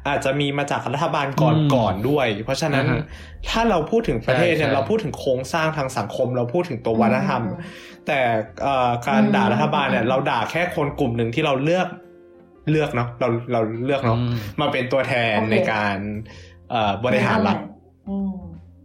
[0.09, 3.05] อาจจะมีมาจากรัฐบาลก่อนอืมก่อนด้วย เพราะฉะนั้นอ่าฮะ
[3.49, 7.59] ถ้าเราพูดถึงประเทศเนี่ยใช่ใช่เราพูดถึงโครงสร้างทางสังคม เราพูดถึงตัววัฒนธรรมอืม
[8.07, 8.21] แต่
[8.63, 11.87] เอ่อการด่าอืมรัฐบาลเนี่ยอืมเราด่าแค่คนกลุ่มหนึ่งที่เราเลือก
[12.71, 15.97] เลือกเนาะเราเราเลือกเนาะอืมมาเป็นตัวแทนโอเคในการ
[16.71, 17.59] เอ่อบริหารรัฐ
[18.09, 18.33] อืม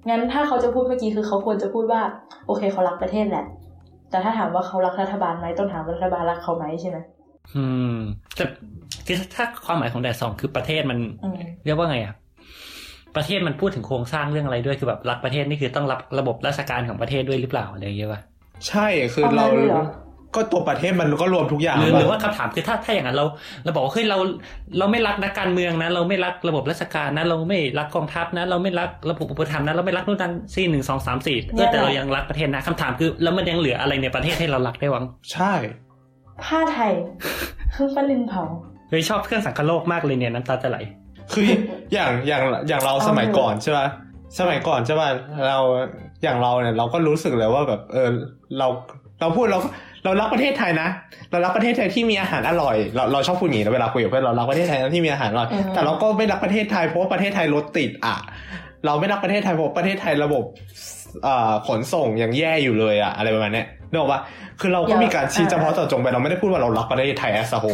[0.09, 2.01] งั้นถ้าเขาจะพูดเมื่อกี้คือเขาควรจะพูดว่า
[2.47, 3.45] โอเคเขารักประเทศแหละ
[4.09, 6.97] แต่ถ้าถามว่าเขารักรัฐบาลไหมต้องถามว่ารัฐบาลรักเขาไหมใช่ไหม
[7.55, 7.97] อืม
[8.35, 8.45] แต่
[9.05, 12.15] คือถ้าความหมายของแดดสองคือประเทศมันอืมเรียกว่าไงอะ
[13.15, 18.21] ประเทศมันพูดถึงโครงสร้างเรื่องอะไรด้วยคือแบบรักประเทศนี่คือต้องรับระบบราชการของประเทศด้วยหรือเปล่าอะไรอย่างเงี้ยป่ะ
[18.67, 19.47] ใช่คือเอาเรา
[20.35, 23.25] งั้นเลยเหรอก็ตัวประเทศมันก็รวมทุกอย่างหรือปะหรือว่าคำถามคือถ้าถ้าอย่างนั้นเรา
[23.63, 24.17] เราบอกว่าเฮ้ยเรา
[24.77, 35.03] เราไม่รักนักการเมืองนะ เราไม่รักระบบราชการนะ เราไม่รักกองทัพนะ เราไม่รักระบบอุปถัมภ์นะเราไม่รักนู่นนั่นสี่หนึ่งสองสามสี่เออแต่เรายังรักประเทศนะคำถามคือแล้วมันยังเหลืออะไรในประเทศให้เรารักได้วัง
[35.33, 35.53] ใช่
[36.43, 36.93] ผ้าไทย
[37.71, 38.43] เครื่องปั้นดินเผา
[38.89, 40.77] เลยชอบเครื่องสังคโลกมากเลยเนี่ยน้ำตาจะไหล
[41.31, 41.43] คือ
[41.93, 43.87] อย่างอย่างอย่างเราเอาสมัยเถอะก่อนใช่ป่ะ
[44.39, 45.09] สมัยก่อนใช่ป่ะ
[45.47, 45.59] เรา
[46.23, 48.09] อย่างเราเนี่ยเราก็รู้สึกเลยว่าแบบเออ
[48.59, 48.67] เรา
[49.19, 49.59] เราพูดเรา
[50.07, 50.89] เรารักประเทศไทยนะ
[51.31, 58.15] เรารักประเทศไทยที่มีอาหารอร่อย เราเราชอบพูดอย่างนี้นะเวลาคุยกับเพื่อนเรารักประเทศไทยที่มีอาหารอร่อยอืมแต่เราก็ไม่รักประเทศไทยเพราะว่าประเทศไทยรถติดอะ
[58.85, 60.43] เราไม่รักประเทศไทยเพราะประเทศไทยระบบ
[61.23, 64.21] เอ่อขนส่งยังแย่อยู่เลยอะอะไรประมาณเนี้ยนึกออกปะ
[64.59, 67.65] คือเราก็มีการชี้เฉพาะเจาะจงไปเราไม่ได้พูดว่าเรารักประเทศไทยแอสโฮ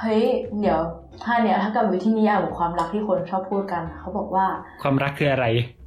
[0.00, 0.24] เฮ้ย
[0.60, 0.80] เดี๋ยว
[1.24, 4.46] ถ้าเนี้ยถ้ากับวิธีนิยามของความรักที่คนชอบพูดกันเขาบอกว่า
[4.82, 5.46] ความรักคืออะไร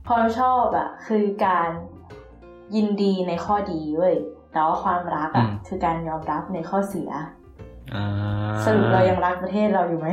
[0.09, 1.69] ความชอบอะคือการ
[2.75, 4.15] ยินดีในข้อดีเว้ย
[4.53, 7.09] แต่ว่าความรักอะอืมคือการยอมรับในข้อเสีย
[7.95, 8.05] อ่า
[8.65, 10.07] สรุปเรายังรักประเทศเราอยู่ไหม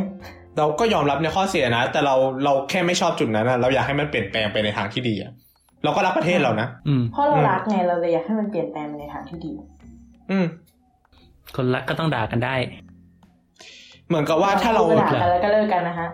[0.58, 2.14] เราก็ยอมรับในข้อเสียนะ แต่เรา
[2.44, 5.32] เราแค่ไม่ชอบจุดนั้นนะเราอยากให้มันเปลี่ยนแปลงไปในทางที่ดีอะ
[5.84, 9.52] เราก็รักประเทศเรานะอืมเพราะเรารักไงเราเลยอยากให้มันเปลี่ยนแปลงไปในทางที่ดี
[10.30, 10.46] อืม
[11.56, 12.54] คนรักก็ต้องด่ากันได้
[14.08, 16.08] เหมือนกับว่าถ้าเราพูดกระดาษกันแล้วก็เลิกกันนะฮะ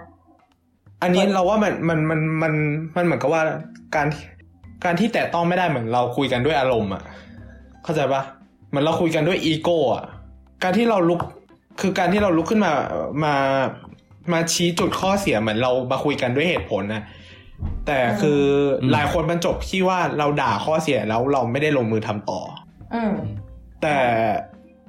[1.03, 2.53] อันนี้เราว่ามันมันมันมัน
[2.97, 3.43] มันเหมือนกับว่า
[3.95, 4.07] การ
[4.85, 7.03] การที่แตะต้องไม่ได้เหมือนเราคุยกันด้วยอารมณ์อะ
[7.87, 8.23] เข้าใจปะ
[8.69, 10.05] เหมือนเราคุยกันด้วยอีโก้อะ
[10.63, 11.21] การที่เราลุก
[11.81, 12.73] คือการที่เราลุกขึ้นมา
[13.25, 13.35] มา
[14.33, 17.03] มาชี้จุดข้อเสียเหมือนเรามาคุยกันด้วยเหตุผลนะ
[17.87, 18.43] แต่คือ
[18.83, 22.41] อมหลายคนมันจบที่ว่าเราด่าข้อเสียแล้วเราไม่ได้ลงมือทำต่อ
[22.95, 23.13] อืม
[23.83, 23.99] แต่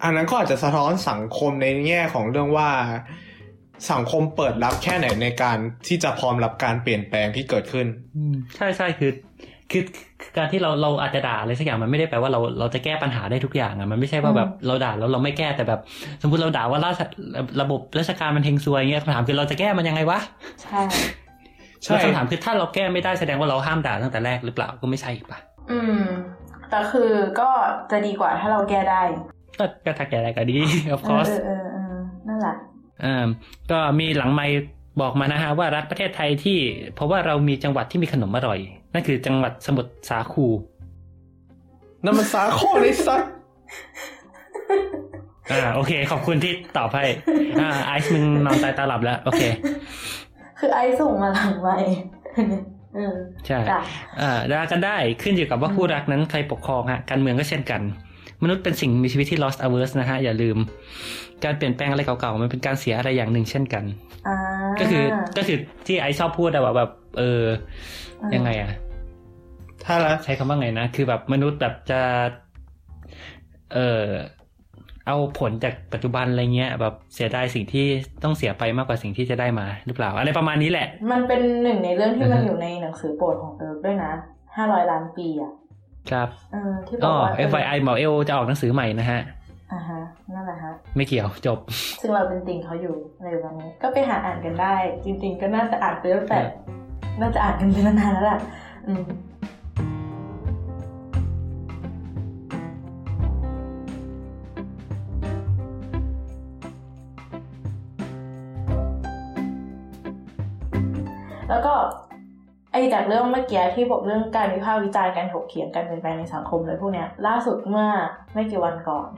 [0.03, 2.69] อันนั้นก็อาจจะสะท้อนสังคมในแง่ของเรื่องว่า
[3.91, 7.87] สังคมเปิดรับแค่ไหนในการที่จะพร้อมรับการเปลี่ยนแปลงที่เกิดขึ้น
[8.17, 9.11] อืมใช่ใช่คือ
[9.71, 9.83] คือ
[10.21, 15.79] คือการที่เราเราอาจจะด่าอะไรสักอย่างมันไม่ได้แปลว่าเราเราจะแก้ปัญหาได้ทุกอย่างอะมันไม่ใช่ว่าแบบเราด่าแล้วเราไม่แก้แต่แบบ
[16.21, 17.01] สมมติเราด่าว่าราช
[17.61, 20.19] ระบบราชการมันเฮงซวยเงี้ยคำถามคือเราจะแก้มันยังไงวะ
[20.61, 20.79] ใช่
[21.83, 25.39] ใช่แล้วคำถามคือถ้าเราแก้ไม่ได้แสดงว่าเราห้ามด่าตั้งแต่แรกหรือเปล่าก็ไม่ใช่อีกปะ
[25.71, 26.03] อืม
[26.69, 27.49] แต่คือก็
[27.91, 29.01] จะดีกว่าถ้าเราแก้ได้
[29.59, 30.57] ก็ก็ถ้าแก้ได้ก็ดี
[30.93, 31.97] of เออ course เออเออเออ
[32.27, 32.55] นั่นแหละ
[33.03, 33.27] อ่า
[33.71, 34.55] ก็มีหลังไมค์
[35.01, 36.57] บอกมานะฮะว่ารักประเทศไทยที่
[36.95, 38.59] เพราะว่าเรามีจังหวัดที่มีขนมอร่อย
[38.93, 40.39] นั่นคือจังหวัดสมุทรสาคร
[42.03, 43.21] นั่นมันสาข้อเลยสัก
[45.51, 47.05] อ่าโอเค ขอบคุณที่ตอบให้
[47.59, 49.41] อ่าไอซ์มึงนอนตายตาหลับแล้ว โอเค
[50.59, 51.77] คือไอซ์ส่งมาหลังไว้
[52.95, 53.15] เออ
[53.47, 53.81] ใช่จ้ะ
[54.21, 57.81] อ่าด่ากันได้ขึ้นอยู่กับว่าคู่รักนั้นใครปกครองฮะการเมืองก็เช่นกัน
[58.43, 60.57] มนุษย์เป็นสิ่งมีชีวิตที่ lost averse นะฮะ อย่าลืม
[61.43, 63.83] การเปลี่ยนแปลงอะไรเก่าๆ มันเป็นการเสียอะไรอย่างหนึ่งเช่นกัน
[64.27, 64.35] อ่า
[64.79, 65.03] ก็คือ
[65.37, 65.57] ก็คือ
[65.87, 67.43] ที่ไอชอบพูดอะว่าแบบ เออ
[68.35, 68.71] ยังไงอะ
[69.85, 72.01] ถ้าละใช้คำว่าไงนะ คือแบบมนุษย์แบบจะ
[73.73, 74.03] เออ
[75.07, 77.85] เอาผลจากปัจจุบันอะไรเงี้ย แบบเสียดายสิ่งที่
[78.23, 84.11] ต้องเสียไปมากกว่าสิ่งที่จะได้มาหรือเปล่า อะไรประมาณนี้แหละ มันเป็นหนึ่งในเรื่องที่มันอือฮึอยู่ในหนังสือโปรดของเอิร์กด้วยนะ
[84.55, 85.53] ห้าร้อยล้านปีอะ
[86.11, 89.19] ครับเออที่บก็อกว่า FYI หมอเอลจะออกหนังสือใหม่นะฮะ
[89.73, 89.99] อ่าฮะ
[90.33, 91.59] นั่นแหละฮะไม่เกี่ยวจบ
[92.01, 96.86] ซึ่งเราเป็นติ่งเขาอยู่ในวันนี้ ก็ไปหาอ่านกันได้ จริง ๆ ก็น่าจะอ่านไปตั้งแต่ครับ
[97.21, 98.39] น่าจะอ่านกันไปนานแล้วแหละ
[111.49, 111.73] แล้วก็
[112.71, 117.87] ไอ้จากเรื่องเมื่อกี้ที่บอกเรื่องการวิพากษ์วิจารณ์การถกเถียงการเปลี่ยนแปลงในสังคมเลยพวกเนี้ยล่าสุดเมื่อ
[118.33, 119.09] ไม่กี่วันก่อน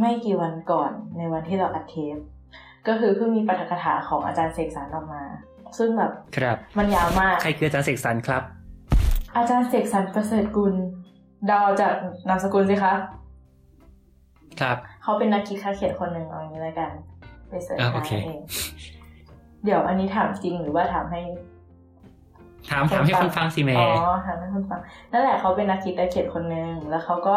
[0.00, 2.16] ไม่กี่วันก่อนในวันที่เราอัดเทป
[2.88, 5.22] ก็คือเพิ่งมีปาฐกถาของอาจารย์เสกสรรออกมา
[5.78, 8.42] ซึ่งแบบครับมันยาวมาก ใครคืออาจารย์เสกสรรครับ
[9.36, 10.74] อาจารย์เสกสรรประเสริฐกุล
[11.46, 11.94] เดาวจาก
[12.28, 12.94] นามสกุลสิคะ
[14.60, 16.90] ครับ เขาเป็นนักคิดค่าเขียนคนหนึ่งเอาอย่างนี้แล้วกัน
[17.48, 18.40] ไป search อะหาโอเคเอง
[19.64, 21.20] เดี๋ยวอันนี้ถามจริงหรือว่าถามให้
[22.70, 23.88] ถามถามให้คนฟังสิแม่อ๋อ
[24.26, 24.80] ถามให้คนฟัง
[25.12, 27.36] นั่นแหละเขาเป็นนักคิดและเขียนคนหนึ่งแล้วเขาก็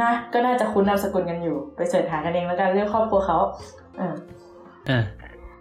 [0.00, 3.38] นะก็น่าจะคุ้นนามสกุลกันอยู่ ไป search หากันเองแล้วกันเรื่องครอบครัวเขา
[3.98, 4.14] เออ
[4.88, 5.02] อ่า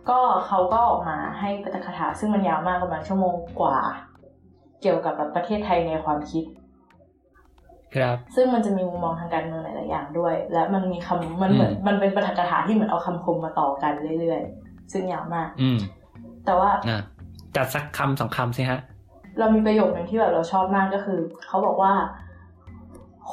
[0.10, 3.78] ก็เขาก็ออกมาให้ปาฐกถาซึ่งมันยาวมากประมาณชั่วโมงกว่า
[4.82, 6.44] เกี่ยวกับแบบประเทศไทยในความคิด
[7.96, 15.80] ครับ ซึ่งมันจะมีมุมมองทางการเมืองหลายๆอย่างด้วย และมันมีคำมันเหมือนอืมมันเป็นปาฐกถาที่เหมือนเอาคำคมมาต่อกันเรื่อยๆ ซึ่งยาวมาก อืม
[16.46, 17.02] แต่ว่าอ่า
[17.56, 18.80] จัดสักคำสองคำสิฮะ
[19.40, 21.94] เรามีประโยคหนึ่งที่แบบเราชอบมากก็คือ เขาบอกว่า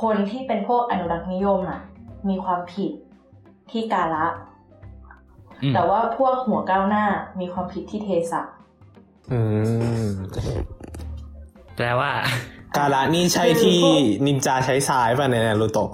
[0.00, 1.80] คนที่เป็นพวกอนุรักษ์นิยมอะ
[2.28, 2.92] มีความผิด
[3.70, 4.55] ที่กาละอืม
[5.74, 7.04] แต่ว่าพวกหัวก้าวหน้า
[7.40, 8.42] มีความผิดที่เทสะ
[9.32, 9.40] อื
[10.02, 10.06] ม
[11.76, 12.10] แปลว่า
[12.76, 13.80] กาละนี่ใช่ที่
[14.26, 15.90] นินจาใช้ทรายป่ะในนารูโตะ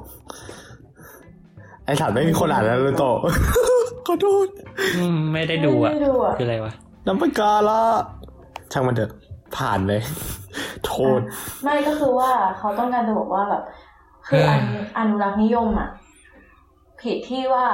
[1.85, 3.17] ไอสัตว์ไม่มีคนอ่านนารูโตะ
[4.07, 4.47] ขอโทษ
[4.97, 6.73] อืมไม่ได้ดูอะไม่ได้ดูอะคืออะไรวะ
[7.07, 7.81] น้ำเป็นกาละ
[8.73, 9.13] ช่างมันเถอะ
[9.57, 10.03] ผ่านเลย
[10.87, 11.21] โทษ
[11.63, 13.63] ไม่ก็คือว่าเขาต้องการจะบอกว่าแบบ
[14.27, 14.63] คืออัน
[14.99, 15.89] อนุรักษ์นิยมอะ
[17.01, 17.67] ผิดที่ว่า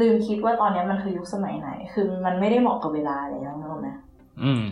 [0.00, 3.88] ลืมคิดว่าตอนนี้มันคือยุคสมัยไหน คือมันไม่ได้เหมาะกับเวลาแล้วนึกออกไหม
[4.44, 4.64] อืม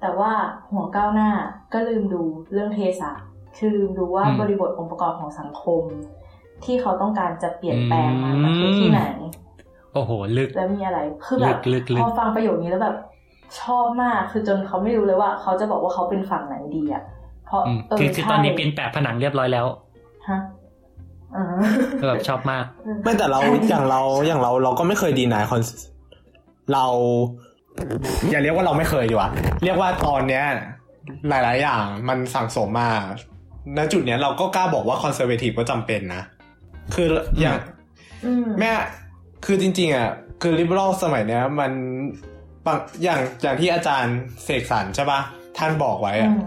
[0.00, 0.32] แต่ว่า
[0.72, 1.30] หัวก้าวหน้า
[1.72, 2.22] ก็ลืมดู
[2.52, 3.12] เรื่องเทศะ
[3.56, 5.82] คือลืมดูว่าอืมบริบทองค์ประกอบของสังคม
[6.64, 9.02] ที่เขาต้องการจะเปลี่ยนแปลงมามันคือที่ไหน
[9.94, 12.96] โอ้โห ลึก แล้วมีอะไร คือแบบลึกๆลึกพอฟังประโยคนี้แล้วแบบ
[13.60, 17.02] ชอบมาก คือจนเขาไม่รู้เลยว่า เขาจะบอกว่าเขาเป็นฝั่งไหนดีอะ
[17.46, 19.66] เพราะอืมเออคือคือใช่ตอนนี้เป็นแปะผนังเรียบร้อยแล้ว
[20.28, 20.63] ฮะอ่าก็
[22.08, 22.64] แบบชอบมาก
[23.02, 25.62] ไม่แต่เราอย่างเราอย่างเราเราก็ไม่เคยดีนายคอน
[26.72, 26.86] เรา
[28.30, 29.30] อย่าเรียกว่าเราไม่เคยดีกว่า
[29.64, 30.44] เรียกว่าตอนเนี้ย
[31.28, 32.90] หลาย ๆ อย่างมันสั่งสมมา
[33.76, 36.22] ณจุดเนี้ยเราก็กล้าบอกว่าคอนเซอร์เวทีฟก็จำเป็นนะ
[36.94, 37.08] คือ
[37.40, 37.56] อย่าง
[38.24, 38.72] อืมแม่
[39.44, 40.10] คือจริง ๆ อะ
[40.42, 41.72] คือลิเบอรัลสมัยเนี้ย มัน
[42.66, 45.20] บางอย่างอย่างที่อาจารย์เสกสรรใช่ปะ
[45.58, 46.38] ท่านบอกไว้อือะม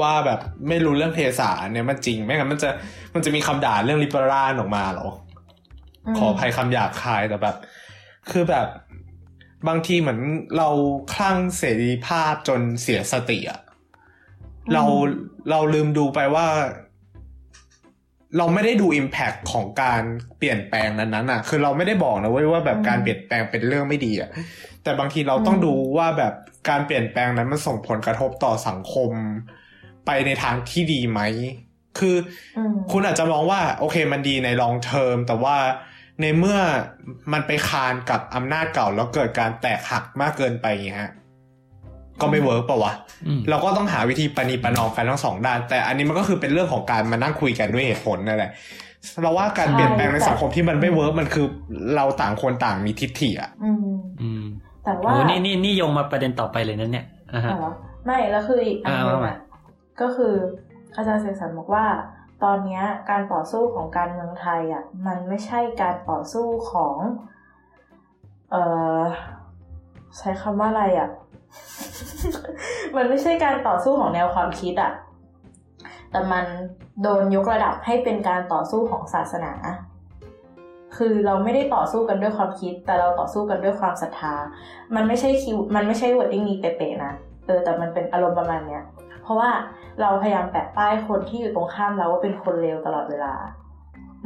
[0.00, 2.70] ว่าแบบไม่รู้เรื่องเทศะเนี่ยมันจริง ไม่งั้นมันจะ
[3.14, 5.08] มันจะมีคำด่าเรื่องลิเบอรัลออกมาเหรอ
[6.12, 7.56] มขออภัยคำหยาบคายแต่แบบ
[8.30, 8.66] คือแบบ
[9.68, 10.20] บางทีเหมือน
[10.56, 10.68] เรา
[11.14, 13.60] คลั่งเสรีภาพจนเสียสติอะ
[14.72, 14.84] เรา
[15.50, 16.46] เราลืมดูไปว่า
[18.38, 20.02] เราไม่ได้ดู Impact ของการ
[20.38, 24.30] เปลี่ยนแปลงนั้นๆอะคือเราไม่ได้บอกนะเว้ยว่าแบบการเปลี่ยนแปลงเป็นเรื่องไม่ดีอะ
[24.82, 26.34] แต่บางทีเราต้องดูว่าแบบ
[26.68, 29.12] การเปลี่ยนแปลงนั้นมันส่งผลกระทบต่อสังคม
[30.06, 31.20] ไปในทางที่ดีไหม
[31.98, 32.16] คือ
[32.58, 35.56] อืมคุณอาจจะมองว่า โอเคมันดีใน long term แต่ว่า
[36.20, 36.58] ในเมื่อ
[37.32, 41.12] มันไปคานกับอำนาจเก่าแล้วเกิดการแตกหักมากเกินไปอย่างเงี้ยฮะ
[42.20, 42.92] ก็ไม่ work ปะวะ
[43.26, 48.50] อืมเราก็ต้องหาวิธีประนีประนอมกันทั้งสองด้าน แต่อันนี้มันก็คือเป็นเรื่องของการมานั่งคุยกันด้วยเหตุผลนั่นแหละ
[49.22, 51.46] เราว่าการเปลี่ยนแปลงในสังคมที่มันไม่ work มันคือ
[51.96, 53.76] เราต่างคนต่างมีทิฏฐิอะอืม
[54.22, 54.44] อืม
[54.84, 57.72] แต่โอ้ว่านี่นี่นี่โยงมาประเด็นต่อไปเลยนั่นเนี่ยอ่าฮะอ๋อเหรอ
[58.06, 59.36] ไม่แล้วคืออีกอันหนึงอ่าว่ามาอะ
[60.00, 60.34] ก็คือ
[60.96, 61.86] อาจารย์เสกสรรบอกว่า
[62.44, 66.96] ตอนนี้การต่อสู้ของการเมืองไทยอะมันไม่ใช่การต่อสู้ของ
[68.50, 68.56] เอ
[68.98, 69.00] อ
[70.18, 71.10] ใช้คำว่าอะไรอะ
[72.96, 74.92] มันไม่ใช่การต่อสู้ของแนวความคิดอะ
[76.10, 76.44] แต่มัน
[77.02, 79.52] โดนยกระดับให้เป็นการต่อสู้ของศาสนา
[80.96, 84.34] คือเราไม่ได้ต่อสู้กันด้วยความคิด แต่เราต่อสู้กันด้วยความศรัทธา
[84.94, 87.12] มันไม่ใช่คิว มันไม่ใช่วอร์ดดิ้งนี้เป๊ะๆนะ
[87.46, 88.82] เออ แต่มันเป็นอารมณ์ประมาณเนี้ย
[89.22, 89.50] เพราะว่า
[90.00, 93.34] เราพยายามแปะป้ายคนที่อยู่ตรงข้ามเราว่าเป็นคนเลวตลอดเวลา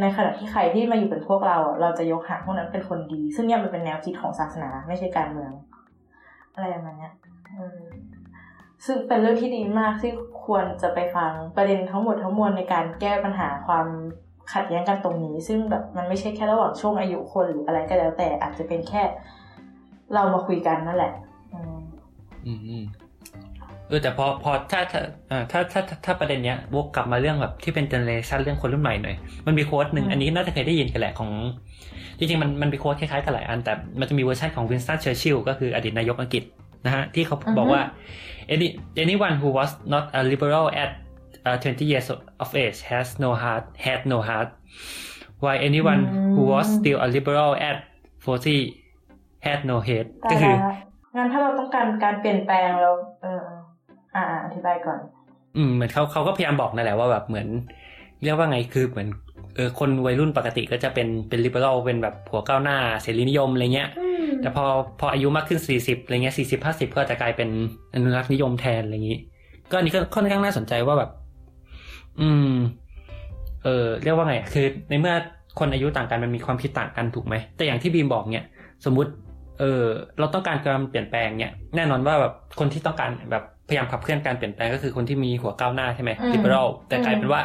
[0.01, 5.53] ในขณะที่ใครที่มาอยู่เป็นพวกเราอะเราจะยกหาพวกนั้นเป็นคนดี ซึ่งเนี่ยมันเป็นแนวคิดของศาสนาไม่ใช่การเมือง
[6.55, 7.13] อะไรประมาณเนี้ย
[8.87, 10.13] ซึ่งเป็นเรื่องที่ดีมากที่
[10.45, 13.87] ควรจะไปฟังประเด็นทั้งหมดทั้งมวลในการแก้ปัญหาความ
[14.53, 19.03] ขัดแย้งกันตรงนี้ ซึ่งแบบมันไม่ใช่แค่ระหว่างช่วงอายุคนหรืออะไรก็แล้วแต่อาจจะเป็นแค่
[20.15, 21.13] เรามาคุยกันนั่นแหละ
[21.55, 21.61] อื
[22.47, 22.85] อืมอืม
[23.89, 29.17] เออแต่พอพอถ้าถ้าเอ่อถ้าถ้าถ้าถ้าประเด็นเนี้ยวกกลับมาเรื่องแบบที่เป็น generation เรื่องคนรุ่นใหม่หน่อย
[29.47, 31.31] มันมี quote หนึ่งอืมอันนี้น่าจะเคยได้ยินกันแหละของ
[32.19, 36.45] จริงๆ มันมันมี quote คล้ายๆกันหลายอัน แต่มันจะมีเวอร์ชันของวินสตันเชอร์ชิลก็คืออดีตนายกอังกฤษ
[36.87, 37.83] นะฮะ ที่เขาบอกว่า
[38.55, 38.69] any
[39.05, 40.91] anyone who was not a liberal at
[41.49, 42.09] uh, 20 years
[42.43, 44.49] of age has no heart had no heart
[45.43, 46.03] while anyone
[46.35, 47.77] who was still a liberal at
[48.25, 50.73] 40 had no head ได้ก็คือละ
[51.17, 52.91] งั้นถ้าเราต้องการการเปลี่ยนแปลงเรา
[53.23, 54.99] เออเอออ่าอ่าอธิบายก่อน
[55.57, 57.49] อืมเหมือนเขาเขาก็พยายามบอกนั่นแหละว่าแบบเหมือน
[58.23, 59.09] เรียกว่าไงคือเหมือน
[59.57, 63.89] เออคนวัยรุ่นปกติก็จะเป็นเป็นลิเบอรัลเป็นแบบหัวก้าวหน้าเสรีนิยมอะไรเงี้ย
[64.41, 64.65] แต่พอ
[65.01, 67.49] พออายุมากขึ้นสี่สิบอะไรเงี้ยสี่สิบห้าสิบก็จะกลายเป็น
[67.95, 69.19] อนุรักษ์นิยมแทนอะไรอย่างนี้
[69.71, 71.11] ก็อันนี้ก็ค่อนข้างน่าสนใจว่าแบบ
[72.21, 72.53] อืม
[73.65, 75.15] เออเรียกว่าไงอะคือ ในเมื่อ
[75.59, 78.47] คนอายุต่างกันมันมีความคิดต่างกันถูกไหม แต่อย่างที่บีมบอกเนี่ย
[78.85, 79.11] สมมุติ
[79.59, 79.83] เออ
[80.19, 87.43] เราต้องการการเปลี่ยนแปลงเนี่ย แน่นอนว่าแบบคนที่ต้องการแบบ พยายามขับเคลื่อนการเปลี่ยนแปลงก็คือคนที่มีหัวก้าวหน้าใช่ไหมอืม liberal แต่กลายอืมเป็นว่า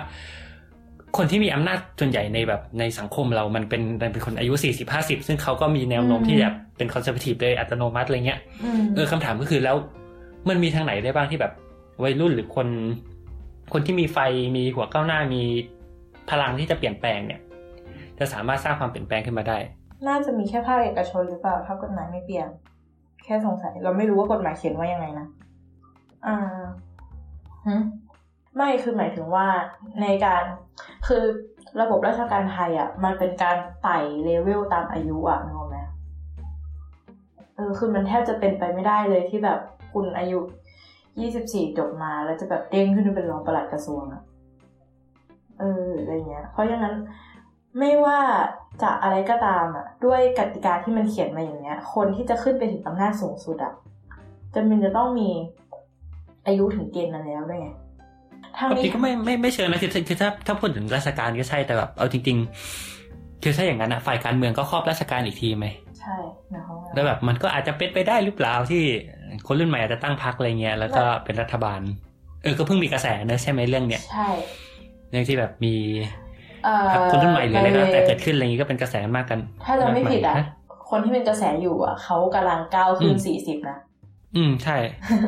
[1.18, 9.76] คนที่มีอำนาจส่วนใหญ่ในแบบในสังคมเรามันเป็นมันเป็นคนอายุสี่สิบห้าสิบซึ่งเขาก็มีแนวโน้มที่จะเป็น conservative โดยอัตโนมัติอะไรเงี้ยอืมเออคำถามก็คือแล้ว
[10.50, 11.54] มันมีทางไหนได้บ้างที่แบบ
[12.04, 12.68] วัยรุ่นหรือคน
[13.74, 14.18] คนที่มีไฟ
[14.58, 15.42] มีหัวก้าวหน้ามี
[16.30, 17.40] พลังที่จะเปลี่ยนแปลงเนี่ย
[18.20, 19.58] จะสามารถสร้างความเปลี่ยนแปลงขึ้นมาได้
[20.08, 22.48] น่าจะมีแค่ภาคเอกชนหรือเปล่าถ้ากฎหมายไม่เปลี่ยน
[23.24, 25.28] แค่สงสัยเราไม่รู้ว่ากฎหมายเขียนว่ายังไงนะ
[26.28, 26.62] อ่า
[27.66, 27.76] หึ
[28.56, 29.48] ไม่คือหมายถึงว่า
[30.02, 30.44] ในการ
[31.08, 31.24] คือ
[31.82, 35.78] ระบบราชการไทยอะ มันเป็นการไต่เลเวลตามอายุอะนึกออกไหม
[37.56, 39.60] เออคือมันแทบจะเป็นไปไม่ได้เลยที่แบบ
[39.94, 40.40] คุณอายุ
[41.20, 44.22] ยี่สิบสี่จบมาแล้วจะแบบเด้งขึ้นเป็นรองปลัดกระทรวงอะ
[45.60, 46.96] เอออะไรเงี้ย เพราะอย่างนั้น
[47.80, 48.20] ไม่ว่า
[48.82, 53.74] จะอะไรก็ตามอะด้วยกติกาที่มันเขียนมาอย่างเนี้ย คนที่จะขึ้นไปถึงอำนาจสูงสุดอะ
[54.56, 55.30] จำเป็นจะต้องมี
[56.48, 57.68] อายุถึงเกณฑ์นั้นแล้วด้วยไง
[58.58, 62.38] ทางบางนี้ทีก็ไม่ไม่ไม่เชิงนะคือคือถ้าถ้าพูดถึงราชการก็ใช่แต่แบบเอาจริง
[62.92, 65.66] ๆ คือถ้าอย่างนั้นอะฝ่ายการเมืองก็ครอบราชการอีกทีไหม
[66.00, 66.16] ใช่
[66.56, 68.84] นะครับแล้วแบบมันก็อาจจะเป็นไปได้หรือเปล่าที่
[69.48, 71.82] คนรุ่นใหม่อาจจะตั้งพรรคอะไรเงี้ยแล้วก็เป็นรัฐบาล
[72.44, 74.28] เออก็เพิ่งมีกระแสเนอะใช่ไหมเรื่องเนี้ยใช่
[75.10, 75.74] เรื่องที่แบบมี
[76.64, 80.50] เอ่อพรรคคนรุ่นใหม่หรืออะไรก็แล้วแต่เกิดขึ้นอะไรอย่างงี้ก็เป็นกระแสมากกัน ถ้าจะไม่ผิดอะมากมายฮ
[80.90, 83.78] คนที่เป็นกระแสอยู่อะเขากำลังก้าวขึ้นอืมสี่สิบนะ
[84.36, 84.78] อืมใช่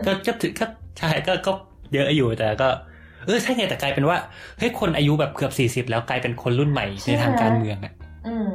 [0.05, 0.65] ก็ก็ถือก็
[0.99, 1.51] ใช่ก็ก็
[1.93, 2.69] เยอะอยู่แต่ก็
[3.25, 4.17] เออใช่ไงแต่กลายเป็นว่า
[4.57, 7.93] เฮ้ยคนอายุแบบเกือบสี่สิบแล้วกลายเป็นคนรุ่นใหม่ในทางการเมืองอะ
[8.27, 8.47] อืม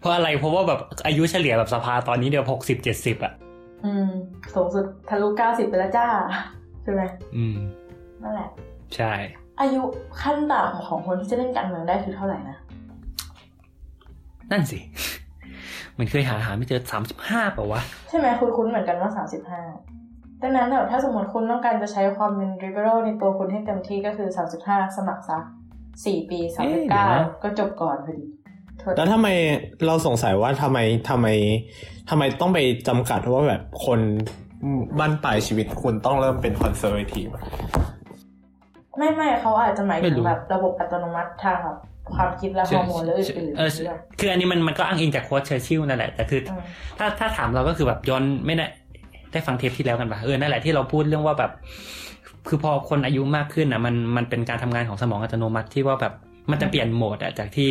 [0.00, 3.32] เพราะอะไรเพราะว่าแบบอายุเฉลี่ยแบบสภาตอนนี้เดียวหกสิบเจ็ดสิบอะ
[3.84, 4.08] อืม
[4.54, 6.06] สูงสุดทะลุเก้าสิบไปแล้วจ้า
[6.82, 7.02] ใช่ไหม
[7.36, 7.56] อืม
[8.22, 8.48] นั่นแหละ
[8.96, 9.12] ใช่
[9.60, 9.82] อายุ
[10.22, 12.56] ขั้นต่ำของคนที่จะเล่นการเมืองได้คือเท่าไหร่นะ
[14.50, 14.78] นั่นสิ
[16.00, 19.62] มันเคยหาหาไม่เจอสามสิบห้าป่าวะ ใช่ไหมคุณคุ้นๆเหมือนกันว่าสามสิบห้า
[20.42, 25.38] ดังนั้นแบบถ้าสมมติคุณต้องการจะใช้ความเป็น liberal ในตัวคุณให้เต็มที่ก็คือสามสิบห้าสมัครซะ
[26.04, 28.24] สี่ปีสามเอ๊ะสิบเดี๋ยเก้าวนะก็จบก่อนพอดี
[28.78, 29.28] โทษแล้วทำไม
[29.86, 30.78] เราสงสัยว่าทำไม
[31.08, 31.26] ทำไม
[32.10, 34.00] ทำไมต้องไปจำกัดว่าแบบคน
[34.98, 37.26] บั้นปลายชีวิตคุณต้องเริ่มเป็น conservative
[38.98, 41.78] ไม่ไม่เขาอาจจะหมายไม่รู้ถึงแบบระบบอัตโนมัติทางแบบ
[42.16, 46.60] ความคิดและฮอร์โมนและอื่นๆเออหรือเปล่าคืออันนี้มันมันก็อ้างอิงจาก quote เชอร์ชิลนั่นแหละแต่คืออม
[46.98, 48.66] ถ้าถ้าถามเราก็คือแบบย้อนไม่ได้
[49.32, 51.50] ได้ฟังเทปที่แล้วกันปะเออนั่นแหละที่เราพูดเรื่องว่าแบบ
[52.48, 56.12] คือพอคนอายุมากขึ้นอะ มันมันเป็นการทำงานของสมองอัตโนมัติที่ว่าแบบ
[56.50, 57.70] มันจะเปลี่ยนโหมดอะจากที่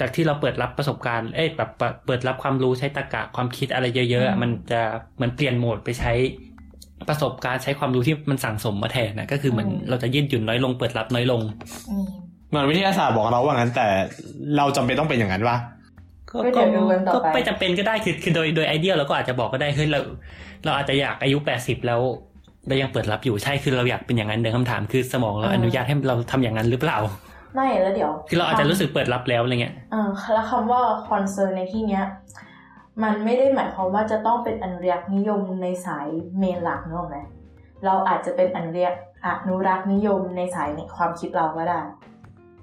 [0.00, 4.80] จากที่เราเปิดรับประสบการณ์เอ้ยแบบเปิดเปิดรับความรู้ใช้ตรรกะความคิดอะไรเยอะๆอะมันจะ
[5.16, 6.12] เหมือนเปลี่ยนโหมดไปใช้
[7.08, 11.40] ประสบการณ์ใช้ความรู้ที่มันสั่งสมมาแทนนะก็คือเหมือนเราจะยืดหยุ่นน้อยลง เปิดรับน้อยลง
[11.90, 12.10] อืม
[12.48, 13.86] เหมือนวิทยาศาสตร์บอกเราว่างั้น แต่
[14.56, 15.56] เราจำเป็นต้องเป็นอย่างนั้นวะ
[16.30, 20.00] ก็ก็เดี๋ยวดูกันต่อก็ไปไม่จำเป็นก็ได้คือคือโดยโดยไอเดียเราก็อาจจะบอกก็ได้เฮ้ยเรา
[20.64, 22.00] เราอาจจะอยากอายุแปดสิบแล้ว
[22.68, 26.98] เรายังเปิดรับอยู่ใช่คือเราอยากเป็นอย่างนั้นเดิมคำถามคือสมองเราอนุญาตให้เราทำอย่างนั้นหรือเปล่า
[27.54, 32.04] ไม่แล้วเดี๋ยว คือเราอาจจะรู้สึกเปิดรับแล้วอะไรเงี้ยเออแล้วคำว่า concern ในที่เนี้ย
[33.02, 36.06] มันไม่ได้หมายความว่าจะต้องเป็นอนุรักษ์นิยมในสาย
[36.38, 37.18] เมนหลักเนกอะไหม
[37.84, 41.80] เราอาจจะเป็นอนุรักษ์อนุรักษ์นิยมในสายในความคิดเราก็ได้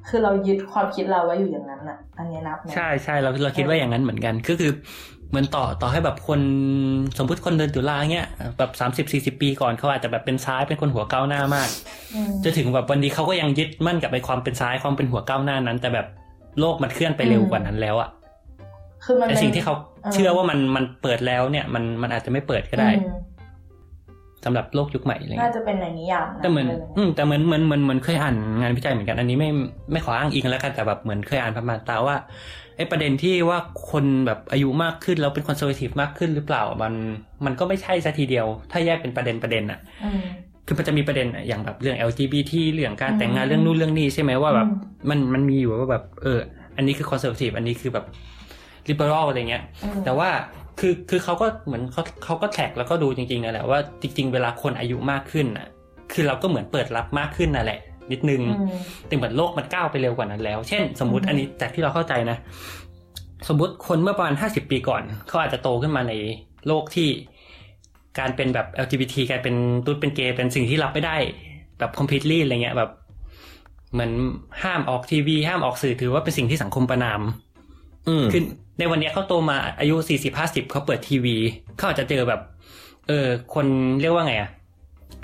[0.08, 4.72] คือเรายึดความคิดเราไว้อยู่อย่างนั้นอะ อันนี้นับไหมใช่ใช่เราเราคิดว่าอย่างนั้นเหมือนกันก็คือ
[5.30, 6.42] เหมือนต่อต่อให้แบบคน
[7.18, 8.28] สมมติคนเดินตุลาเงี้ย
[8.58, 11.70] แบบสามสิบสี่สิบปีก่อนเขาอาจจะแบบเป็นซ้ายเป็นคนหัวก้าวหน้ามาก
[12.16, 16.08] อืมจะถึงแบบวันนี้เขาก็ยังยึดมั่นกับไอ้ความเป็นซ้ายความเป็นหัวก้าวหน้านั้น แต่แบบ
[16.60, 18.10] โลกมันเคลื่อนไปเร็วกว่านั้นแล้วอะ
[19.06, 19.74] คือมันไอเป็นสิ่งที่เขา
[20.14, 23.14] เชื่อว่ามันมันเปิดแล้วเนี่ย มันมันอาจจะไม่เปิดก็ได้อืม
[24.46, 29.50] สำหรับโลกยุคใหม่อะไรน่าเงี้ยจะเป็นในนิยามะแต่เหมือนเลยอืมแต่เหมือนเหมือนเหมือนเหมือนเคยอ่านงานวิจัยเหมือนกัน อันนี้ไม่
[29.92, 32.16] ไม่ขออ้างอิงแล้วกันแต่แบบเหมือนเคยอ่านประมาณตาว่า
[32.78, 33.60] ไอ้ประเด็นที่ว่า
[33.92, 36.94] คนแบบอายุมากขึ้นแล้วเป็น conservative มากขึ้นหรือเปล่ามัน
[37.46, 40.22] มันก็ไม่ใช่ซะทีเดียว ถ้าแยกเป็นประเด็นประเด็นอะอืม
[40.66, 44.76] คือมันจะมีประเด็นอย่างแบบเรื่อง LGBT เรื่องการแต่งงานอืมเรื่องนู่นเรื่องนี้ใช่ไหมว่าแบบอื
[45.06, 46.40] มมันมันมีอยู่ว่าแบบเออ
[46.78, 48.06] อันนี้คือ conservative อันนี้คือแบบ
[48.90, 50.30] liberal อะไรเงี้ยอืมแต่ว่า
[50.80, 55.68] คือคือเขาก็เหมือนเขาเขาก็แท็กแล้วก็ดูจริงๆนั่นแหละว่าจริง ๆ เวลาคนอายุมากขึ้นน่ะ
[56.12, 57.80] คือเราก็เหมือนเปิดรับมากขึ้นนั่นแหละ
[58.12, 58.78] นิดนึงอืม
[59.08, 62.38] แต่เหมือนโลกมันก้าวไปเร็วกว่านั้นแล้ว เช่น สมมติอืมอันนี้จากที่เราเข้าใจนะ
[63.48, 66.14] สมมติคนเมื่อประมาณห้าสิบปีก่อนเขาอาจจะโตขึ้นมาใน
[66.68, 67.10] โลกที่
[68.20, 69.56] การเป็นแบบ LGBT กลายเป็น
[69.86, 71.16] ตุ๊ดเป็นเกย์เป็นสิ่งที่รับไม่ได้
[71.80, 72.92] แบบ completely อะไรเงี้ยแบบ
[73.94, 74.12] เหมือน
[74.64, 77.22] ห้ามออกทีวี ห้ามออกสื่อถือว่าเป็นสิ่งที่สังคมประนาม
[78.08, 78.42] อืมคือ
[78.80, 81.36] ในวันเนี้ยเขาโตมาอายุสี่สิบห้าสิบเขาเปิดทีวี
[81.78, 82.42] เขาอาจจะเจอแบบ
[83.08, 83.66] เออ คน
[84.02, 84.50] เรียกว่าไงอะ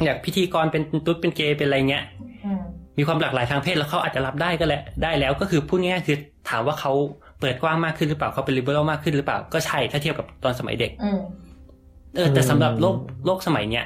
[0.06, 2.04] อยากพิธีกรเป็นตุ๊ดเป็นเกย์เป็นอะไรเงี้ย
[2.46, 2.62] อืม
[2.98, 6.18] มีความหลากหลายทางเพศแล้วเขาอาจจะรับได้ก็แหละได้แล้วก็คือพูดง่ายๆคือ
[6.50, 6.92] ถามว่าเขา
[7.40, 11.20] เปิดกว้างมากขึ้นหรือเปล่าเขาเป็นลิเบอรัลมากขึ้นหรือเปล่าก็ใช่ถ้าเทียบกับตอนสมัยเด็กอืม
[12.16, 12.96] เออ แต่อืมสำหรับโลก
[13.26, 13.86] โลกสมัยเนี้ย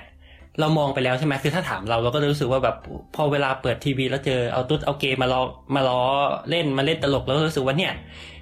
[0.59, 2.75] เรามองไปแล้วใช่ไหมคือถ้าถามเราเราก็จะรู้สึกว่าแบบ
[3.15, 5.41] พอเวลาเปิดทีวีแล้วเจอเอาตุ๊ดเอาเกย์มาล้อ
[5.75, 6.01] มาล้อ
[6.49, 7.93] เล่นมาเล่นตลกแล้วรู้สึกว่าเนี่ย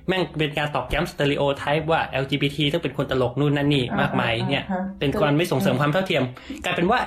[0.08, 6.24] แม่งเป็นการตอกย้ำ stereotype ว่า LGBT ต้องเป็นคนตลกนู่นนั่นนี่อ่ามากมายอ่าเนี่ยฮะเป็นการไม่ส่งเสริมความเท่าเทียม
[6.66, 7.00] กลายเป็นว่า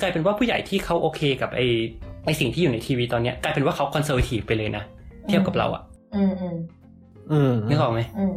[0.00, 1.60] กลายเป็นว่าผู้ใหญ่ที่เขาโอเคกับไอ
[2.24, 4.84] ไอสิ่งที่อยู่ในทีวีตอนเนี้ยกลายเป็นว่าเขา conservative ไปเลยนะ
[5.28, 5.82] เทียบกับเราอะ
[6.14, 6.56] อืมอืม
[7.32, 8.34] อืมนึกออกไหมอืม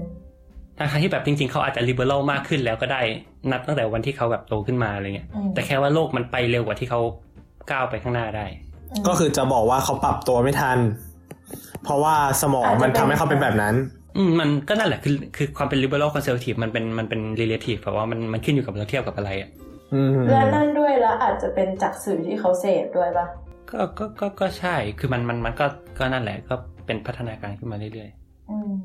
[0.78, 3.02] ทั้งๆที่แบบจริงๆ เขาอาจจะ liberal มากขึ้นแล้วก็ได้
[3.52, 7.02] นับตั้งแต่วันที่เขาแบบโตขึ้นมาอะไรเงี้ยอืมแต่แค่ว่าโลกมันไปเร็วกว่าที่เขา
[7.72, 8.46] ก้าวไปข้างหน้าได้
[9.08, 10.78] ก็คือจะบอกว่าเขาปรับตัวไม่ทัน
[11.86, 13.76] เพราะว่าสมองมันทำให้เขาเป็นแบบนั้น
[14.18, 19.50] อืมมันก็นั่นแหละคือคือความเป็น liberal conservative มันเป็นมันเป็น relative แบบว่ามันมันขึ้นอยู่กับเราเทียบกับอะไรอะ
[19.94, 23.26] อืมและนั่นด้วยแล้วอาจจะเป็นจากสื่อที่เขาเสพด้วยปะ
[23.72, 25.66] ก็ก็ก็ก็ใช่คือมันมันมันก็
[26.00, 26.56] ก็นั่นแหละก็
[26.86, 28.10] เป็นพัฒนาการขึ้นมาเรื่อย
[28.52, 28.76] อืม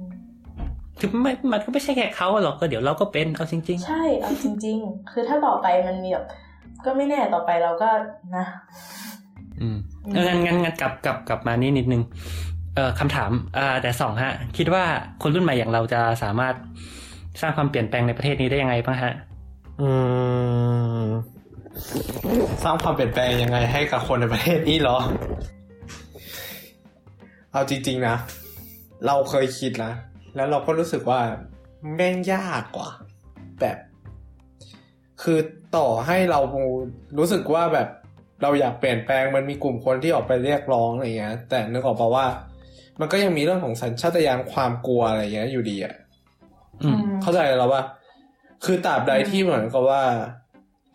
[0.47, 6.27] ๆคือไม่มันก็ไม่ใช่แค่เขาหรอกก็เดี๋ยวเราก็เป็นเอาจริงใช่เอาจริง ๆ คือถ้าต่อไปมันมีแบบ
[6.85, 7.89] ก็ไม่แน่ต่อไปเราก็
[8.37, 9.77] นะๆอืม
[10.15, 12.03] เอองั้นงั้นงั้นกลับกลับกลับมานี่นิดนึง
[12.75, 14.85] เอ่อคำถามอ่าแต่สองฮะ คิดว่า
[15.23, 16.55] คนรุ่นใหม่อย่างเราจะสามารถ
[17.41, 19.15] สร้างความเปลี่ยนแปลงในประเทศนี้ได้ยังไงบ้างฮะ
[19.81, 19.89] อื
[21.03, 21.07] ม
[22.63, 24.99] สร้างความเปลี่ยนแปลงยังไงให้กับคนในประเทศนี้เหรอ
[27.53, 28.17] เอาจริง ๆ นะ
[29.07, 29.93] เราเคยคิดนะ
[30.37, 31.21] แล้วเราก็รู้สึกว่า
[31.95, 32.89] แม่งยากกว่า
[33.61, 33.77] แบบ
[35.23, 35.39] คือ
[35.77, 36.41] ต่อให้เรา
[37.19, 37.89] รู้สึกว่าแบบ
[38.43, 42.27] เราอยากเปลี่ยนแปลงมันมีกลุ่มคนที่ออกไปเรียกร้องอะไรเงี้ย แต่นึกออกปะว่า
[43.01, 45.95] มันก็ยังมีเรื่องของสัญชาตญาณความกลัวอะไรเงี้ยอยู่ดีอะ
[46.83, 47.83] อืมเข้าใจแล้วว่า
[48.65, 50.03] คือตราบใดที่เหมือนกับว่า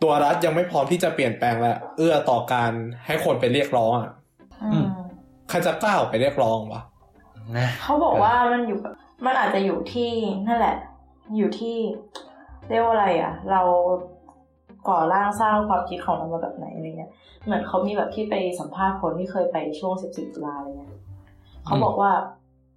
[0.02, 2.72] ตัวรัฐยังไม่พร้อมที่จะเปลี่ยนแปลงและเอื้อต่อการ
[3.06, 4.10] ให้คนไปเรียกร้องอะ
[4.72, 4.86] อืม
[5.48, 6.82] ใครจะกล้าออกไปเรียกร้องวะ
[7.58, 8.92] นะเขาบอกว่ามันอยู่กับ
[9.26, 10.10] มันอาจจะอยู่ที่
[10.46, 10.76] นั่นแหละ
[11.36, 11.76] อยู่ที่
[12.70, 13.62] เรียกว่าอะไร อะ เรา
[14.88, 17.10] ก่อร่างสร้างความคิดของเรามาแบบไหนอะไรเงี้ย
[17.44, 20.95] เหมือนเขามีแบบที่ไปสัมภาษณ์คนที่เคยไปช่วงสิบสี่ตุลาอะไรเงี้ย
[21.66, 22.12] เขาบอกว่า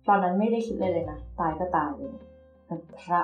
[0.07, 2.11] ตอนนั้นไม่ได้คิดเลยเลยนะตายก็ตายเลย
[2.67, 3.21] แบบพระ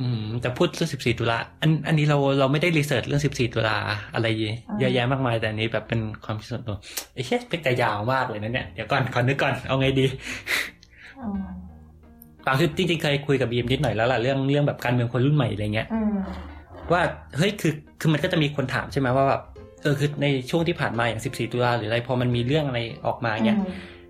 [0.00, 3.76] อืมแต่พูดเรื่อง14ตุลาอันอันนี้เราเราไม่ได้รีเสิร์ชเรื่อง14ตุลา
[4.14, 6.76] อะไรเยอะแยะมากมายแต่อันนี้แบบเป็นความคิดส่วนตัว
[7.14, 10.06] ไอ้เชี่ยเป็นแต่ยาวมากเลยนะเนี่ยเดี๋ยวก่อนขอนึกก่อนเอาไงดี
[11.20, 11.42] อืม
[12.46, 16.14] บางคือจริงๆเคยคุยกับบีมนิดหน่อยแล้วล่ะเรื่องเรื่องแบบการเมืองคนรุ่นใหม่อะไรเงี้ยอืม
[16.92, 17.02] ว่า
[17.36, 19.42] เฮ้ยคือคือมันก็จะมีคนถามใช่ไหมว่าแบบ
[19.82, 23.58] เออคือในช่วงที่ผ่านมาอย่าง14ตุลาหรืออะไรพอมันมีเรื่องอะไรออกมาเงี้ย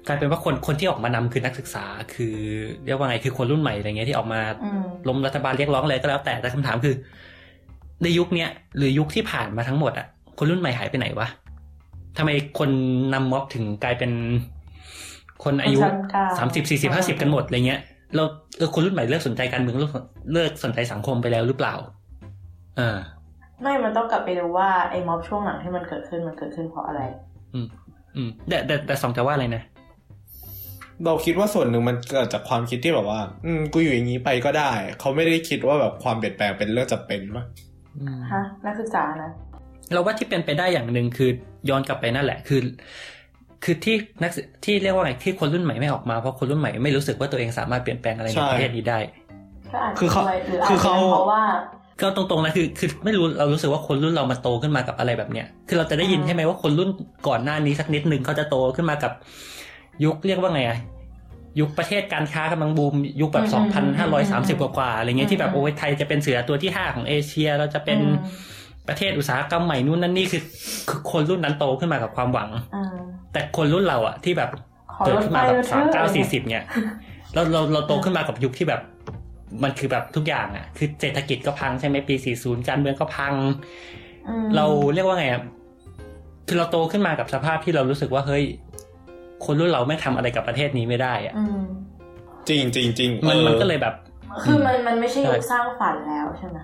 [0.07, 1.85] กลายเป็นว่าคนคนที่ออกมานำคือนักศึกษา
[2.15, 2.37] คือ
[2.85, 6.95] เรียกว่าไงคือคนรุ่นใหม่อะไรเงี้ยที่ออกมาอืมล้มรัฐบาลเรียกร้องอะไรก็แล้วแต่แต่คำถามคือ
[8.03, 10.07] ในยุคเนี้ยหรือยุคที่ผ่านมาทั้งหมดอะ
[10.39, 11.29] คนรุ่นใหม่หายไปไหนวะ
[12.19, 12.71] ทำไมคน
[13.15, 14.13] นำม็อบถึงกลายเป็น
[15.45, 17.81] คนอายุคนชั้นกลางสามสิบสี่สิบห้าสิบกันหมดอะไรเงี้ย
[18.17, 18.25] เรา
[18.59, 19.93] เออคนรุ่นใหม่เลิกสนใจการเมืองเลิก
[20.33, 21.75] เลิกสนใจสังคมไปแล้วหรือเปล่า
[22.79, 22.99] อ่า
[23.63, 27.01] ไม่มันต้องกลับไปดูว่าไอ้ม็อบช่วงหลังที่มันเกิดขึ้นมันเกิดขึ้นเพราะอะไร
[27.55, 27.67] อืม
[28.17, 29.63] อืมแต่แต่แต่สองจะว่าอะไรนะ
[31.07, 34.71] เราคิดว่าส่วนหนึ่งมันเกิดจากความคิดที่แบบว่า อืมกูอยู่อย่างนี้ไปก็ได้
[35.01, 37.45] เขาไม่ได้คิดว่าแบบความเปลี่ยนแปลงเป็นเรื่องจำเป็นปะ
[38.01, 39.31] อืมฮะนักศึกษานะ
[39.93, 41.31] เราว่าที่เป็นไปได้อย่างหนึ่งคือ
[41.69, 42.61] ย้อนกลับไปนั่นแหละคือ
[43.65, 48.99] คือที่นักศึกที่เรียกว่าไงที่คนรุ่นใหม่ไม่ออกมาเพราะคนรุ่นใหม่ไม่รู้สึกว่าตัวเองสามารถเปลี่ยนแปลงอะไรในประเทศนี้ได้
[49.73, 51.43] ก็อาจจะคือเขาด้วยหรืออาจคือจะเขาเป็นเพราะว่า
[52.01, 56.91] ก็ตรงๆนะคือคือไม่รู้เรารู้สึกว่าคนรุ่นเรามาโตขึ้นมากับอะไรแบบเนี้ยคือเราจะได้ยินอืมใช่ไหมว่าคนรุ่น
[57.29, 59.13] ก่อนหน้านี้สักนิดหนึ่งเขาจะโตขึ้นมากับ
[60.05, 60.79] ยุคเรียกว่าไงอะ
[61.61, 68.17] ยุคประเทศการค้ากำลังบูมยุคแบบสองพันห้าร้อยสามสิบกว่าๆอะไรเงี้ยที่แบบโอ้ยไทยจะเป็นเสือตัวที่ห้าของเอเชียเราจะเป็นอืม
[68.89, 70.43] ประเทศอุตสาหกรรมใหม่นู่นนั่นนี่คือ
[70.89, 72.85] คือคนรุ่นนั้นโตขึ้นมากับความหวังอ่า
[73.33, 74.51] แต่คนรุ่นเราอะที่แบบ
[74.95, 76.65] ขอเกิดรถขึ้นไฟมาแบบรถสามเก้าเถสี่อะสิบเนี่ย
[77.35, 78.81] เราเราเราโตขึ้นมากับยุคที่แบบ
[79.63, 83.35] มันคือแบบทุกอย่างอะคือเศรษฐกิจก็พังใช่ไหมปีสี่ศูนย์การเมืองก็พัง
[84.29, 84.65] อืมเรา
[84.95, 85.43] เรียกว่าไงอะ
[86.49, 88.45] คือเราโตขึ้นมากับสภาพที่เรารู้สึกว่าเฮ้ย
[89.45, 91.63] คนรุ่นเราไม่ทำอะไรกับประเทศนี้ไม่ได้อะอืม
[92.49, 93.95] จริงจริงจริงมันออมันก็เลยแบบ
[94.43, 96.59] คือมันมันไม่ใช่ใช่ยุคสร้างฝันแล้วใช่ไหม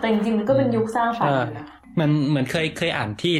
[0.00, 1.66] แต่จริงๆมันก็เป็นยุคสร้างฝันอยู่นะ
[1.98, 3.34] มันเหมือนเคยเคยอ่านที่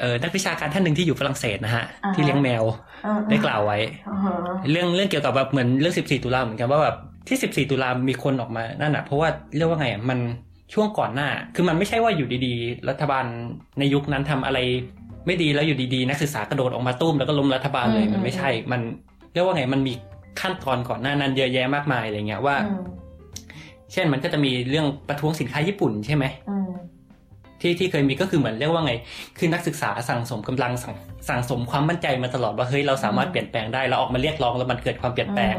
[0.00, 2.64] เออนักวิชาการท่านหนึ่งที่อยู่ฝรั่งเศสนะฮะอ่าฮะที่เลี้ยงแมว
[3.06, 4.34] อืมได้กล่าวไว้อือฮะ
[4.70, 6.96] เรื่องเรื่องเกี่ยวกับแบบเหมือนเรื่อง 14 ตุลาเหมือนกันว่าแบบ
[7.28, 10.18] ที่ 14 ตุลามีคนออกมานั่นอะเพราะว่าเรียกว่าไงอะมัน
[10.74, 13.24] ช่วงก่อนหน้า คือมันไม่ใช่ว่าอยู่ดีๆ รัฐบาล
[13.78, 14.58] ในยุคนั้นทำอะไร
[15.26, 18.80] ไม่ดีแล้วอยู่ดีๆ นักศึกษากระโดดออกมาตุ้มแล้วก็ล้มรัฐบาลเลยมันไม่ใช่ มัน
[19.32, 19.92] เรียกว่าไงมันมี
[20.40, 22.82] ขั้นตอนก่อนหน้านั้นเยอะแยะมากมายอะไรเงี้ยว่าอืม
[23.92, 26.70] เช่นมันก็จะมีเรื่องประท้วงสินค้าญี่ปุ่นใช่ไหมอืม
[27.60, 28.92] ที่ที่เคยมีก็คือเหมือนเรียกว่าไง
[29.38, 30.94] คือนักศึกษาสั่งสมกำลังสั่ง
[31.28, 35.56] สั่งสมความมั่นใจมาตลอดว่าเฮ้ยเราสามารถเปลี่ยนแปลงได้เราออกมาเรียกร้องแล้วมันเกิดความเปลี่ยนแปลง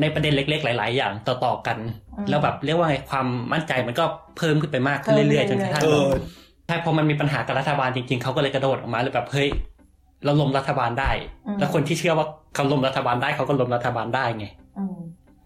[0.00, 1.78] ในประเด็นเล็ก ๆ หลาย ๆ อย่างต่อๆกัน
[2.16, 4.04] อืมแล้วแบบเรียกว่าไงความมั่นใจมันก็
[4.36, 6.08] เพิ่มขึ้นไปมากขึ้นเพิ่มเรื่อยๆจนกระทั่งเออ
[6.66, 9.48] ใช่พอมันมีปัญหากับรัฐบาลจริงๆเขาก็เลยกระโดดออกมาเลยแบบเฮ้ย
[10.24, 11.10] เราล้มรัฐบาลได้
[11.46, 14.46] อืมแล้วคนที่เชื่อว่าเขาล้มรัฐบาลได้เขาก็ล้มรัฐบาลได้ไง
[14.78, 14.98] อืม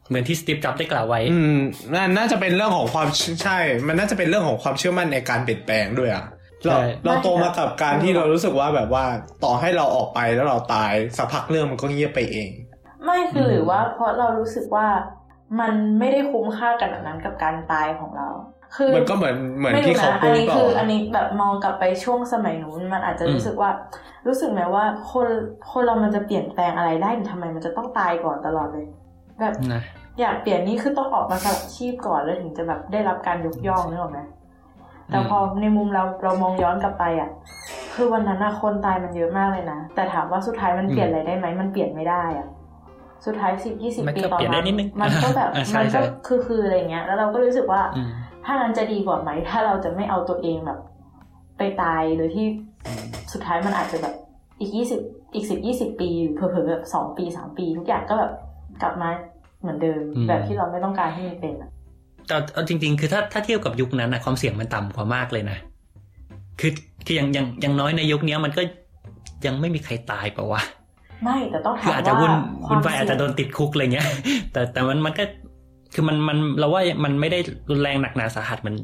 [0.09, 1.59] เหมือนที่สตีฟจ็อบส์ได้กล่าวไว้ อืม
[1.95, 3.09] น่าน่าจะเป็นเรื่องของความ
[3.43, 6.25] ใช่ มันน่าจะเป็นเรื่องของความเชื่อมั่นในการเปลี่ยนแปลงด้วยอะ
[6.67, 9.05] เราใช่เราโตมากับการที่เรารู้สึกว่าแบบว่า
[9.45, 12.51] ต่อให้เราออกไปแล้วเราตายสักพักเรื่องมันก็เงียบไปเอง
[13.05, 14.87] ไม่คือมหรือว่าเพราะเรารู้สึกว่า
[15.61, 18.29] มันไม่ได้คุ้มค่ากันแบบนั้นกับการตายของเรา
[18.77, 23.71] คือมันก็เหมือนเหมือนไม่ที่รู้เขานะพูอันดนี้ต่อคืออันนี้แบบมองกลับไปช่วงสมัยนู้นมันอาจจะอืมรู้สึกว่า
[24.27, 25.27] รู้สึกไหมว่าคน
[25.73, 28.87] คนเรามันจะเปลี่ยนแปลงอะไรได้ทำไมมันจะต้องตายก่อนตลอดเลย
[29.41, 29.83] แบบนะ
[30.21, 34.21] อยากเปลี่ยนนี่คือต้องออกมาสละชีพก่อนแล้วถึงจะแบบได้รับการยกย่องนึกออกไหม
[35.09, 37.31] แต่พอในมุมเราเรามองย้อนกลับไปอะ
[37.95, 42.47] คือวันนั้นนะคนตายมันเยอะมากเลยนะ แต่ถามว่าสุดท้ายมันเปลี่ยนอะไรได้ไหมมันเปลี่ยนไม่ได้อะ
[43.27, 48.11] สุดท้ายสิบยี่สิบมันปีก็ต่อเปลี่ยนมาได้นิดนึงมันก็แบบอ่าใช่มันก็ใช่คือคืออะไรเงี้ย แล้วเราก็รู้สึกว่าอืม
[48.45, 50.81] ถ้านั้นจะดีกว่าไหม ถ้าเราจะไม่เอาตัวเองแบบ
[51.59, 52.47] ไปตายโดยที่
[53.33, 54.15] สุดท้ายมันอาจจะแบบ
[54.61, 55.01] อีกยี่สิบ
[55.35, 58.33] อีกสิบยี่สิบปีเผลอๆแบบสองปีสามปี ทุกอย่างก็แบบ
[58.83, 59.11] กลับมา
[59.61, 61.71] เหมือนเดิมอืมแบบที่เราไม่ต้องการให้มันเป็นอะ
[62.27, 65.59] แต่เอาจริง ๆ คือถ้าถ้าเทียบกับยุคนั้นนะความเสี่ยงมันต่ำกว่ามากเลยนะ
[66.61, 66.73] คือ
[67.07, 68.63] คืออย่างอย่างอย่างน้อยในยุคเนี้ยมันก็
[69.47, 70.63] ยังไม่มีใครตายเปล่าวะ
[71.23, 72.33] ไม่แต่ต้องคือถามอาจจะว่าวุ่น
[72.67, 74.09] คววุ่มนวายอาจจะโดนติดคุกอะไรเงี้ย
[74.53, 75.25] แต่แต่มันมันก็
[75.95, 77.39] คือมันมันเราว่ามันไม่ได้
[77.71, 78.77] รุนแรงหนักหนาสาหัสเหมือน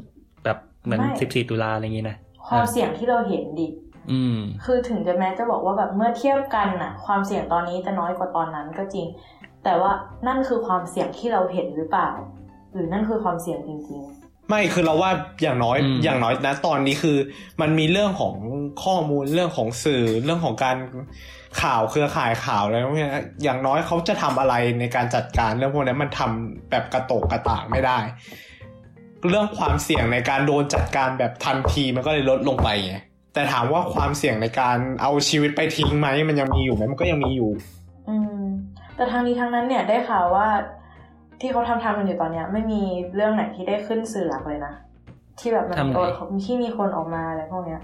[0.43, 2.17] แบบเหมือนสิบสี่ตุลาอะไรอย่างงี้นะ
[2.47, 3.67] ความเสี่ยงที่เราเห็นดิ
[4.11, 9.07] อืมคือถึงจะแม้จะบอกว่าแบบเมื่อเทียบกันน่ะ ความเสี่ยงตอนนี้จะน้อยกว่าตอนนั้นก็จริง
[9.63, 9.91] แต่ว่า
[10.27, 12.09] นั่นคือความเสี่ยงที่เราเห็นหรือเปล่า
[12.73, 14.01] หรือนั่นคือความเสี่ยงจริง
[14.49, 15.11] ไม่คือเราว่า
[15.41, 17.17] อย่างน้อยอืมอย่างน้อยนะตอนนี้คือ
[17.61, 18.35] มันมีเรื่องของ
[18.83, 20.77] ข้อมูลเรื่องของสื่อเรื่องของการ
[21.61, 23.09] ข่าวเครือข่ายข่าวอะไรพวกนี้
[23.43, 27.97] อย่างน้อยเขาจะทำอะไรในการจัดการเรื่องพวกนี้มันทำแบบกระโตกกระตากไม่ได้
[29.29, 32.95] เรื่องความเสี่ยงในการโดนจัดการแบบทันทีมันก็เลยลดลงไปไง
[33.33, 37.49] แต่ถามว่าความเสี่ยงในการเอาชีวิตไปทิ้งไหมมันยังมีอยู่ไหมมันก็ยังมีอยู่
[38.09, 38.43] อืม
[38.95, 40.47] แต่ทางนี้ทางนั้นเนี่ยได้ข่าวว่า
[41.41, 42.81] ที่เขาทำทำกันอยู่ตอนเนี้ย ไม่มี
[43.15, 44.73] เรื่องไหนที่ได้ขึ้นสื่อหลักเลยนะ
[45.39, 45.99] ที่แบบมันทำไงโด
[46.37, 47.81] นที่มีคนออกมาอะไรพวกเนี้ย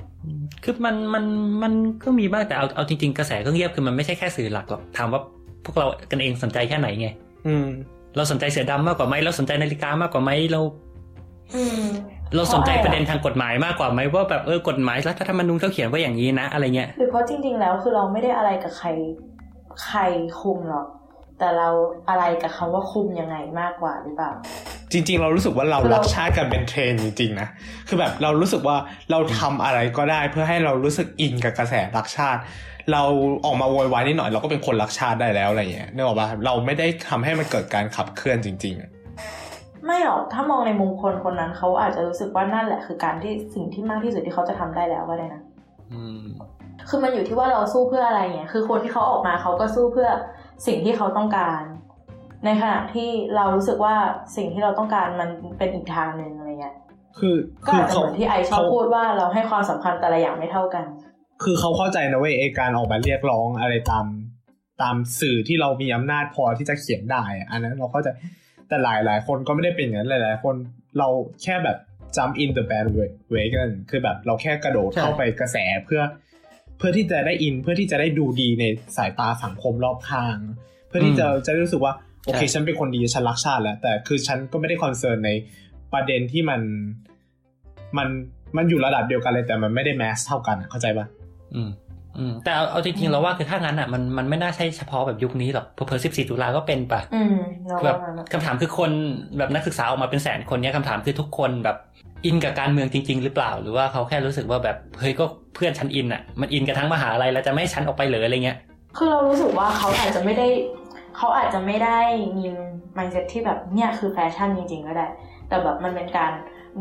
[0.64, 1.24] คือมันมัน
[1.64, 1.74] มัน
[2.04, 5.22] ก็มีบ้างแต่เอาเอาจริงๆกระแสก็เงียบคือมันไม่ใช่แค่สื่อหลักหรอกถามว่า
[5.66, 7.08] พวกเรากันเองสนใจแค่ไหนไง
[7.48, 7.68] อืม
[8.16, 10.62] เราสนใจเสือดำมากกว่าไหมเราสนใจนาฬิกามากกว่าไหมเรา
[11.56, 11.84] อืม
[12.36, 18.88] เราสนใจเพราะอะไรอะประเด็นทางกฎหมายมากกว่าไหมว่าแบบเออกฎหมายรัฐธรรมนูญเขาเขียนว่าอย่างนี้นะ อะไรเงี้ยหรือเพราะจริง ๆ แล้วคือเราไม่ได้อะไรกับใคร
[19.86, 20.00] ใคร
[20.40, 20.88] คุมหรอก
[21.40, 21.70] แต่เรา
[22.10, 24.32] อะไรกับคำว่าคุมยังไงมากกว่าหรือเปล่า
[24.94, 27.48] จริง ๆ เรารู้สึกว่าเราคือเรารักชาติกันเป็นเทรนด์จริงๆนะ
[27.88, 28.78] คือแบบเรารู้สึกว่า
[29.12, 32.42] เราทำอะไรก็ได้เพื่อให้เรารู้สึกอินกับกระแสรักชาติ
[32.92, 33.04] เรา
[33.46, 38.90] ออกมาโวยวายนิดหน่อยเราก็เป็นคนรักชาติได้แล้วอะไรเงี้ยนึกออกปะเราไม่ได้ทำให้มันเกิดการขับเคลื่อนจริงๆอะ
[39.86, 45.42] ไม่หรอกถ้ามองในมุมคนคนนั้นเขาอาจจะรู้สึกว่านั่นแหละคือการที่สิ่งที่มากที่สุดที่เขาจะทำได้แล้วก็ได้นะ
[45.92, 46.26] อืม
[46.90, 50.10] คือมันอยู่ที่ว่าเราสู้เพื่ออะไรไงคือคนที่เขาออกมาเขาก็สู้เพื่อ
[50.68, 51.62] สิ่งที่เขาต้องการ
[52.46, 53.96] ในขณะที่เรารู้สึกว่า
[54.36, 56.76] สิ่งที่เราต้องการมันเป็นอีกทางหนึ่งอะไรเงี้ย
[57.20, 57.36] คือ
[57.68, 60.86] ก็คืออาจจะเหมือนที่ไอชอบพูดว่าเราให้ความสำคัญแต่ละอย่างไม่เท่ากัน
[61.44, 64.06] คือเขาเข้าใจนะเว้ยไอการออกมาเรียกร้องอะไรตาม
[64.82, 68.08] ตามสื่อที่เรามีอำนาจพอที่จะเขียนได้อะอันนั้นเราเข้าใจ
[68.68, 70.56] แต่หลายหลายๆคนก็ไม่ได้เป็นอย่างนั้นหลายๆคน
[70.98, 71.08] เรา
[71.44, 71.78] แค่แบบ
[72.16, 76.02] jump in the bandwagon คือแบบเราแค่กระโดดใช่เข้าไปกระแสเพื่อ
[76.78, 78.66] เพื่อที่จะได้อินเพื่อที่จะได้ดูดีใน
[78.98, 80.38] สายตาสังคมรอบข้าง
[80.88, 81.94] เพื่อที่จะอืมจะได้รู้สึกว่า
[82.26, 85.32] โอเคใช่ฉันเป็นคนดีฉันรักชาติแล้ว แต่คือฉันก็ไม่ได้ concern ใน
[85.94, 86.62] ประเด็นที่มัน
[87.98, 88.08] มัน
[88.58, 91.06] มันอยู่ระดับเดียวกันเลยแต่มันไม่ได้ mass เท่ากันอะเข้าใจปะ
[91.56, 91.70] อืม
[92.18, 97.36] อืมแต่เอาเอาจริงๆเราว่าคือถ้างั้นอะมันมันไม่น่าใช่เฉพาะแบบยุคนี้หรอกเพอเพอสิบสี่ตุลาก็เป็นปะอืม
[97.68, 98.92] เราคือแบว่าบงั้นอะคำถามคือคน
[99.38, 101.78] แบบนักศึกษาออกมาเป็นแสนคนเนี้ยคำถามคือทุกคนแบบ
[102.26, 105.26] อินกับการเมืองจริง ๆ หรือเปล่า หรือว่าเขาแค่รู้สึกว่าแบบเฮ้ยก็
[105.56, 108.58] เพื่อนฉันอินอะ มันอินกันทั้งมหาลัยแล้วจะไม่ให้ฉันออกไปเหรออะไรเงี้ย
[108.98, 110.48] คือเรารู้สึกว่าเขาอาจจะไม่ได้
[111.18, 112.00] เขาอาจจะไม่ได้
[112.38, 112.46] มี
[112.98, 115.08] mindset ที่แบบเนี่ยคือแฟชั่นจริง ๆ ก็ได้
[115.48, 116.32] แต่แบบมันเป็นการ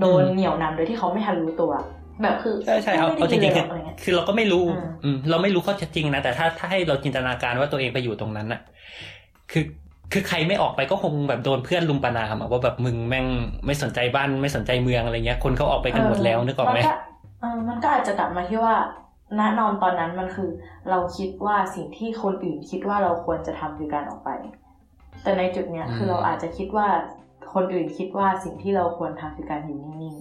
[0.01, 1.73] โดนอืมเหนี่ยวนำโดยที่เขาไม่ทันรู้ตัว
[2.23, 8.61] แบบคือใช่ใช่เอาไม่เอาจได้ริงๆเลคืยออะไรเงี้ยคือเราก็ไม่รู้อืมอืมเราไม่รู้ข้อเท็จจริงนะ แต่ถ้าถ้าให้เราจินตนาการว่าตัวเองไปอยู่ตรงนั้นน่ะ
[9.53, 9.65] คือ
[10.13, 13.27] คือใครไม่ออกไปก็คงแบบโดนเพื่อนลุมประนามอะว่าแบบมึงแม่ง
[13.67, 16.83] ไม่สนใจบ้านไม่สนใจเมืองอะไรเงี้ย คนเขาออกไปกันหมดแล้วนึกออกไหมน
[17.41, 18.77] เออมันก็อาจจะกลับมาที่ว่า
[19.39, 20.51] ณนอนตอนนั้นมันคือ
[20.91, 24.31] เราคิดว่าสิ่งที่คนอื่นคิดว่าเราควรจะทำคือการออกไป
[25.23, 26.89] แต่ในจุดเนี้ยอืมคือเราอาจจะคิดว่า
[27.55, 30.15] คนอื่นคิดว่าสิ่งที่เราควรทำคือการอยู่นิ่ง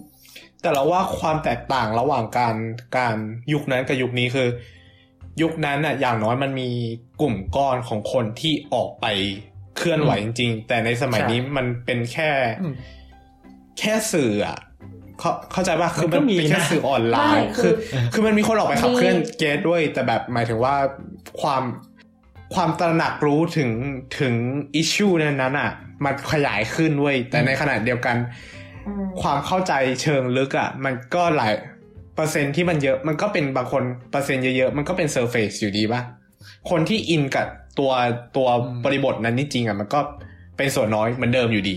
[0.60, 2.56] แต่เราว่าความแตกต่างระหว่างการ
[2.96, 3.16] การ
[3.52, 4.48] ยุคนั้นกับยุคนี้คือ
[5.42, 6.70] ยุคนั้นน่ะอย่างน้อยมันมี
[7.20, 9.06] กลุ่มก้อนของคนที่ออกไป
[9.76, 12.30] เคลื่อนไหวจริง ๆ แต่ในสมัยนี้มันเป็นแค่
[12.62, 12.74] อืม
[13.78, 14.58] แค่สื่ออะ
[15.22, 20.74] เข้าเข้าใจป่ะคือมันก็มันมีเป็นแค่นะสื่อออนไลไม่น์คืคืออคือมันมีคนออกไปขับเคลื่อนมีเกตด้วย แต่แบบหมายถึงว่า
[21.40, 21.62] ความ
[22.54, 23.70] ความตระหนักรู้ถึง
[24.20, 24.34] ถึง
[24.74, 25.70] อิชชูนั้นๆอะ
[26.04, 29.72] มันขยายขึ้นเว้ยแต่ในขณะเดียวกันๆอืมความเข้าใจ
[30.02, 31.52] เชิงลึกอะ มันก็หลาย
[32.16, 36.00] เปอร์เซ็นต์ที่มันเยอะมันก็เป็นบางคนเปอร์เซ็นต์เยอะๆ มันก็เป็น surface อยู่ดีป่ะ
[36.70, 37.46] คนที่อินกับ
[37.78, 37.92] ตัว
[38.36, 38.48] ตัว
[38.84, 40.00] บริบทนั้นจริงๆอะ มันก็
[40.56, 41.76] เป็นส่วนน้อยเหมือนเดิมอยู่ดี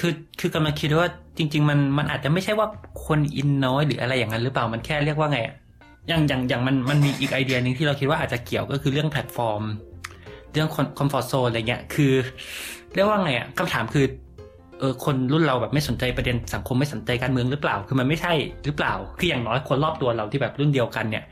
[0.00, 1.08] คือคือกำลังคิดว่า
[1.38, 2.66] จริง ๆ มันมันอาจจะไม่ใช่ว่า
[3.06, 5.54] คนอินน้อยหรืออะไรอย่างนั้นหรือเปล่ามันแค่เรียกว่าไงอะ
[6.08, 9.62] อย่างอย่างอย่างมันมันมีอีกไอเดียหนึ่งที่เราคิดว่าอาจจะเกี่ยวก็คือเรื่องแพลตฟอร์ม
[10.52, 10.68] เรื่อง
[10.98, 12.12] คอมฟอร์ z โซนอะไรเงี้ยคือ
[12.94, 14.06] เรียกว่าไงอะคำถามคือ
[14.80, 18.32] เออคนรุ่นเราแบบไม่สนใจประเด็นสังคมไม่สนใจการเมืองหรือเปล่า คือมันไม่ใช่
[18.64, 21.24] หรือเปล่า คืออย่างน้อยคนรอบตัวเราที่แบบรุ่นเดียวกันเนี่ย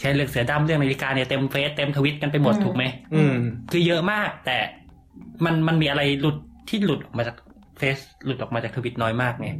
[0.00, 2.84] ใช้เรื่องเสือดำเรื่องนาฬิกาเนี่ยเต็มเฟซเต็มทวิตกันไปหมดอืมถูกไหม
[3.14, 3.34] อืม
[3.72, 4.56] คือเยอะมาก แต่
[5.44, 6.36] มันมันมีอะไรหลุด
[6.68, 7.36] ที่หลุดออกมาจาก
[7.82, 9.50] เฟซหลุดออกมาจากทวิตน้อยมากไง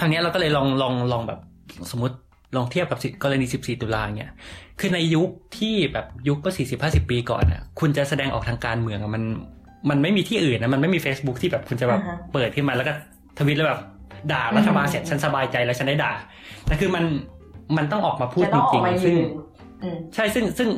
[0.00, 1.40] ทางเนี้ยเราก็เลยลองลองลองแบบ
[1.90, 2.16] สมมติ
[2.56, 4.32] ลองเทียบกับสิกรณี 14 ตุลาเนี่ย
[4.80, 5.28] คือในยุค
[5.58, 6.54] ที่แบบยุคเมื่อ
[7.02, 9.22] 40 50 ปีก่อนอะ คุณจะแสดงออกทางการเมืองอะมัน
[9.90, 12.92] มันไม่มีที่อื่นนะ มันไม่มี Facebook ที่แบบคุณจะแบบอ่าฮะเปิดขึ้นมาแล้วก็
[13.38, 13.80] ทวิตแล้วแบบ
[14.32, 16.12] ด่ารัฐบาลเสร็จฉันสบายใจแล้วฉันได้ด่า
[16.66, 17.04] แต่คือมัน
[17.76, 19.18] มันต้องออกมาพูดจะจต้องออริกงมาๆยืซึ่งน
[19.82, 20.68] อืมใช่ ซึ่ง ซึ่ง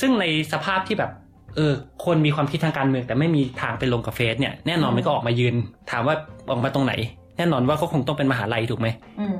[0.00, 1.10] ซึ่งในสภาพที่แบบ
[1.56, 1.72] เออ
[2.04, 5.54] คนมีความคิดทางการเมืองแต่ไม่มีทางไปลงกับเฟซเนี่ยแน่นอนอืมมันก็ออกมายืน
[5.90, 6.14] ถามว่า
[6.50, 6.92] ออกมาตรงไหน
[7.36, 8.88] แน่นอนว่าก็คงต้องเป็นมหาลัยถูกไหม
[9.20, 9.36] อืม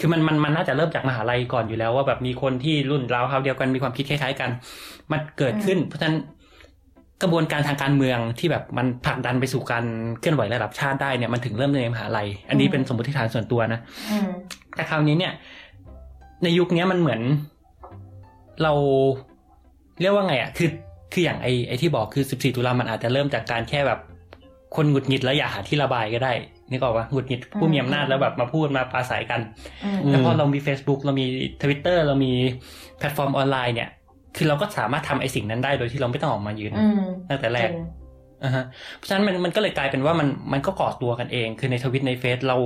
[0.00, 4.50] คือมันมันมันน่าจะเริ่มจากมหาลัยก่อนอยู่แล้ว ว่าแบบมีคนที่รุ่นราวคราวเดียวกันมีความคิดคล้าย ๆ กัน
[5.12, 6.16] มันเกิดขึ้น เพราะฉะนั้น
[7.22, 9.84] กระบวนการทางการเมืองที่แบบมันผลักดันไปสู่การ
[10.20, 13.80] เคลื่อนไหวระดับชาติได้เนี่ยมันถึงเริ่มในมหาลัย อันนี้อืมเป็นสมมติฐานส่วนตัวนะ
[14.12, 14.28] อืม
[14.74, 15.32] แต่คราวนี้เนี่ย
[16.42, 17.20] ในยุคเนี้ยมันเหมือน
[18.62, 18.72] เรา
[20.00, 20.68] เรียกว่าไงอะ คือ
[21.12, 24.00] คืออย่างไอไอที่บอกคือ 14 ตุลามันอาจจะเริ่มจากการแค่แบบ
[24.76, 26.32] คนหงุดหงิดแล้วอยากหาที่ระบายก็ได้
[26.70, 29.40] นึกออกปะหงุดหงิดผู้มีอำนาจแล้วแบบมาพูดมาปราศัยกัน
[29.84, 31.26] อืมอืมแต่พอเรามี Facebook เรามี
[31.62, 32.32] Twitter เรามี
[32.98, 33.88] แพลตฟอร์มออนไลน์เนี่ย
[34.36, 37.74] คือเราก็สามารถทำไอสิ่งนั้นได้โดยที่เราไม่ต้องออกมายืนอืมตั้งแต่แรกจง
[38.44, 38.64] อ่าฮะ
[38.96, 42.56] เพราะฉะนั้นมันมันก็เลยกลายเป็นว่ามันมันก็ก่อตัวกันเอง คือในทวิตในเฟซเรา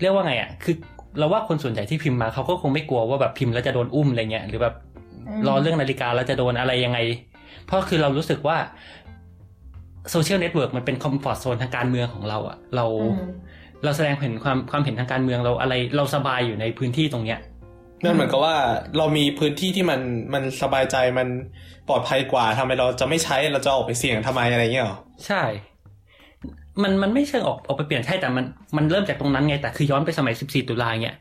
[0.00, 0.74] เรียกว่าไงอะคือ
[1.18, 4.85] เราว่าคนส่วนใหญ่ที่พิมพ์มาเขาก็คงไม่กลัวว่าแบบพิมพ์แล้วจะโดนอุ้มอะไรเงี้ยหรือแบบม
[5.48, 6.98] ล้อเรื่องนาฬิกาแล้วจะโดนอะไรยังไง
[7.66, 8.56] เพราะคือเรารู้สึกว่า
[10.10, 13.30] โซเชียลเน็ตเวิร์กมันเป็น comfort zone ทางการเมืองของเราอะเราอืม
[13.84, 17.38] เราแสดงเห็นความความเห็นทางการเมืองเราอะไรเราสบายอยู่ในพื้นที่ตรงเนี้ย
[18.04, 18.56] นั่นเหมือนกับว่า
[18.98, 20.00] เรามีพื้นที่ที่มัน
[20.34, 21.28] มันสบายใจมัน
[21.88, 25.42] ปลอดภัยกว่าทำไมเราจะไม่ใช้เราจะออกไปเสี่ยงทำไมอะไรเงี้ยหรอใช่
[26.82, 28.44] มันมันไม่เชิงออกออกไปเปลี่ยนใช่แต่มัน
[28.76, 31.16] มันเริ่มจากตรงนั้นไงแต่คือย้อนไปสมัย14ตุลาเนี่ย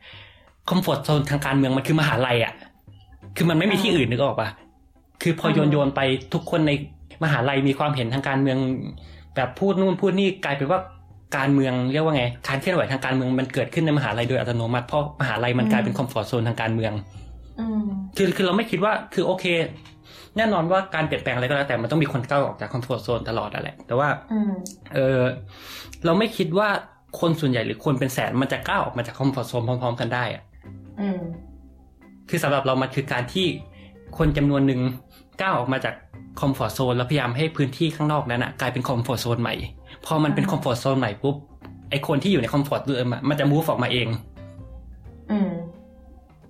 [0.69, 2.53] คอมฟอร์ทโซนทางการเมืองมันคือมหาลัยอะ
[3.35, 4.49] คือมันไม่มีที่อื่นนึกออกปะ
[5.21, 6.01] คือพอโยนโยนไป
[6.33, 6.71] ทุกคนใน
[7.23, 8.57] มหาลัยมีความเห็นทางการเมือง
[9.35, 10.79] แบบพูดนู่นพูดนี่กลายเป็นว่า
[11.37, 16.93] การเมืองเรียกว่าไง การเคลื่อนไหวทางการเมืองมันเกิดขึ้นในมหาลัยโดยอัตโนมัติเพราะมหาลัยมันกลายเป็น comfort zone ทางการเมือง
[17.59, 17.85] อืม
[18.17, 19.45] คือคือเราไม่คิดว่าคือโอเค
[20.37, 24.53] แน่นอนว่าการเปลี่ยนแปลงอะไรก็แล้วแต่มันต้องมีคนก้าวออกจาก comfort zone ตลอดอะแหละ แต่ว่าอืม
[24.93, 25.21] เออ
[26.05, 26.67] เราไม่คิดว่า
[27.19, 30.43] คนส่วนใหญ่หรือคนเป็นแสนมันจะก้าวออกมาจาก comfort zone พร้อม ๆ กันได้อะ
[31.01, 31.21] อืม
[32.29, 33.47] คือสำหรับเรามันคือการที่
[34.17, 34.81] คนจำนวนหนึ่ง
[35.41, 35.95] ก้าวออกมาจาก
[36.39, 39.55] comfort zone แล้วพยายามให้พื้นที่ข้างนอกนั้นอะกลายเป็น comfort zone ใหม่
[40.05, 41.35] พอมันเป็นอืม comfort zone ใหม่ปุ๊บ
[41.89, 44.07] ไอคนที่อยู่ใน comfort เดิมอะมันจะ move ออกมาเอง
[45.31, 45.49] อืม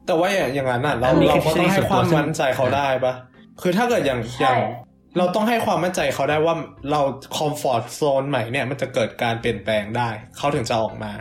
[0.06, 3.14] แต่ว่าอย่างอย่างนั้นอะเราอันนี้เราคือก็ต้องให้ความทฤษฎีส่วนตัวมั่นใจเขาได้ปะ
[3.62, 4.58] คือถ้าเกิดอย่างอใช่ย่าง
[5.18, 6.56] เราต้องให้ความมั่นใจเขาได้ว่า
[6.92, 7.02] เรา
[7.38, 11.12] คอมฟอร์ z โซนใหม่เนี่ยมันจะเกิดการเปลี่ยนแปลงได้ เขาถึงจะออกมา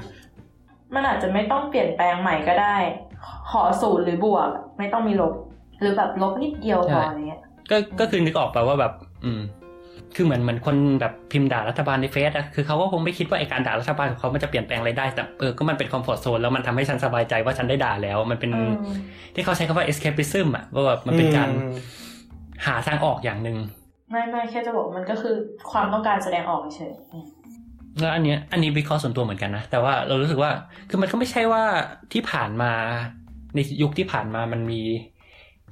[0.94, 2.76] มันอาจจะไม่ต้องเปลี่ยนแปลงใหม่ก็ได้
[3.50, 4.48] ขอศูนย์หรือบวก
[4.78, 5.34] ไม่ต้องมีลบ
[5.80, 8.92] หรือแบบลบนิดเดียวพออะไรเงี้ยก็ก็คือนึกออกไปว่าแบบ
[9.24, 9.42] อืม
[10.14, 18.72] คือเหมือนเหมือนคนแบบพิมพ์ด่ารัฐบาลในเฟซอะคือเขาก็คงไม่คิดว่าไอการด่ารัฐบาลของเขามันจะเปลี่ยนแปลงอะไรได้แต่เออก็มันเป็นคอมฟอร์ z โซนแล้วมันทำให้ฉันสบายใจว่าฉันได้ด่าแล้ว มันเป็นอืม
[19.34, 21.74] ที่เขาใช้คำว่า escapism อะว่าแบบมันเป็นการอืม
[22.66, 23.56] หาทางออกอย่างหนึ่ง
[24.10, 25.34] ไม่ไม่แค่จะบอกมันก็คือ
[25.70, 27.26] ความต้องการแสดงออกเฉยอืม
[28.00, 30.50] แล้วอันเนี้ยอันนี้วิเคราะห์ส่วนตัวเหมือนกันนะ แต่ว่าเรารู้สึกว่า
[30.90, 31.64] คือมันก็ไม่ใช่ว่า
[32.12, 32.72] ที่ผ่านมา
[33.54, 34.80] ในยุคที่ผ่านมามันมี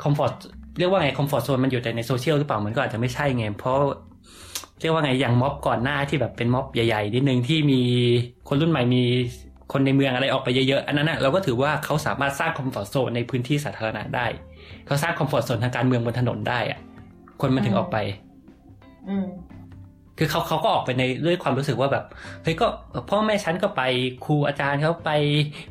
[0.03, 0.33] comfort
[0.79, 3.79] เรียกว่าไง comfort zone มันอยู่แต่ในโซเชียลหรือเปล่ามันก็อาจจะไม่ใช่ไง เพราะ
[4.81, 7.81] เรียกว่าไงอย่างม็อบก่อนหน้าที่แบบเป็นม็อบใหญ่ๆนิดนึงที่มี
[8.49, 9.03] คนรุ่นใหม่มี
[9.73, 14.27] คนในเมืองอะไรออกไปเยอะๆอันนั้นนะเราก็ถือว่าเขาสามารถสร้าง comfort zone ในพื้นที่สาธารณะได้
[14.87, 16.79] เขาสร้าง comfort zone ทางการเมืองบนถนนได้อะ
[17.41, 17.97] คนมันถึงออกไป
[19.09, 19.27] อืม
[20.19, 22.05] คือเขาเขาก็ออกไปในด้วยความรู้สึกว่าแบบ
[22.43, 22.67] เฮ้ยก็
[23.09, 23.83] พ่อแม่ฉันก็ไป
[24.25, 25.11] ครูอาจารย์เขาไป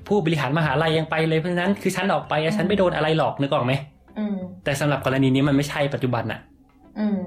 [0.08, 3.74] ผู้บริหารมหาลัยยังไปเลยเพราะฉะนั้นคือฉันออกไปอะฉันไม่โดนอะไรหรอกนึกออกไหม
[4.20, 6.40] อืมแต่สำหรับกรณีนี้มันไม่ใช่ปัจจุบันอะ
[7.00, 7.20] อืม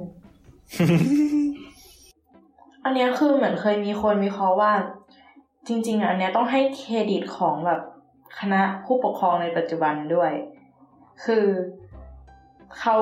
[2.85, 4.73] อันเนี้ยคือเหมือนเคยมีคนวิเคราะห์ว่า
[5.69, 7.81] จริง ๆอะอันเนี้ยต้องให้เครดิตของแบบ
[8.39, 10.33] คณะผู้ปกครองในปัจจุบันด้วย
[11.25, 11.47] คือ
[12.81, 12.97] เขา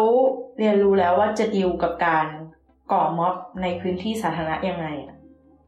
[0.58, 2.26] เรียนรู้แล้วว่าจะดีลกับการ
[2.92, 5.16] ก่อม็อบในพื้นที่สาธารณะยังไงอะ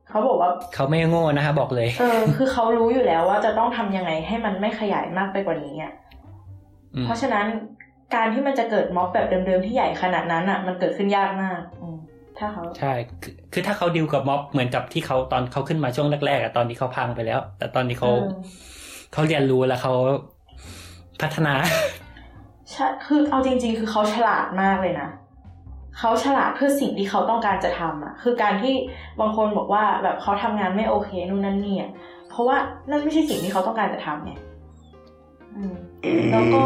[0.09, 5.93] เขาบอกว่าเขาไม่โง่นะคะบอกเลย เออ คือเขารู้อยู่แล้วว่าจะต้องทำยังไงให้มันไม่ขยายมากไปกว่านี้อะ
[6.95, 7.47] อืมเพราะฉะนั้น
[8.15, 11.97] การที่มันจะเกิดม็อบแบบเดิมๆที่ใหญ่ขนาดนั้นอะ มันเกิดขึ้นยากมากอืม
[12.39, 12.93] ถ้าเขาใช่
[13.23, 18.27] คือคือถ้าเขาดิวกับม็อบเหมือนกับที่เขาตอนเขาขึ้นมาช่วงแรกๆอะตอนนี้เขาพังไปแล้ว แต่ตอนนี้เขาอืม
[19.13, 19.95] เขาเรียนรู้แล้วเขา
[21.23, 21.55] พัฒนา
[22.71, 25.09] ใช่คือเอาจริง ๆ คือเขาฉลาดมากเลยนะ
[25.99, 28.75] เขาฉลาดเพื่อสิ่งที่เขาต้องการจะทำอะ คือการที่
[29.21, 31.91] บางคนบอกว่าแบบเขาทำงานไม่โอเคนู่นนั่นนี่อะ
[32.31, 32.57] เพราะว่า
[32.91, 34.33] นั่นไม่ใช่สิ่งที่เขาต้องการจะทำไง
[35.57, 35.75] อืม
[36.33, 36.65] แล้วก็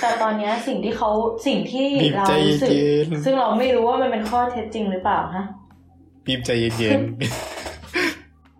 [0.00, 1.10] แต่ตอนเนี้ยสิ่งที่เขา
[1.46, 5.46] สิ่งที่บีบเราใจรู้สึกเย็นซึ่งเราไม่รู้ว่ามันเป็นข้อเท็จจริงหรือเปล่าฮะ
[6.26, 7.00] บีบใจเย็น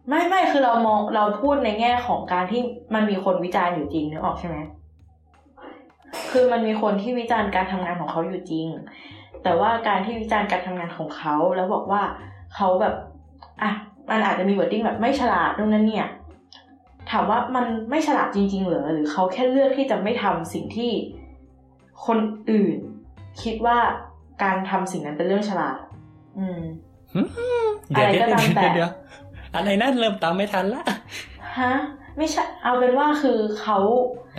[0.09, 2.61] ไม่ไม่คือเรามองเราพูดในแง่ของการที่
[2.95, 4.57] มันมีคนวิจารณ์อยู่จริงนึกออกใช่ไหม
[6.31, 8.67] คือมันมีคนที่วิจารณ์การทำงานของเขาอยู่จริง
[9.43, 12.03] แต่ว่าการที่วิจารณ์การทำงานของเขาแล้วบอกว่า
[12.55, 12.95] เขาแบบ
[13.63, 13.71] อะ
[14.11, 16.09] มันอาจจะมี wording แบบไม่ฉลาดนู่นนั่นเนี่ย
[17.11, 20.93] ถามว่ามันไม่ฉลาดจริง ๆ เหรอหรือเขาแค่เลือกที่จะไม่ทำสิ่งที่
[22.07, 22.19] คน
[22.51, 22.77] อื่น
[23.43, 23.79] คิดว่า
[24.43, 25.79] การทำสิ่งนั้นเป็นเรื่องฉลาด
[26.39, 26.61] อืม
[27.91, 28.91] เดี๋ยวอะไรเดี๋ยก็วตามแต่เดี๋ยว
[29.55, 30.83] อะไรนั่นเริ่มตามไม่ทันละ
[31.59, 31.73] ฮะ
[32.17, 33.79] ไม่ใช่เอาเป็นว่าคือเขา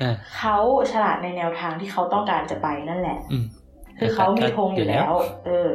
[0.01, 0.57] อ่าเขา
[0.91, 3.45] ฉลาดในแนวทางที่เขาต้องการจะไปนั่นแหละอืม
[3.99, 5.13] คือเขามีธงอยู่แล้ว
[5.45, 5.69] เออ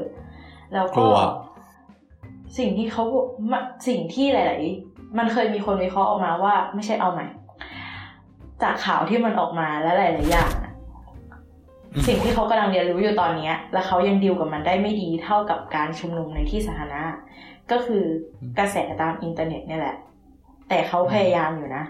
[0.73, 1.19] แล้วกก็ลัว
[2.59, 3.05] สิ่งที่เขา
[3.53, 7.27] มะสิ่งที่หลาย ๆ มันเคยมีคนวิเคราะห์ออกมาว่า ไม่ใช่เอาใหม่
[8.63, 10.73] จากข่าวที่มันออกมาและหลาย ๆ อย่างอะ
[11.95, 17.03] อืมสิ่งที่เขากำลังเรียนรู้อยู่ตอนเนี้ยแล้วเขายังดีลกับมันได้ไม่ดีเท่ากับการชุมนุมในที่สาธารณะ
[17.71, 18.05] ก็คือ
[18.59, 19.97] กระแสตามอินเทอร์เน็ตเนี่ยแหละ
[20.69, 21.85] แต่เขาพยายามอยู่นะ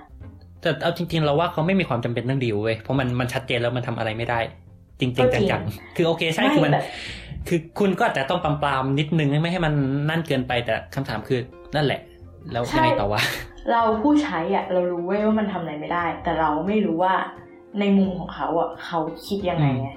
[0.61, 4.41] แต่เอาจริง ๆ เราว่าเขาไม่มีความจำเป็นต้องดิวเว้ยเพราะมันมันชัดเจนแล้วมันทำอะไรไม่ได้
[5.01, 6.83] จริงก็ๆจริงจังๆคือโอเคใช่ไม่คือมันแต่
[7.49, 9.75] คือคุณก็อาจจะต้องปรามๆนิดนึงไม่ให้มัน
[10.11, 11.41] นั่นเกินไปแต่คำถามคือ
[11.77, 12.01] นั่นแหละ
[12.53, 13.21] แล้วยังไงต่อวะ
[13.71, 17.15] เราผู้ใช้อะ เรารู้เว้ยว่ามันทำอะไรไม่ได้ แต่เราไม่รู้ว่า
[17.81, 19.89] ในมุมของเขาอะ เขาคิดยังไงไง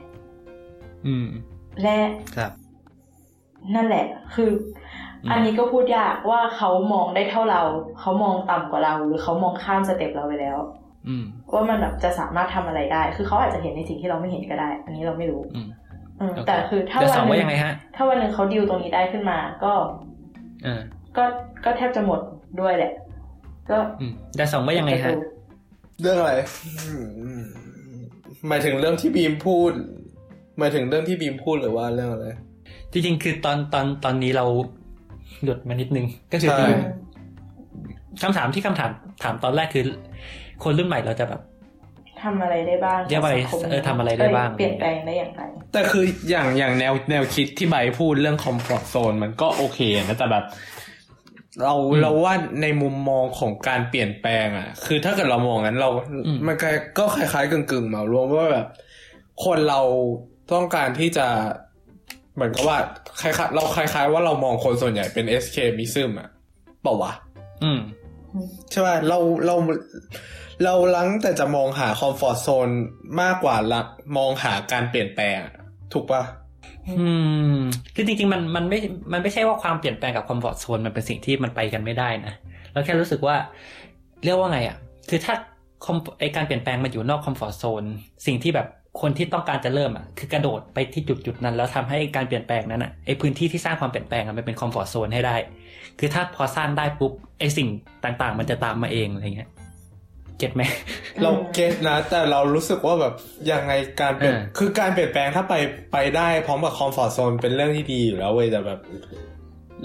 [1.07, 1.28] อืม
[1.82, 1.98] และ
[2.36, 2.52] ครับ
[3.76, 4.06] นั่นแหละ
[4.36, 4.49] คือ
[5.24, 7.61] อืมอันนี้ก็พูดยากว่าเขามองได้เท่าเรา
[7.99, 10.86] เขามองต่ำกว่าเรา หรือเขามองข้ามสเต็ปเราไปแล้วอืม
[11.54, 15.68] ว่ามันแบบจะสามารถทำอะไรได้ คือเขาอาจจะเห็นในสิ่งที่เราไม่เห็นก็ได้ อันนี้เราไม่รู้อืม
[16.20, 19.74] อืมโอเคแต่คือถ้าเดี๋ยววันสองหว่านึ่ยังไงฮะถ้าวันหนึ่งเขาดิวตรงนี้ได้ขึ้นมา ก็
[20.66, 20.82] อ่า
[21.18, 21.24] ก็
[21.66, 22.20] ก็แทบจะหมด
[22.60, 22.92] ด้วยแหละ
[23.70, 25.12] ก็อืมแต่สองว่ายังไงฮะ
[26.02, 26.34] เรื่องอะไร
[28.48, 29.72] หมายถึงเรื่องที่บีมพูด
[30.60, 32.28] หมายถึงเรื่องที่บีมพูดหรือว่าเรื่องอะไร
[32.92, 34.46] จริงๆ คือตอนตอนตอนนี้เรา
[35.44, 36.68] หลุดมานิดนึง ก็คือใช่
[38.22, 38.92] คำถามที่คำถาม
[39.24, 39.86] ถามตอนแรกคือ
[40.64, 41.42] คนรุ่นใหม่เราจะแบบ
[42.24, 45.42] ทำอะไรได้บ้างเรียกว่าอะไรกับสังคมเออทำอะไรได้บ้าง เปลี่ยนแปลงได้อย่างไร
[45.74, 50.44] แต่คืออย่างอย่างแนวแนวคิดที่ใบพูดเรื่องคอมฟอร์ z โซนมันก็โอเคนะแต่แบบ
[51.64, 55.90] เราอืมเราว่าในมุมมองของการเปลี่ยนแปลง อะ คือถ้าเกิดเรามองงั้นเรา
[56.26, 58.68] อืมมันก็ก็คล้ายๆกึ่งๆเหมารวมว่าแบบ
[59.46, 59.82] คนเรา
[60.54, 61.28] ต้องการที่จะ
[62.36, 62.78] เหมือนกับว่า
[63.22, 66.30] คล้ายๆเราคล้าย ๆ ว่าเรามองคนส่วนใหญ่เป็น escapism อะ
[66.82, 67.14] เปล่าวะ
[67.64, 67.80] อืม
[68.72, 69.18] ใช่ป่ะเรา
[69.48, 69.56] เรา
[70.64, 72.70] เรารังแต่จะมองหาคอมฟอร์ z โซน
[73.22, 73.82] มากกว่าละ
[74.18, 75.56] มองหาการเปลี่ยนแปลงอะ
[75.94, 76.22] ถูกป่ะ
[76.90, 77.08] อื
[77.56, 77.58] ม
[77.96, 78.80] คือจริงๆมันมันไม่
[79.12, 82.34] มันไม่ใช่ว่าความเปลี่ยนแปลงกับ comfort zone มันเป็นสิ่งที่มันไปกันไม่ได้นะ
[82.72, 83.36] เราแค่รู้สึกว่า
[84.24, 84.78] เรียกว่าไงอะ
[85.10, 85.34] คือถ้า
[85.86, 87.84] คอมไอการเปลี่ยนแปลงมันอยู่นอก comfort zone
[88.26, 88.68] สิ่งที่แบบ
[89.02, 95.36] คนที่ต้องการจะเริ่มอะคือกระโดดไปที่จุดจุดๆนั้น แล้วทำให้การเปลี่ยนแปลงนั้นอะไอพื้นที่ที่สร้างความเปลี่ยนแปลงอะมันเป็น comfort zone ให้ได้
[96.00, 97.68] คือถ้าพอสร้างได้ปุ๊บไอสิ่ง
[98.04, 99.50] ต่างๆ มันจะตามมาเองอะไรเงี้ย
[100.38, 100.64] get ไหม
[101.23, 103.14] เรา get นะ แต่เรารู้สึกว่าแบบ
[103.51, 105.53] ยังไงการเปลี่ยนเออคือการเปลี่ยนแปลงถ้าไป
[105.93, 108.80] ไปได้พร้อมกับคอมฟอร์ z โซนเป็นเรื่องที่ดีอยู่แล้วเว้ยแต่แบบ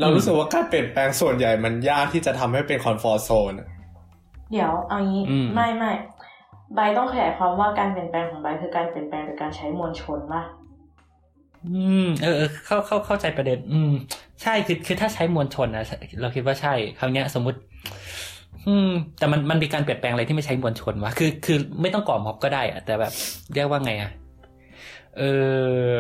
[0.01, 3.53] เรารู้สึกว่าการเปลี่ยนแปลงส่วนใหญ่มันยากที่จะทำให้เป็นคอมฟอร์ z โซน
[4.53, 5.93] เดี๋ยวเอางี้อืมไม่ไม่
[6.75, 10.43] ใบต้องขยายความว่าการเปลี่ยนแปลงของใบคือการเปลี่ยนแปลงโดยการใช้มวลชนป่ะ
[11.69, 13.93] อืมเออเออเข้าเข้าเข้าใจประเด็น อืม
[14.43, 15.85] ใช่คือคือถ้าใช้มวลชนนะ
[16.21, 17.59] เราคิดว่าใช่คราวเนี้ยสมมติ
[18.69, 23.13] อืม แต่มันมันมีการเปลี่ยนแปลงอะไรที่ไม่ใช้มวลชนวะคือ คือไม่ต้องก่อม็อบก็ได้อะแต่แบบ
[23.55, 24.11] เรียกว่าไงอะ
[25.19, 25.23] เอ
[25.93, 25.97] อ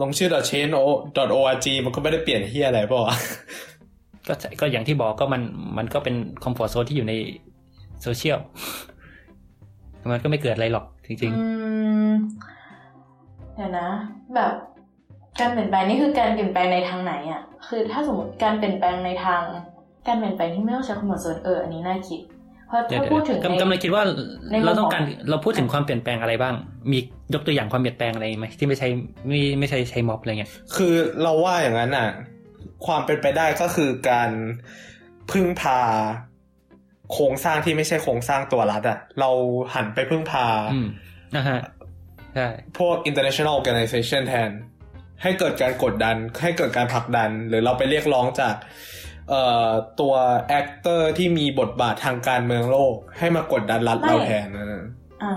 [0.00, 3.16] ลงชื่อ change.org มันก็ไม่ได้เปลี่ยนที่อะไรเปล่าวะ
[4.28, 5.42] ก็ใช่ก็อย่างที่บอกก็มัน
[5.78, 6.14] มันก็เป็น
[6.44, 7.14] คอมฟอร์ z โซนที่อยู่ใน
[8.02, 8.38] โซเชียล
[10.12, 11.44] มันก็ไม่เกิดอะไรหรอกจริงอื
[12.08, 12.12] ม
[13.54, 13.88] เดี๋ยวนะ
[14.34, 14.52] แบบ
[15.40, 19.42] การเปลี่ยนแปลงนี่คือการเปลี่ยนแปลงในทางไหนอะ คือถ้าสมมติการเปลี่ยนแปลงในทาง
[20.06, 22.20] การเปลี่ยนแปลงที่ไม่ต้องใช้ comfort zone เอออันนี้น่าคิด
[22.68, 24.02] เพราะๆเดี๋ยวถ้าเดี๋ยวพูดถึงกำกำลังคิดว่า
[24.50, 26.54] ในมุมเราต้องของการเราพูดถึงความเปลี่ยนแปลงอะไรบ้าง
[26.90, 26.98] มี
[27.34, 28.88] ยกตัวอย่างความเปลี่ยนแปลงอะไรไหมที่ไม่ใช่
[29.28, 32.08] ไม่ไม่ใช่ใช้ม็อบอะไรเงี้ยคือเราว่าอย่างนั้นอะ
[32.86, 34.30] ความเป็นไปได้ก็คือการ
[35.30, 35.80] พึ่งพา
[37.12, 39.30] โครงสร้างที่ไม่ใช่โครงสร้างตัวรัฐอะ เรา
[39.74, 40.88] หันไปพึ่งพาอืม
[41.36, 41.60] นะฮะ
[42.34, 42.48] ใช่
[42.78, 44.50] พวก international organization แทน
[45.22, 48.54] ให้เกิดการกดดัน ให้เกิดการผลักดัน หรือเราไปเรียกร้องจาก
[49.30, 49.68] เอ่อ
[50.00, 50.14] ตัว
[50.58, 54.66] actor ที่มีบทบาททางการเมืองโลก ให้มากดดันรัฐเราแทนนะ
[55.22, 55.32] อะ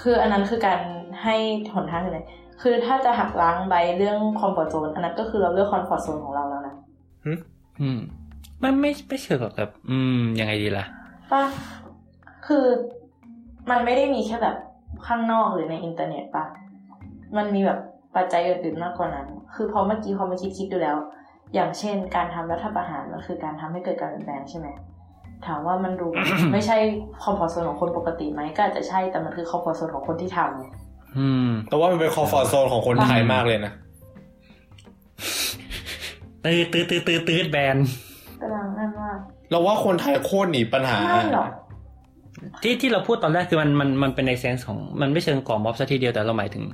[0.00, 0.80] คืออันนั้นคือการ
[1.22, 1.36] ให้
[1.74, 2.26] หนทางเลย
[2.62, 6.74] คือถ้าจะหักล้างใบเรื่อง comfort zone อันนั้นก็คือเราเลือก comfort zone ของเราแล้วนะ
[7.80, 8.00] อืม
[8.62, 10.84] มันไม่ไม่เชิงหรอกแบบ อืม ยังไงดีล่ะ
[11.32, 11.44] ป่ะ
[12.46, 12.64] คือ
[13.70, 14.56] มันไม่ได้มีแค่แบบ
[15.06, 16.44] ข้างนอกหรือในอินเทอร์เน็ตป่ะ
[17.36, 17.78] มันมีแบบ
[18.16, 20.96] ปัจจัยอื่นๆมากกว่านั้น คือพอเมื่อกี้พอมาคิดคิดดูแล้ว
[21.54, 24.68] อย่างเช่น การทำรัฐประหารมันคือการทำให้เกิดการเปลี่ยนแปลงใช่ไหม
[25.46, 26.08] ถามว่ามันดู
[26.52, 26.76] ไม่ใช่
[27.22, 30.66] comfort zone ของคนปกติไหมก็อาจจะใช่แต่มันคือ comfort zone ของคนที่ทำไง
[31.18, 33.72] อืม แต่ว่ามันเป็น comfort zone ของคนไทยมากเลยนะ
[36.44, 37.76] ตืดตืดตืดตืดตืดแบน
[38.42, 39.10] กำลังนั่นว่า
[39.50, 41.48] เราว่าคนไทยโคตรหนีปัญหาไม่หรอก
[42.62, 46.64] ที่ที่เราพูดตอนแรกคือมันมันมันเป็นใน sense ของมันไม่เชิงก่อม็อบซะทีเดียวแต่เราหมายถึง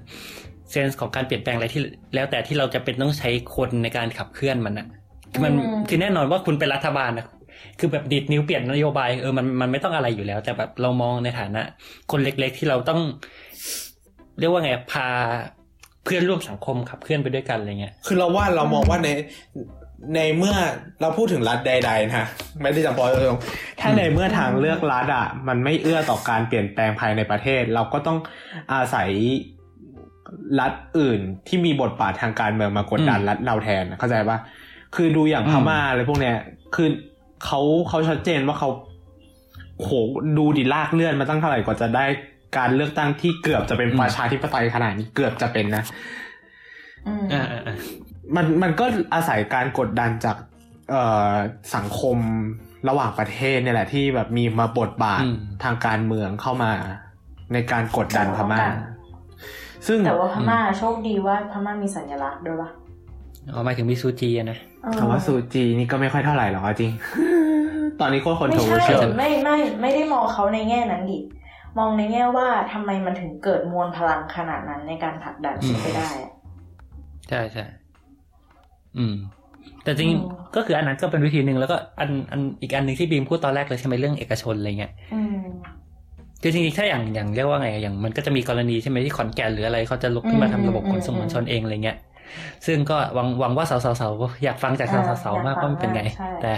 [0.70, 1.82] เซนส์ของการเปลี่ยนแปลงอะไรที่
[2.15, 4.86] แล้วแต่ที่เราจะเป็นต้องใช้คนในการขับเคลื่อนมันนะ
[5.32, 7.27] คือมันอืมคือแน่นอนว่าคุณเป็นรัฐบาลนะ
[7.78, 11.62] คือแบบดีดนิ้วเปลี่ยนนโยบายเออมันมันไม่ต้องอะไรอยู่แล้ว แต่แบบเรามองในฐานะ
[12.11, 13.01] คนเล็ก ๆ ที่เราต้อง
[14.39, 15.07] เรียกว่าไงพา
[16.05, 19.09] เพื่อนร่วมสังคมขับเคลื่อนไปด้วยกันอะไรเงี้ยคือเราว่าเรามองว่าใน
[20.15, 20.55] ในเมื่อ
[21.01, 22.27] เราพูดถึงรัฐใด ๆ นะ
[22.62, 23.40] ไม่ได้จำเพาะตรง
[23.81, 28.19] ถ้าในเมื่อทางเลือกรัฐอะ มันไม่เอื้อต่อการเปลี่ยนแปลงภายในประเทศ เราก็ต้อง
[28.73, 29.11] อาศัย
[30.60, 34.38] รัฐอื่นที่มีบทบาททางการเมืองมากดดันอืมรัฐเราแทนเข้าใจปะ
[34.94, 36.36] คือดูอย่างอืมพม่าอะไรพวกเนี้ย
[36.74, 36.88] คือ
[37.44, 38.70] เขาเขาชัดเจนว่าเขา
[39.78, 39.90] โห
[40.38, 42.05] ดูดิลากเลื่อนมาตั้งเท่าไหร่กว่าจะได้
[42.56, 45.82] การเลือกตั้งที่เกือบจะเป็นประชาธิปไตยขนาดนี้เกือบจะเป็นนะ
[47.06, 47.76] อืมอ่าอ่าอ่า
[48.36, 48.84] มันมันก็
[49.14, 50.36] อาศัยการกดดันจาก
[50.90, 51.32] เอ่อ
[51.76, 52.18] สังคม
[52.88, 55.22] ระหว่างประเทศเนี่ยแหละที่แบบมีมาบทบาท
[55.64, 56.70] ทางการเมืองเข้ามา
[57.52, 58.64] ในการกดดันพม่า
[59.89, 62.70] ซึ่งแต่ว่าพม่าโชคดีว่าพม่ามีสัญลักษณ์ด้วยปะ
[63.52, 66.93] เอาหมายถึงมิซูจีอะนะเออคำว่าซูจีนี่ก็ไม่ค่อยเท่าไหร่หรอกเอาจริง
[68.01, 71.19] ตอนนี้โคตรคอนไม่โทรเวอร์ใช่เชียลไม่ไม่ไม่ได้มองเขาในแง่นั้นดิ
[71.78, 76.32] มองในแง่ว่าทำไมมันถึงเกิดมวลพลังขนาดนั้นในการผลักดันอืมไปได้อะ
[77.28, 77.65] ใช่ใช่
[78.98, 79.15] อืม
[79.85, 85.39] แต่จริงอืมก็คืออันนั้นก็เป็นวิธีหนึ่งแล้วก็อันอันอีกอันหนึ่งที่บีมพูดตอนแรกเลยใช่ไหมเรื่องเอกชนอะไรเงี้ยอืม
[86.43, 91.98] คือจริงๆถ้าอย่างอย่างเรียกว่าไงอย่างมันก็จะมีกรณีใช่ไหมที่ขอนแก่นหรืออะไรเขาจะลุกขึ้นมาทำระบบขนส่งมวลชนเองอะไรเงี้ย
[92.66, 96.52] ซึ่งก็หวังหวังว่าสาวๆๆอยากฟังจากสาวๆๆมากว่ามันเป็นไงใช่แต่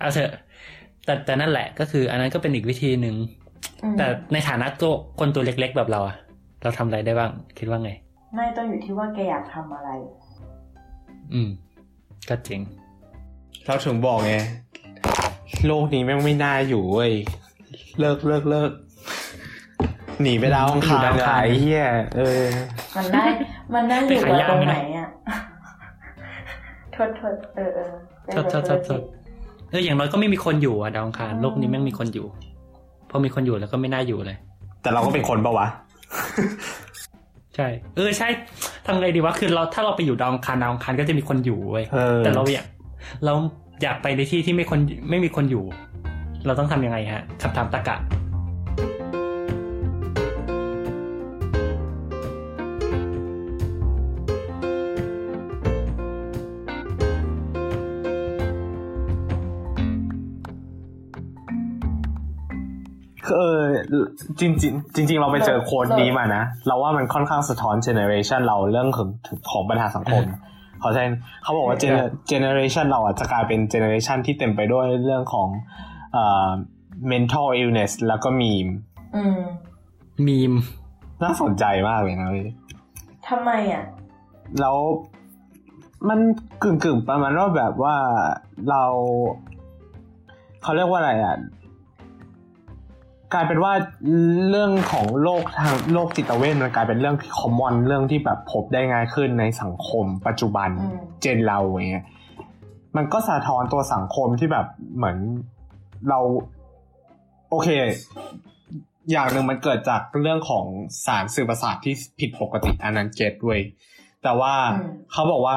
[0.00, 0.30] เอาเถอะ
[1.04, 3.14] แต่แต่นั่นแหละก็คืออันนั้นก็เป็นอีกวิธีหนึ่ง
[3.82, 6.16] อืมแต่ในฐานะตัวคนตัวเล็กๆแบบเราอะ
[6.62, 7.90] เราทำอะไรได้บ้าง คิดว่าไง
[8.36, 9.88] ไม่ต้องอยู่ที่ว่าแกอยากทำอะไร
[11.32, 11.48] อืม
[12.28, 12.60] ก็จริง
[13.64, 14.34] เราถึงบอกไง
[15.66, 17.12] โลกนี้แม่งไม่น่าอยู่เว้ย
[17.98, 18.70] เลิกเลิกเลิก
[20.22, 21.84] หนีไปดาวอังคารอยู่ดาวอังคารไอ้เหี้ย
[22.16, 22.44] เออ
[22.96, 23.24] มันได้
[23.74, 25.36] มันได้อยู่ไปขายว่าตรงยางไหนนะอะ
[26.92, 27.90] โทษโทษเออเออ
[28.32, 29.00] โทษโทษโทษโทษ
[29.70, 32.26] เอออย่างน้อยก็ไม่มีคนอยู่อะดาวอังคารโลกนี้แม่งมีคนอยู่
[33.10, 34.38] พอมีคนอยู่แล้วก็ไม่น่าอยู่เลย
[34.82, 35.66] แต่เราก็เป็นคนปะวะ
[37.56, 38.28] ใช่ เออใช่
[38.86, 42.66] ทำไงดีวะ คือเราถ้าเราไปอยู่ดาวอังคารดาวอังคารก็จะมีคนอยู่เว้ยเออแต่เราอยาก
[43.24, 43.34] เรา
[43.82, 44.80] อยากไปในที่ที่ไม่คน
[45.10, 45.64] ไม่มีคนอยู่
[46.46, 47.96] เราต้องทำยังไงฮะคำถามตะกะ
[63.36, 63.60] เออ
[64.40, 69.08] จริงจริงๆจริงๆเราไปเจอโค้ดนี้มานะ เราว่ามันค่อนข้างสะท้อนเจเนอเรชันเราเรื่องของ
[69.50, 70.24] ของปัญหาสังคม
[70.80, 71.04] เขาใช่
[71.42, 75.48] เขาบอกว่า generation เราอะจะกลายเป็น generation ที่เต็มไปด้วยเรื่องของ
[76.12, 76.50] เอ่อ
[77.10, 78.68] mental illness แล้วก็มีม
[79.16, 79.38] อืม
[80.26, 80.52] มีม
[81.22, 82.48] น่าสนใจมากเลยนะเว้ย
[83.28, 83.84] ทำไมอะ
[84.60, 84.76] แล้ว
[86.08, 86.20] มัน
[86.62, 87.96] กึ่งกึ่งๆประมาณว่าแบบว่า
[88.70, 88.82] เรา
[90.62, 91.36] เขาเรียกว่าอะไรอะ
[93.34, 93.72] กลายเป็นว่า
[94.50, 102.06] เรื่องของโรคทางโรคจิตเวชมันกลายเป็นเรื่องที่ common เรื่องที่แบบพบได้ง่ายขึ้นในสังคม ปัจจุบันอืม gen เราอย่างเงี้ย
[102.96, 104.66] มันก็สะท้อนตัวสังคมที่แบบ
[104.96, 105.18] เหมือน
[106.08, 106.18] เรา
[107.50, 107.68] โอเค
[109.10, 110.64] อย่างหนึ่งมันเกิดจากเรื่องของ
[111.06, 113.58] สารสื่อประสาทที่ผิดปกติอันนั้นเก็ตด้วย
[114.22, 115.56] แต่ว่าอืมเขาบอกว่า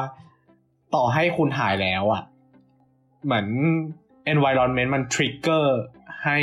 [0.94, 2.22] ต่อให้คุณหายแล้วอะ
[3.24, 3.46] เหมือน
[4.32, 5.64] environment มัน trigger
[6.24, 6.38] ให้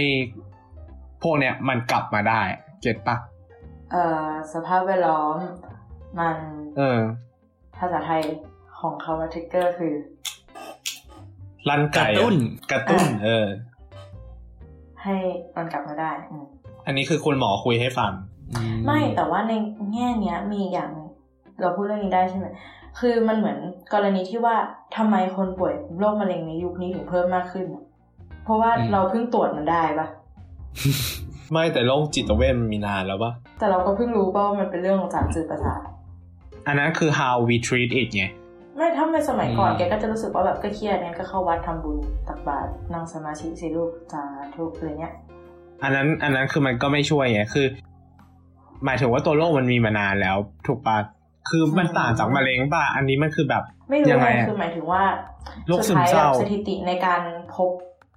[1.24, 2.42] พวกเนี้ยมันกลับมาได้
[2.82, 3.16] เก็ตปะ
[3.92, 5.38] เอ่อสภาพแวดล้อม
[6.20, 6.38] มัน
[6.78, 7.00] เออ
[7.78, 8.22] ภาษาไทย
[8.80, 9.94] ของคำว่าทริกเกอร์คือ
[11.70, 12.36] ลั่นไก่กระตุ้น
[12.72, 13.48] กระตุ้นอะเออ
[15.04, 15.16] ให้
[15.56, 16.46] มันกลับมาได้อืม
[16.86, 18.12] อันนี้คือคุณหมอคุยให้ฟัง
[18.86, 19.54] ไม่แต่ว่าใน
[19.94, 21.10] แง่เนี้ยมีอย่างหนึ่ง
[21.62, 22.48] เราพูดเรื่องนี้ได้ใช่ไหม
[23.00, 23.58] คือมันเหมือน
[23.94, 24.56] กรณีที่ว่า
[24.96, 27.84] ทำไมคนป่วยโรคมะเร็งในยุคนี้ถึงเพิ่มมากขึ้นอะ
[28.44, 30.08] เพราะว่าอืมเราเพิ่งตรวจมันได้ปะ
[31.52, 35.82] ไม่แต่โรคจิตเวชมันมีนานแล้วปะแต่เราก็เพิ่งรู้ป่ะว่ามันเป็นเรื่องของสารสื่อประสาท
[36.68, 38.26] อันนั้นคือ how we treat it ไง
[38.76, 41.98] ไม่ถ้าในสมัยก่อนอืมแกก็จะรู้สึกว่าแบบก็เครียดงั้นก็เข้าวัดทำบุญ
[42.28, 44.24] ตักบาตรนั่งสมาธิสิลูกสา
[44.56, 45.14] ธุอะไรเงี้ย
[45.84, 47.68] อันนั้นอันนั้นคือมันก็ไม่ช่วยไงคือ
[48.86, 50.38] หมายถึงว่าตัวโรคมันมีมานานแล้ว
[50.68, 50.98] ถูกปะ
[51.50, 55.02] คือมันต่างจากมะเร็งป่ะอันนี้มันคือแบบ ไม่รู้ยังไงไงอะคือหมายถึงว่า
[55.68, 57.22] โรคซึสุดมท้ายเศร้าแบบสถิติในการ
[57.56, 57.72] พบ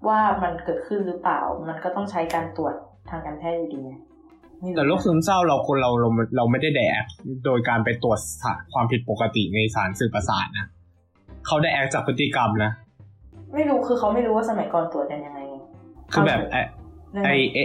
[0.07, 2.75] ว่ามันเกิดขึ้นหรือเปล่า มันก็ต้องใช้การตรวจ
[3.11, 3.93] ทางการแพทย์อยู่ดีไง
[4.61, 7.05] ไม่รู้แต่โรคซึมเศร้าเราคนเราเราเราไม่ได้แดก
[7.45, 10.67] โดยการไปตรวจสารความผิดปกติในสารสื่อประสาทนะ
[11.47, 12.71] เขาได้แอคจากพฤติกรรมนะ
[13.55, 15.57] ไม่รู้คือเขาไม่รู้ว่าสมัยก่อนตรวจกันยังไงไง
[16.13, 16.57] คือแบบไอ
[17.13, 17.59] เรื่องไอนั้นเอ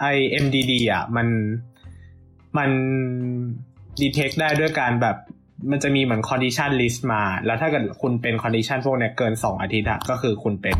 [0.00, 1.28] ไอเอ็มดีดีอะมัน
[2.58, 2.70] มัน
[4.00, 5.16] ดีเทคได้ด้วยการแบบ
[5.70, 10.76] มันจะมีเหมือน condition list มา แล้วถ้าเกิดคุณเป็น condition พวกเนี้ยเกินสองอาทิตย์อะก็คือคุณเป็น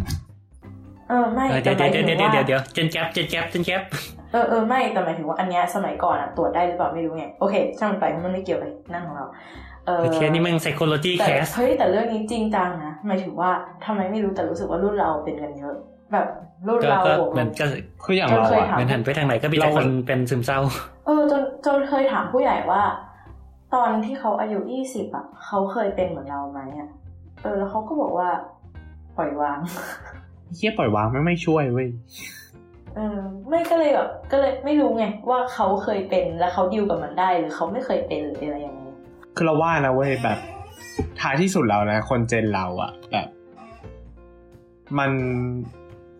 [1.08, 3.82] เออไม่เออแต่เดี๋ยวหมายเดี๋ถึยวงเดี๋ยวว่าเดี๋ยวเดี๋ยวเจนแก๊ปเจนแก๊ปเจนแก๊ป
[4.32, 9.26] เออเออไม่แต่หมายถึงว่าอันเนี้ยสมัยก่อนอะตรวจได้หรือเปล่าไม่รู้ไงโอเคช่างมันไปเพราะมันไม่เกี่ยวกับนั่นของเรา
[9.86, 13.50] เออโอเคนี่มัน psychology แต่ cast เฮ้ยแต่เรื่องนี้จริงจังนะหมายถึงว่า
[13.84, 15.74] ทำไมไม่รู้แต่รู้สึกว่ารุ่นเราเป็นกันเยอะ
[16.12, 16.26] แบบ
[16.68, 17.66] รุ่นก็เราก็บวกเหมือนก็
[18.04, 20.58] คืออย่างเราเคยอะถามเหมือนหันไปทางไหนก็มีแต่เราคนเป็นซึมเศร้า
[21.06, 22.82] เออจนจนเคยถามผู้ใหญ่ว่า
[23.74, 26.90] ตอนที่เขาอายุยี่สิบอะเขาเคยเป็นเหมือนเราไหมอะ
[27.42, 28.28] เออแล้วเขาก็บอกว่า
[29.16, 29.58] ปล่อยวาง
[30.54, 31.88] เฮียปล่อยวางไม่ไม่ช่วยเว้ย
[32.96, 33.18] เออ
[33.48, 38.92] ไม่ก็เลยแบบก็เลยไม่รู้ไงว่าเขาเคยเป็นแล้วเขาดิวกับมันได้หรือเขาไม่เคยเป็นหรืออะไรอย่างนี้
[39.36, 40.38] คือเราว่านะเว้ยแบบ
[41.20, 43.28] ท้ายที่สุดแล้วนะ คนเจนเราอะแบบ
[44.98, 45.10] มัน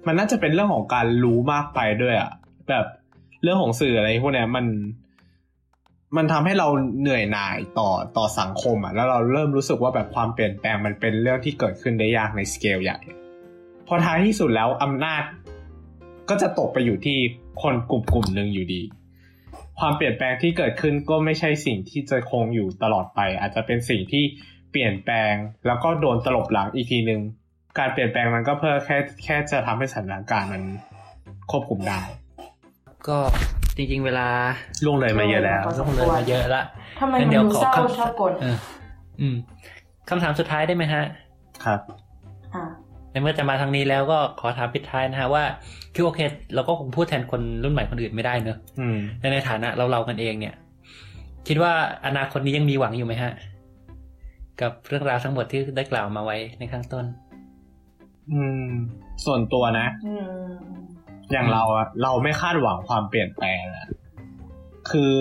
[0.07, 2.31] มันน่าจะเป็นเรื่องของการรู้มากไปด้วยอะ
[2.69, 2.87] แบบ
[3.43, 4.67] เรื่องของสื่ออะไรพวกเนี้ยมัน
[6.17, 6.69] มันทำให้เรา
[7.01, 12.99] เหนื่อยหน่ายต่อต่อสังคมอะแล้วเราเริ่มรู้สึกว่าแบบความเปลี่ยนแปลงมันเป็นเรื่องที่เกิดขึ้นได้ยากในสเกลใหญ่
[13.95, 15.23] พอท้ายที่สุดแล้วอำนาจ
[16.29, 17.19] ก็จะตกไปอยู่ที่
[17.63, 18.83] คนกลุ่มกลุ่มหนึ่งอยู่ดี
[19.79, 24.25] ความเปลี่ยนแปลงที่เกิดขึ้นก็ไม่ใช่สิ่งที่จะคงอยู่ตลอดไป อาจจะเป็นสิ่งที่
[24.71, 25.35] เปลี่ยนแปลง
[25.67, 27.21] แล้วก็โดนตลบหลังอีกทีหนึ่ง
[27.79, 30.63] การเปลี่ยนแปลงมันก็เพื่อแค่แค่จะทำให้สถานการณ์มัน
[31.51, 32.01] ควบคุมได้
[33.09, 33.19] ก็
[33.77, 34.27] จริง ๆ เวลา
[34.85, 36.63] ล่วงเลยมาเยอะแล้วต้องเลยมาเยอะละ
[37.01, 38.57] ทำไมงั้มันนเดี๋ยวดูขอเศร้าคำชอบกลเออ
[39.21, 39.37] อืม
[40.09, 41.05] คำถามสุดท้ายได้ไหมฮะ
[41.65, 41.81] ครับ
[42.55, 42.65] อะ
[43.13, 45.45] ในเมื่อจะมาทางนี้แล้วก็ขอถามปิดท้ายนะฮะว่า
[45.95, 46.21] คือโอเค
[46.55, 50.55] เราก็คงพูดแทนคนรุ่นใหม่คนอื่นไม่ได้เนอะอืมแต่ในฐานะเราเรากันเองเนี่ย
[51.49, 51.73] คิดว่า
[52.07, 53.33] อนาคตนี้ยังมีหวังอยู่ไหมฮะ
[54.61, 57.05] กับเรื่องราวทั้งหมดที่ได้กล่าวมาไว้ในข้างต้น
[58.33, 58.67] อืม
[59.25, 60.29] ส่วนตัวนะอืม
[61.33, 63.87] อย่างเราอะเราไม่คาดหวังความเปลี่ยนแปลงอะ
[64.91, 65.17] คือ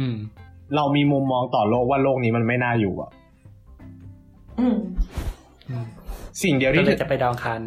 [0.00, 0.16] อืม
[0.76, 3.10] เรามีมุมมองต่อโลกว่าโลกนี้มันไม่น่าอยู่อะ
[4.60, 4.76] อืม
[5.68, 5.86] อืม
[6.42, 7.60] สิ่งเดียวก็ที่เลยจะไปดาวอังคาร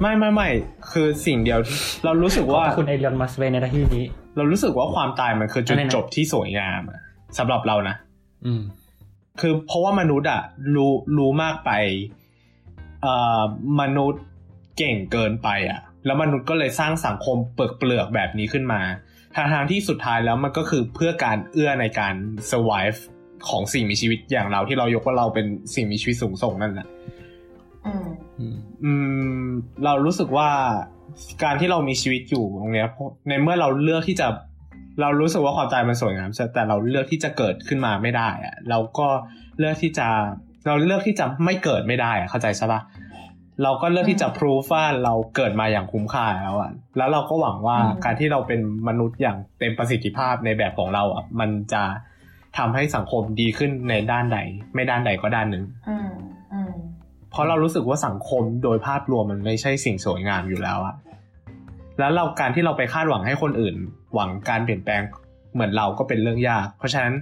[0.00, 0.48] ไม่ไม่ไม่
[0.92, 4.04] คือสิ่งเดียวที่เรารู้สึกขอบว่าคุณไอรอนมัสเวในหน้าที่นี้
[4.36, 7.00] เรารู้สึกว่าความตายมันคือจุดอะไรนะจบที่สวยงามอะ
[7.38, 7.96] สำหรับเรานะ
[8.46, 8.62] อืม
[9.40, 10.42] คือเพราะว่ามนุษย์อะ
[10.74, 11.70] รู้รู้มากไป
[13.02, 13.42] เอ่อ
[13.80, 14.22] มนุษย์
[14.78, 18.80] เก่งเกินไปอะแล้วมนุษย์ก็เลยสร้างสังคมเปลือกเปลือกแบบนี้ขึ้นมา
[19.36, 22.14] ทางทางที่สุดท้ายแล้วมันก็คือเพื่อการเอื้อในการ
[22.50, 22.98] survive
[23.48, 26.86] ของสิ่งมีชีวิตอย่างเราที่เรายกว่าเราเป็นสิ่งมีชีวิตสูงส่งนั่นแหละ
[27.86, 28.09] อืมอืม
[28.84, 28.92] อื
[29.42, 29.44] ม
[29.84, 30.48] เรารู้สึกว่า
[31.42, 32.88] การที่เรามีชีวิตอยู่ตรงเนี้ย
[33.28, 34.28] ในเมื่อเราเลือกที่จะ
[35.00, 39.08] เรารู้สึกว่าความตายมันสวยงามใช่แต่เราเลือกที่จะเกิดขึ้นมาไม่ได้อะเราก็
[39.58, 40.08] เลือกที่จะ
[40.66, 42.80] เราเลือกที่จะไม่เกิดไม่ได้อะเข้าใจใช่ปะ
[43.62, 51.82] เราก็เลือกที่จะ prove ว่าเราเกิดมาอย่างคุ้มค่าแล้วอะแล้วเราก็หวังว่าอืมการที่เราเป็นมนุษย์อย่างเต็มประสิทธิภาพในแบบของเราอะมันจะ
[52.58, 54.38] ทำให้สังคมดีขึ้นในด้านใด
[54.74, 56.39] ไม่ด้านใดก็ด้านหนึ่งอืมอืม
[57.30, 60.94] เพราะเรารู้สึกว่าสังคมโดยภาพรวมมันไม่ใช่สิ่งสวยงามอยู่แล้วอะ
[61.98, 63.76] แล้วเราการที่เราไปคาดหวังให้คนอื่น
[64.14, 65.02] หวังการเปลี่ยนแปลง
[65.54, 67.14] เหมือนเราก็เป็นเรื่องยาก เพราะฉะนั้น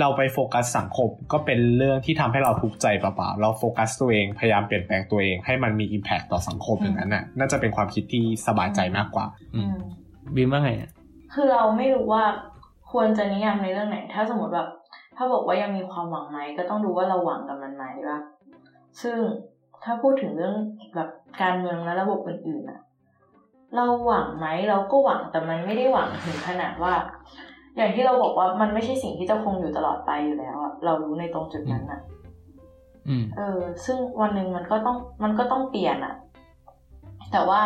[0.00, 9.78] เราไปโฟกัสสังคมก็เป็นเรื่องที่ทำให้เราทุกข์ใจเปล่าๆเราโฟกัสตัวเองพยายามเปลี่ยนแปลงตัวเอง ให้มันมีอิมแพ t ต่อสังคมอย่างนั้นน่ะน่าจะเป็นความคิดที่สบายใจมากกว่าอือืมม
[10.34, 10.90] บีมว่าไงอะ
[11.34, 12.24] คือเราไม่รู้ว่า
[12.92, 14.68] ควรจะนิยามในเรื่องไหน ถ้าสมมติแบบ
[15.16, 18.18] ถ้าบอกว่ายังมีความหวังไหมก็ต้องดูว่าเราหวังกับมันไหมว่า
[19.02, 19.16] ซึ่ง
[19.84, 20.56] ถ้าพูดถึงเรื่อง
[20.94, 21.08] แบบ
[21.42, 22.80] การเมืองและระบบอื่นๆอะ
[23.76, 26.94] เราหวังไหมเราก็หวังแต่มันไม่ได้หวังถึงขนาดว่า
[27.76, 32.00] อย่างที่เราบอกว่ามันไม่ใช่สิ่งที่จะคงอยู่ตลอดไปอยู่แล้วอะเรารู้ในตรงจุดนั้นอะ
[33.08, 36.14] อืมเออ ซึ่งวันหนึ่งมันก็ต้องมันก็ต้องเปลี่ยนอะ
[37.32, 37.60] แต่ว่า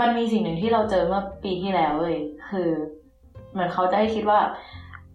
[0.00, 2.18] มันมีสิ่งหนึ่งที่เราเจอเมื่อปีที่แล้วเลย
[2.50, 2.68] คือ
[3.52, 4.40] เหมือนเขาจะให้คิดว่า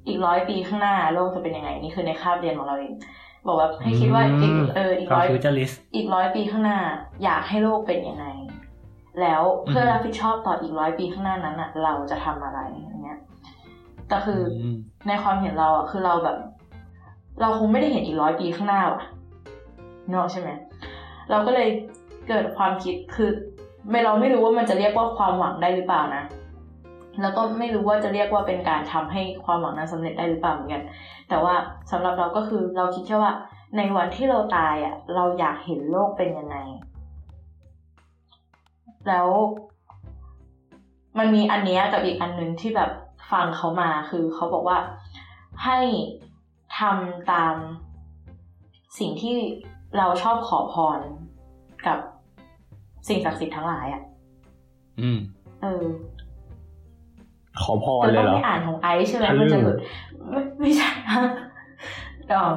[0.07, 2.93] อีกร้อยปีข้างหน้าโลกจะเป็นยังไง นี่คือในคาบเรียนของเราเอง
[3.47, 6.79] บอกว่าให้คิดว่าอีกเอออีกความร้อยฟิวเจอริสอีกร้อยปีข้างหน้า
[7.23, 8.25] อยากให้โลกเป็นยังไง
[9.21, 13.19] แล้วเพื่ออือฮึรับผิดชอบต่ออีกร้อยปีข้างหน้านั้นอะเราจะทำอะไรอย่างเงี้ย
[14.07, 14.75] แต่คือออืม
[15.07, 16.37] ในความเห็นเราอะคือเราแบบ
[17.41, 19.03] เราคงไม่ได้เห็นอีกร้อยปีข้างหน้าว่ะ
[20.09, 20.49] เนกอะใช่ไหม
[21.29, 21.69] เราก็เลย
[22.27, 23.29] เกิดความคิดคือ
[23.89, 26.23] ไม่เราไม่รู้ว่ามันจะเรียกว่าความหวังได้หรือเปล่านะ
[27.21, 30.83] แล้วก็ไม่รู้ว่าจะเรียกว่าเป็นการทำให้ความหวังนั้นสำเร็จได้หรือเปล่าเหมือนกัน
[31.29, 31.55] แต่ว่า
[31.91, 33.33] สำหรับเราก็คือเราคิดแค่ว่า
[33.77, 36.57] ในวันที่เราตายอะเราอยากเห็นโลกเป็นยังไง
[39.07, 39.29] แล้ว
[41.17, 42.91] มันมีอันเนี้ยกับอีกอันหนึ่งที่แบบ
[43.31, 44.77] ฟังเขามาคือเขาบอกว่า
[45.63, 45.79] ให้
[46.79, 47.55] ทำตาม
[48.99, 49.35] สิ่งที่
[49.97, 50.99] เราชอบขอพร
[51.87, 51.97] กับ
[53.07, 54.01] สิ่งศักดิ์สิทธิ์ทั้งหลายอะ
[55.01, 55.19] อืม
[55.61, 55.85] เออ
[57.61, 59.77] ขอพรจะเลต้ยองเหรอไม่อ่านของไอซ์ใช่ไหมทะลึ่งมันจะหลุด
[60.29, 60.89] ไม่ไม่ใช่
[62.31, 62.55] ดอง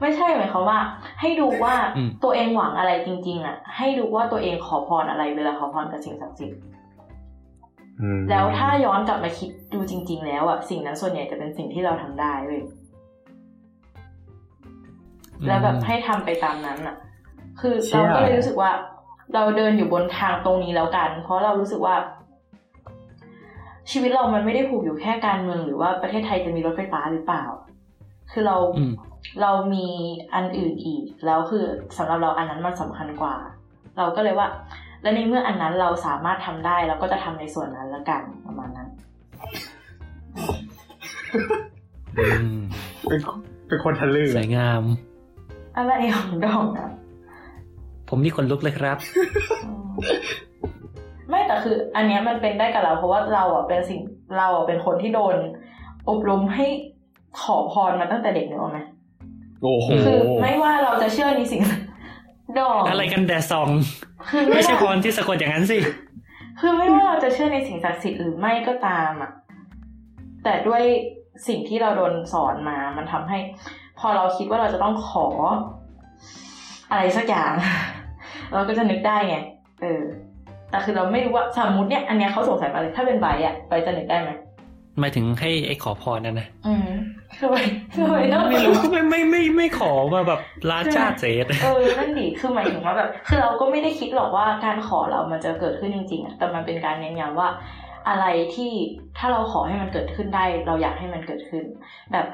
[0.00, 0.78] ไม่ใช่หมายความว่า
[1.20, 6.60] ให้ดูว่าอืมตัวเองหวังอะไรจริง ๆ อะ ให้ดูว่าตัวเองขอพรอะไรเวลาขอพรกับสิ่งศักดิ์สิทธิ์
[8.00, 12.62] อืมแล้วถ้าย้อนกลับมาคิดดูจริง ๆ แล้วอะสิ่งนั้นส่วนใหญ่จะเป็นสิ่งที่เราทำได้เว้ย
[15.46, 16.96] แล้วแบบให้ทำไปตามนั้นอะ
[17.60, 18.70] คือเราก็เลยรู้สึกว่า
[19.34, 21.96] เราเดินอยู่บนทางตรงนี้แล้วกัน เพราะเรารู้สึกว่า
[23.90, 27.44] ชีวิตเรามันไม่ได้ผูกอยู่แค่การเมืองหรือว่าประเทศไทยจะมีรถไฟฟ้าหรือเปล่า
[28.32, 28.92] คือเราอืม
[29.42, 29.86] เรามี
[30.34, 31.64] อันอื่นอีก แล้วคือ
[31.96, 33.34] สำหรับเราอันนั้นมันสำคัญกว่า
[33.96, 34.48] เราก็เลยว่า
[35.02, 38.88] และในเมื่ออันนั้นเราสามารถทำได้เราก็จะทำในส่วนนั้นละกันประมาณนั้น
[42.18, 42.60] อืม
[43.08, 43.20] เป็น
[43.68, 44.82] เป็นคนทะลึ่งสวยงาม
[45.76, 46.90] อะไรของดองนะ
[48.08, 48.98] ผมนี่คนลุกเลยครับ
[49.64, 49.88] อืม
[51.30, 54.00] ไม่แต่คือ อันเนี้ยมันเป็นได้กับเรา เพราะว่าเราอะเป็นสิ่ง
[54.38, 55.36] เราอะเป็นคนที่โดน
[56.08, 56.66] อบรมให้
[57.40, 58.80] ขอพรมาตั้งแต่เด็กนึกออกไหม
[59.62, 61.62] โอ้โหคือไม่ว่าเราจะเชื่อในสิ่ง
[62.58, 63.68] ดอกอะไรกันแดซอง
[64.30, 65.78] คือไม่ใช่ว่าพรที่สะกดอย่างนั้นสิ
[66.60, 69.30] คือไม่ว่าเราจะเชื่อในสิ่งศักดิ์สิทธิ์หรือไม่ก็ตามอะ
[70.44, 70.82] แต่ด้วย
[71.48, 73.38] สิ่งที่เราโดนสอนมา มันทำให้
[73.98, 75.26] พอเราคิดว่าเราจะต้องขอ
[76.90, 77.52] อะไรสักอย่าง
[78.52, 79.36] เราก็จะนึกได้ไง
[79.82, 80.02] เออ
[80.74, 84.30] แต่คือเราไม่รู้ว่าสมมติเนี่ยอันเนี้ยเขาสงสัยมาเลยถ้าเป็นใบอะใบจะนึกได้ไหม
[85.00, 86.90] หมายถึงให้ไอ้ขอพรนั่นนะอืม
[87.38, 87.56] คือใบ
[87.94, 90.40] คือใบต้องไม่รู้ไม่ไม่ไม่ไม่ขอมาแบบ
[90.70, 97.48] ลาชาติเศษเออนั่นดิคือหมายถึงว่าแบบ คือเราก็ไม่ได้คิดหรอกว่าการขอเรามันจะเกิดขึ้นจริงๆอะแต่มันเป็นการเน้นย้ำว่า
[98.08, 98.72] อะไรที่
[99.18, 101.64] ถ้าเราขอให้มันเกิดขึ้นได้ เราอยากให้มันเกิดขึ้น
[102.12, 102.26] แบบ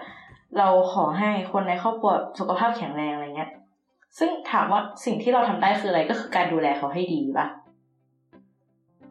[0.59, 3.51] เราขอให้คนในครอบครัวสุขภาพแข็งแรงอะไรเงี้ย
[4.19, 7.47] ซึ่งถามว่าสิ่งที่เราทำได้คืออะไรก็คือการดูแลเขาให้ดีปะ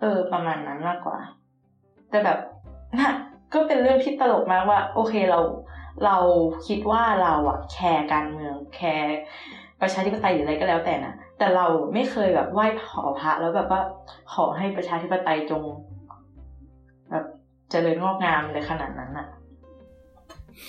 [0.01, 1.17] เออ ประมาณนั้นมากกว่า
[2.09, 2.39] แต่แบบ
[2.99, 3.11] น่ะ
[3.53, 5.39] ก็เป็นเรื่องที่ตลกมากว่า โอเคเรา
[6.05, 6.17] เรา
[6.67, 9.19] คิดว่าเราอะแคร์การเมืองแคร์
[9.81, 13.81] ประชาธิปไตยหรืออะไรก็แล้วแต่นะแต่เราไม่เคยแบบไหว้ขอพระแล้วแบบว่า
[14.34, 15.63] ขอให้ประชาธิปไตยจง
[17.11, 17.26] แบบ
[17.71, 19.27] เจริญงอกงามเลยขนาดนั้นอะ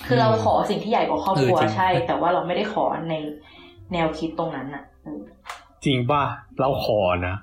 [0.07, 3.15] คือเราขอสิ่งที่ใหญ่กว่าครอบครัวเออจริงใช่ แต่ว่าเราไม่ได้ขอใน
[3.93, 5.21] แนวคิดตรงนั้นอะเออ
[5.85, 6.23] จริงป่ะ
[6.61, 7.37] เราขอนะ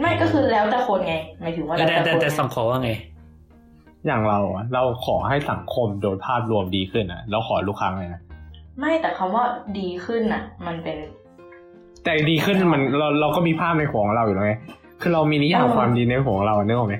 [0.00, 2.90] ไม่ก็คือแล้วแต่คนไงหมายถึงว่าแต่แล้วแต่แต่คนแต่ไงสังขอว่าไง
[4.06, 8.20] อย่างเราอะเราขอให้สังคมโดยภาพรวมดีขึ้นอะเราขอทุกครั้งเลยนะ
[8.78, 9.44] ไม่แต่คำว่า
[9.78, 10.96] ดีขึ้นอะมันเป็น
[12.04, 14.54] แต่ดีขึ้นมันเราเราก็มีภาพในหัวของเราอยู่แล้วไง
[15.00, 16.96] คือเรามีนิยามเออความดีในหัวของเราเนกออกไหม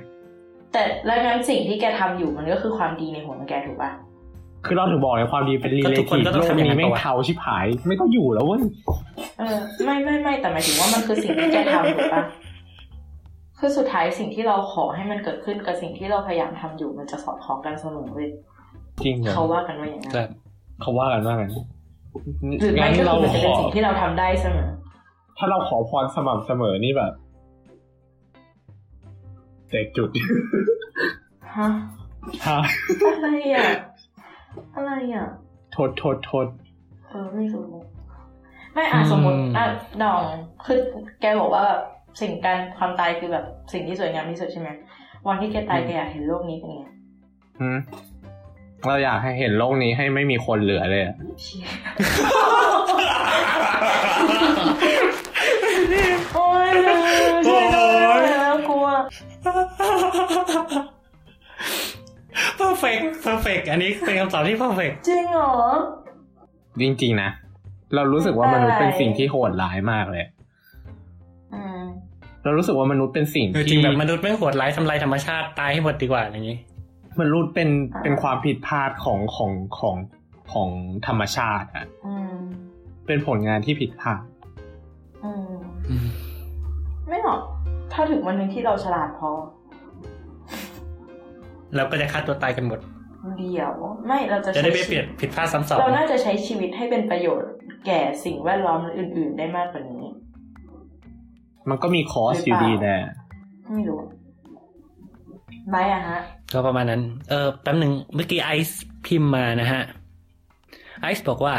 [0.73, 3.91] แต่แล้วงั้นสิ่งที่แกทำอยู่มันก็คือความดีในหัวของแกถูกป่ะ
[4.65, 8.61] คือเราถึงบอกเลยความดีเป็นรีก็เลทุกคนทีฟก็ต้โลองกทำอย่างนั้นี้นไม่งปะวะเทาชิบหาย ไม่ต้องอยู่แล้วเว้ย
[9.39, 12.23] เออไม่ไม่ไม่แต่หมายถึงว่ามันคือสิ่งที่แกทำถูกปะ
[13.59, 18.29] คือสุดท้ายสิ่งที่เราขอให้มันเกิดขึ้นกับสิ่งที่เราพยายามทำอยู่มันจะสอดคล้องกันเสมอเว้ย
[19.03, 20.29] จริงเหรอเขาว่ากันว่าอย่างนั้นครับ
[20.81, 21.49] เขาว่ากันว่ากัน
[22.59, 24.69] หรือไม่ก็เราคือมันจะขเป็นอสิ่งที่เราทำได้เสมอ
[25.37, 27.13] ถ้าเราขอพรสม่ำเสมอนี่แบบ
[29.69, 30.09] แตกจุด
[31.57, 31.67] ฮะ
[32.47, 32.59] ฮะ
[33.05, 33.69] อะไรอะ
[34.75, 35.27] อะไรอะ
[35.71, 36.47] โทษโทษโทษ
[37.09, 37.65] เออไม่รู้
[38.73, 39.65] ไม่อะสมมติอะ
[40.03, 40.23] ดอง
[40.65, 40.79] คือ
[41.21, 41.81] แกบอกว่าแบบ
[42.21, 44.69] สิ่งการความตายคือแบบสิ่งที่สวยงามที่สุดใช่ไหม
[45.27, 46.81] วันที่แกตายแกอยากเห็นโลกนี้เป็นไง
[47.59, 47.77] หืม
[48.87, 51.65] เราอยากให้เห็นโลกนี้ให้ไม่มีคนเหลือเลยอะเชี่ย
[56.33, 56.69] โอ้ย
[57.47, 58.55] ช่วยด้วยแล้ว
[62.61, 65.55] กลัว perfect perfect อันนี้เป็นคำตอบที่ perfect จริงเหรอ
[66.81, 67.29] จริงๆนะ
[67.95, 70.25] เรารู้สึกว่ามนุษย์เป็นสิ่งที่โหดร้ายมากเลย
[71.53, 71.81] อืม
[72.43, 76.57] เรารู้สึกว่ามนุษย์เป็นสิ่งเออจริที่งแบบมนุษย์ไม่งโหดร้ายทำลายธรรมชาติตายให้หมดดีกว่าอย่างนี้
[77.21, 77.69] มนุษย์เป็น
[78.03, 79.95] เป็นความผิดพลาดของของของ
[80.53, 80.69] ของ
[81.07, 82.37] ธรรมชาติอะอืม
[83.07, 84.21] เป็นผลงานที่ผิดพลาด
[85.23, 85.53] อืม
[87.07, 87.41] ไม่หรอก
[87.93, 89.29] ถ้าถึงวันหนึ่งที่เราฉลาดพอ
[91.75, 92.79] เราก็จะฆ่าตัวตายกันหมด
[93.39, 93.71] เดียว
[94.07, 97.51] ไม่เราจะจะใช้ได้ไม่เปลี่ยนผิดพลาดซ้ำสองเราน่าจะใช้ชีวิตให้เป็นประโยชน์
[97.85, 100.03] แก่สิ่งแวดล้อมอื่น ๆ ได้มากกว่านี้
[101.69, 102.95] มันก็มีคอสอยู่ดีแน่
[103.73, 103.99] ไม่รู้
[105.73, 106.19] บายอะฮะ
[106.53, 109.81] ก็ประมาณนั้น เออแป๊บหนึ่งเมื่อกี้ไอซ์พิมพ์มานะฮะ
[111.01, 111.55] ไอซ์บอกว่า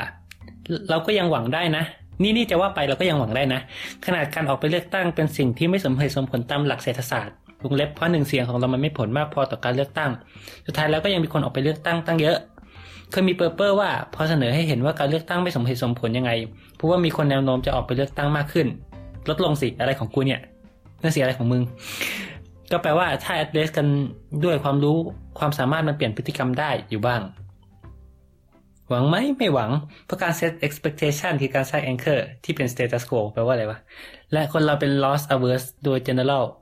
[0.91, 1.85] เราก็ยังหวังได้นะ
[2.23, 3.61] นี่นี่จะว่าไปเราก็ยังหวังได้นะ
[4.07, 10.11] ขนาดการออกไปเลือกตั้งเป็นสิ่งที่ไม่สมเหตุสมผลตามหลักเศรษฐศาสตร์ วงเล็บเพราะหนึ่งเสียงของเรามันไม่ผลมากพอต่อการเลือกตั้ง
[10.67, 12.37] สุดท้ายแล้วก็ยังมีคนออกไปเลือกตั้งตั้งเยอะ
[13.11, 16.31] เคยมีเปอร์เปอร์ว่าพอเสนอให้เห็นว่าการเลือกตั้งไม่สมเหตุสมผลยังไง
[16.77, 18.67] เพราะว่ามีคนแนวโน้มจะออกไปเลือกตั้งมากขึ้น
[19.29, 20.41] ลดลงสิอะไรของกูเนี่ย
[21.03, 21.63] นั่นสิอะไรของมึง
[22.71, 23.87] ก็แปลว่าถ้า address กัน
[24.45, 24.97] ด้วยความรู้
[25.39, 27.23] ความสามารถมันเปลี่ยนพฤติกรรมได้อยู่บ้าง
[28.89, 29.71] หวังไหมไม่หวัง
[30.07, 33.79] เพราะการ set expectation คือการสร้าง anchor ที่เป็น status quo แปลว่าอะไรวะ
[34.33, 36.62] และคนเราเป็น loss averse โดย general เอ่อ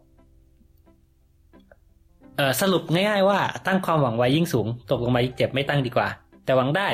[2.60, 6.08] สรุปง่ายๆว่าตั้งความหวังไว้ยิ่งสูง ตกลงมายิ่งเจ็บไม่ตั้งดีกว่า
[6.44, 6.88] แต่หวังได้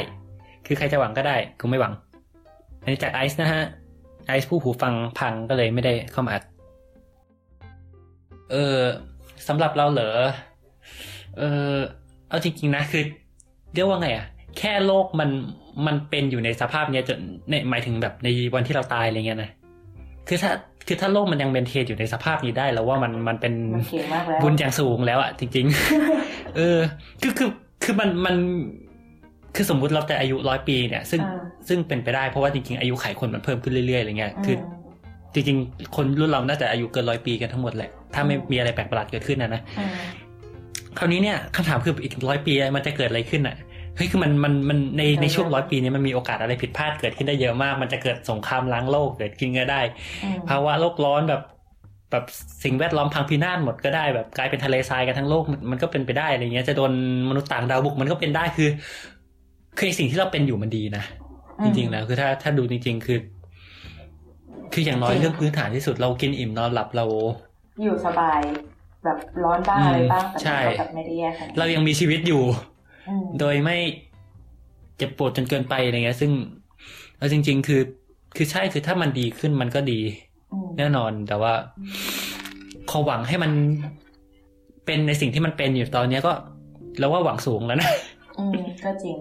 [0.66, 1.92] คือใครจะหวังก็ได้กูไม่หวัง
[2.82, 3.64] อันนี้จากไอซ์นะฮะ
[4.28, 6.42] ไอซ์ผู้หูฟังพังก็เลยไม่ได้เข้ามาอัด
[8.50, 8.80] เออ
[9.48, 10.10] สำหรับเราเหรอ
[11.38, 11.42] เอ
[11.72, 11.74] อ
[12.28, 13.04] เอาจริงๆนะคือ
[13.74, 14.26] เรียกว่าไงอะ
[14.58, 15.30] แค่โลกมัน
[15.86, 17.18] มันเป็นอยู่ในสภาพเนี้ยจน
[17.50, 19.50] ในหมายถึงแบบในวันที่เราตายอะไรเงี้ยนะ
[20.28, 20.50] คือถ้า
[20.86, 25.66] คือถ้าโลกมันยังเมนเทนอยู่ในสภาพนี้ได้แล้วว่ามันมันเป็นมันเก่งมากแล้วบุญอย่างสูงแล้วอะจริง
[26.10, 26.78] ๆ เออ
[27.22, 27.50] คือคือ
[27.84, 28.36] คือมันมัน
[29.54, 34.60] คือสมมุติเราแต่อายุร้อยปีเนี่ย ซึ่งอ่าซึ่งเป็นไปได้เพราะว่าจริงๆ อายุไขคนมันเพิ่มขึ้นเรื่อยๆอะไรเงี้ยคือม
[35.34, 39.92] จริงๆ คนรุ่นเราน่าจะอายุเกินร้อยปีกันทั้งหมดแหละ ถ้าไม่มีอะไรแปลกประหลาดเกิดขึ้นนะนะอืม
[40.98, 43.56] คราวนี้เนี่ยคำถามคืออีกร้อยปีมันจะเกิดอะไรขึ้นอะ
[43.96, 49.80] เฮ้ยคือมันมันมันในในช่วงร้อยปีนี้มันมีโอกาสอะไรผิดพลาดเกิดขึ้นได้เยอะมาก มันจะเกิดสงครามล้างโลกเกิดขึ้นก็ได้
[50.24, 51.42] อืมภาวะโลกร้อนแบบ
[52.10, 52.24] แบบ
[52.64, 56.92] สิ่งแวดล้อมพังพินาศหมดก็ได้แบบกลายเป็นทะเลทรายกันทั้งโลกมันมันก็เป็นไปได้อะไรเงี้ยจะโดน
[57.28, 58.68] มนุษย์ต่างดาวบุกมันก็เป็นได้คือ
[59.76, 61.04] คือไอ้สิ่งที่เราเป็นอยู่มันดีนะ
[61.64, 63.18] จริงๆแล้วคือถ้าถ้าดูจริง ๆ คือ
[64.72, 67.04] คืออย่างน้อยเรื่องพื้นฐานที่สุดเรากินอิ่มนอนหลับเรา
[67.82, 68.40] อยู่สบาย
[69.04, 72.75] แบบร้อนบ้างอะไรบ้างแต่ใช่มันก็แบบไม่ได้แย่ขนาดนั้นเรายังมีชีวิตอยู่อืม
[73.40, 73.76] โดยไม่
[74.96, 76.32] เจ็บปวดจนเกินไปอะไรเงี้ย ซึ่ง
[77.18, 77.80] เอาจริง ๆ คือ
[78.36, 80.00] คือใช่คือถ้ามันดีขึ้นมันก็ดี
[80.52, 81.52] อืมแน่นอนแต่ว่า
[82.90, 83.52] ขอหวังให้มัน
[84.86, 86.32] เป็นในสิ่งที่มันเป็นอยู่ตอนเนี้ยก็
[86.98, 87.90] เราว่าหวังสูงแล้วนะ
[88.38, 88.52] อืม
[88.84, 89.16] ก็จริง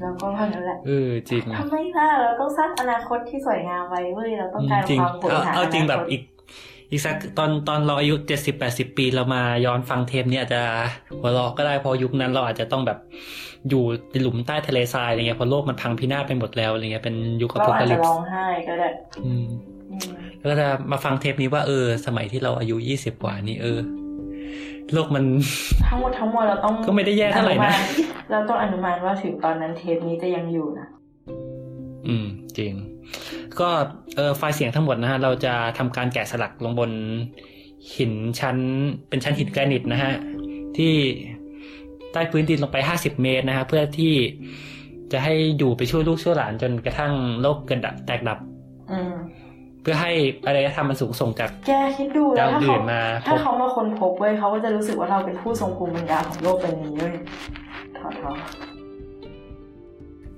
[0.00, 6.22] แล้วก็เท่านั้นแหละเออจริงทำไมล่ะเราต้องสร้างอนาคตที่สวยงามไว้เว้ยเราต้องการจริงความผลเอาหาเอาจริงแบบนาคตอีก
[6.94, 10.62] อีกสักตอนตอนเราอายุเจ็ดสิบแปดสิบปีเรามาย้อนฟังเทปเนี้อาจจะ
[11.20, 12.98] หัวเราะก็ได้เพอยุคนั้นเราอาจจะต้องแบบ
[13.68, 18.88] อยู่ในหลุมใต้ทะเลทรายอะไรเงี้ยเพราะโลกมันพังพินาศไปหมดแล้วอะไรเงี้ยเป็นยุคอเราโพอาจคาลิจะปร้อส์งไห้ก็ได้
[19.26, 19.46] อืม
[19.90, 20.06] อืม
[20.38, 23.78] แล้วก็จะมาฟังเทปนี้ว่าเออ สมัยที่เราอายุยี่สิบกว่านี่เออ
[24.92, 25.24] โลกมัน
[25.88, 27.76] ทั้งหมดทั้งมวลเราต้องก็ไม่ได้แย่เท่าไหร่นะอม
[28.30, 30.86] เราต้องอนุมานว่าถึงตอนนั้นเทปนี้จะยังอยู่นะ
[32.08, 32.26] อืม
[32.58, 32.72] จริง
[33.60, 33.68] ก็
[34.16, 36.90] เออไฟล์เสียงทั้งหมดนะฮะเราจะทำการแกะสลักลงบน
[37.96, 38.56] หินชั้น
[39.08, 40.12] เป็นชั้นหินแกรนิตนะฮะ
[40.76, 40.94] ที่
[42.12, 44.14] ใต้พื้นดินลงไปห้าสิบเมตรนะฮะเพื่อที่
[45.12, 48.38] จะให้อยู่ไปช่วยลูกช่วยหลานจนกระทั่งโลกเกิดดับแตกดับ
[48.92, 49.14] อืม
[49.82, 50.12] เพื่อให้
[50.46, 57.14] อารยธรรมมันสูงส่งจากแกคิดดูแล้วถ้าดาวอื่เขานมาถ้าพบเขามาค้นพบเว้ยเขาก็จะรู้สึกว่าเราเป็นผู้ทรงภูมิปัญญาของโลกใบนี้เว้ย
[57.98, 58.36] ถอดถอด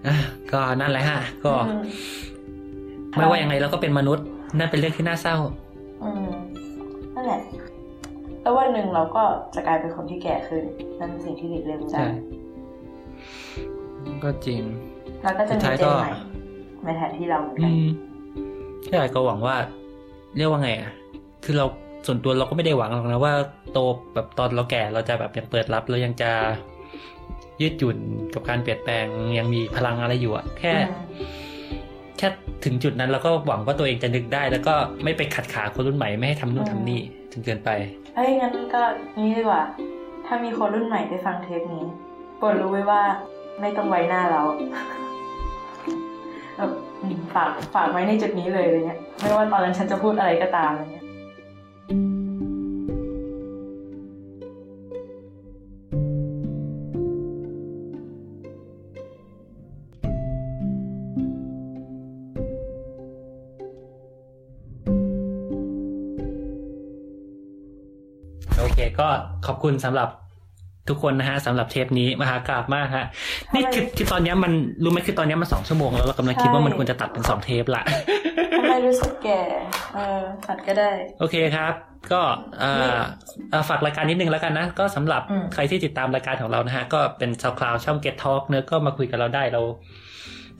[0.06, 0.16] อะ
[0.52, 1.82] ก็นั่นแหละฮะ ก็อืม
[3.16, 4.24] ไม่ว่ายังไงเราก็เป็นมนุษย์
[4.58, 5.36] นั่นเป็นเรื่องที่น่าเศร้า
[6.02, 6.26] อืม
[7.14, 7.40] นั่นแหละ
[8.42, 9.22] แล้ววันหนึ่งเราก็
[9.54, 10.62] จะกลายเป็นคนที่แก่ขึ้น
[10.98, 12.10] นั่นเป็นสิ่งที่หลีกเลี่ยงไม่ใช่ได้
[14.22, 14.62] ก็จริง
[15.22, 16.12] แล้วก็จะมีสุดท้ายเจก็นใหม่
[16.84, 17.86] มาแทนที่เราเหมือนอืกันม
[18.88, 19.56] ใช่ก็หวังว่า
[20.36, 20.92] เรียกว่าไงอะ
[21.44, 21.66] คือเรา
[22.06, 23.34] ส่วนตัวเราก็ไม่ได้หวังหรอกนะว่า
[23.72, 23.78] โต
[24.14, 26.30] แบบตอนเราแก่เราจะแบบยังเปิดรับเรายังจะ
[27.60, 27.98] ยืดหยุ่น
[28.34, 29.06] กับการเปลี่ยนแปลง
[29.38, 30.72] ยังมีพลังอะไรอยู่อะแค่
[32.18, 32.28] แค่
[32.64, 34.74] ถึงจุดนั้นเราก็หวังว่าตัวเองจะนึกได้ แล้วก็
[35.04, 37.00] ไม่ไปขัดขาคนรุ่นใหม่ไม่ให้ทำนู่นทำนี่
[37.32, 37.70] จนเกินไป
[38.14, 38.82] เอ้ยงั้นก็
[39.18, 39.62] นี้ดีกว่า
[40.26, 41.84] ถ้ามีคนรุ่นใหม่ได้ฟังเทปนี้
[42.38, 43.02] โปรดรู้ไว้ว่า
[43.60, 44.42] ไม่ต้องไว้หน้าเรา
[46.56, 46.70] แบบ
[47.00, 51.01] อืมฝากฝากไว้ในจุดนี้เลยอะไรเงี้ย ไม่ว่าตอนนั้นฉันจะพูดอะไรก็ตามอะไรเงี้ย
[68.98, 69.06] ก็
[69.46, 70.08] ขอบคุณสำหรับ
[70.88, 73.06] ทุกคนนะฮะสำหรับเทปนี้มหากราบมากฮะ
[73.54, 74.52] นี่คือคือตอนเนี้ยมัน
[74.82, 77.82] รู้ไหมคือตอนเนี้ยมันสองชั่วโมงแล้วเรากำลังคิดว่ามันควรจะตัดเป็นสองเทปละ
[78.58, 79.40] ทำไมรู้สึกแก่
[79.94, 80.90] เออตัดก็ได้
[81.20, 81.74] โอเคครับ
[82.12, 82.20] ก็
[82.60, 82.98] เอ่อ
[83.50, 89.62] เอ่อฝากรายการนิดนึงแล้วกันนะ ก็สำหรับอืมใครที่ติดตามรายการของเรานะฮะ ก็เป็นชาวคลาวช่อง Get Talk เนอะก็มาคุยกับเราได้เรา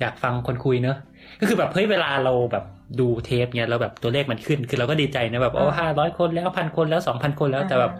[0.01, 0.97] อยากฟังคนคุยเนอะ
[1.41, 2.65] ก็คือแบบเฮ้ยเวลาเราแบบ
[3.01, 7.93] ดูเทปเนี่ยเราแบบตัวเลขมันขึ้น คือเราก็ดีใจนะแบบโอ้ห้าร้อยคนแล้วพันคนแล้วสองพันคนแล้วแต่แบบ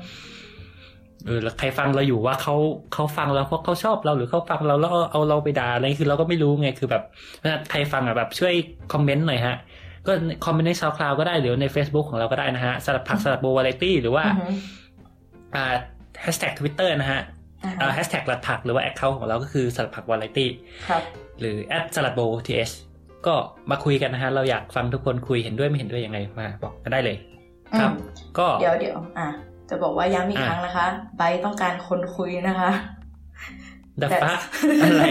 [1.27, 2.55] เออแล้วใครฟังเราอยู่ว่าเขา
[2.95, 7.03] เขาฟังเราเพราะเขาชอบเราหรือเขาฟังเราแล้วเอาเอาเราไปด่าอะไรคือเราก็ไม่รู้ไงคือแบบ
[7.37, 8.55] เพราะฉะนั้นใครฟังอะแบบช่วย
[8.93, 9.57] คอมเมนต์หน่อยฮะ
[10.07, 10.13] ก็
[10.45, 14.57] คอมเมนต์ใน SoundCloud ก็ได้หรือใน Facebook ของเราก็ได้นะฮะสลัดผัก Salad Bowl Variety หรือว่าอือหือ
[15.55, 15.65] อ่า
[16.23, 17.21] แฮชแท็กทวิตเตอร์นะฮะ
[17.65, 20.49] อ่าอ่าฮะแฮชแท็กสลัดผักหรือว่า account ของเราก็คือสลัดผักวาไรตี้
[20.89, 21.03] ครับ
[21.41, 22.71] หรือ at saladbowlTH
[23.27, 23.35] ก็
[23.71, 27.17] มาคุยกันนะฮะ เราอยากฟังทุกคนคุยเห็นด้วยไม่เห็นด้วยยังไงมาบอกกันได้เลย
[27.79, 29.29] ครับอืมก็เดี๋ยวเดี๋ยวอะ
[29.71, 30.87] จะบอกว่าย้ำอีกอะครั้งนะคะ
[31.17, 32.71] ไบร์ทต้องการคนคุยนะคะ
[34.03, 34.39] ดับฟัก
[34.83, 35.05] อะไร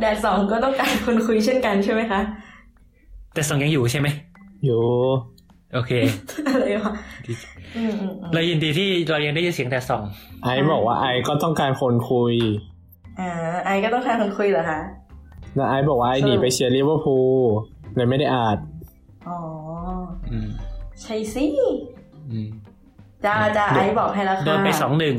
[0.00, 2.20] แดดสองก็ต้องการคนคุยเช่นกันใช่ไหมคะ
[3.34, 4.08] แต่สองยังอยู่ใช่ไหม
[4.64, 4.82] อยู่
[5.74, 5.92] โอเค
[6.48, 6.92] อะไรวะ
[7.76, 10.04] อืมอืมอืมเรายินดีที่เรายังได้ยินเสียงแต่สอง
[10.42, 12.34] ไอบอกว่าไอก็ต้องการคนคุย
[13.20, 13.30] อ่า
[13.64, 14.80] ไอก็ต้องการคนคุยเหรอคะ
[15.54, 17.40] แล้วไอบอกว่าไอหนีไปเชียร์ลิเวอร์พูล
[17.96, 18.58] เลยไม่ได้อ่าน
[19.28, 19.38] อ๋อ
[20.30, 20.48] อืม
[21.02, 21.46] ใช่สิ
[22.30, 22.48] อืม
[23.24, 25.16] จ้าจ้าไอบอกให้แล้วค่ะโดนไปสองหนึ่ง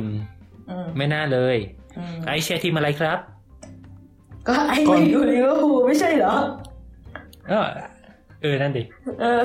[0.69, 1.57] อืมไม่น่าเลย
[1.97, 3.19] อืมไอเชียร์ทีมอะไรครับ
[4.47, 6.35] ก็ไอไม่อยู่ลิเวอร์พูลไม่ใช่เหรอ
[7.49, 7.67] เออ
[8.41, 8.83] เออนั่นดิ
[9.21, 9.41] เออ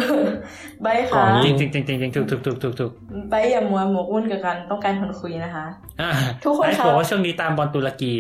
[0.83, 2.93] ใบก่ค่ะอนนี้จริงจริงจริงจริงจริงถูกถูกถูกถูกถูก
[3.31, 5.67] ใบอย่ามัวหมกมุ่นกับการต้องการคนคุยนะคะ
[6.01, 6.11] อ่า
[6.45, 8.15] ทุกคนไอครับบอกว่าช่วงนี้ตามบอลตุรกี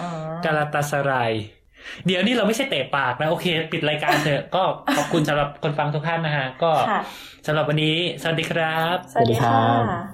[0.00, 0.08] อ๋อ
[0.44, 1.32] กาลาตาสราย
[2.06, 4.58] เดี๋ยวนี้เราไม่ใช่เตะปากนะ โอเค ปิดรายการเถอะก็
[4.94, 6.98] ขอบคุณสำหรับคนฟังทุกท่านนะฮะ ก็ค่ะ
[7.46, 10.13] สำหรับวันนี้ สวัสดีครับ สวัสดีสวัสดีครัค่ะบ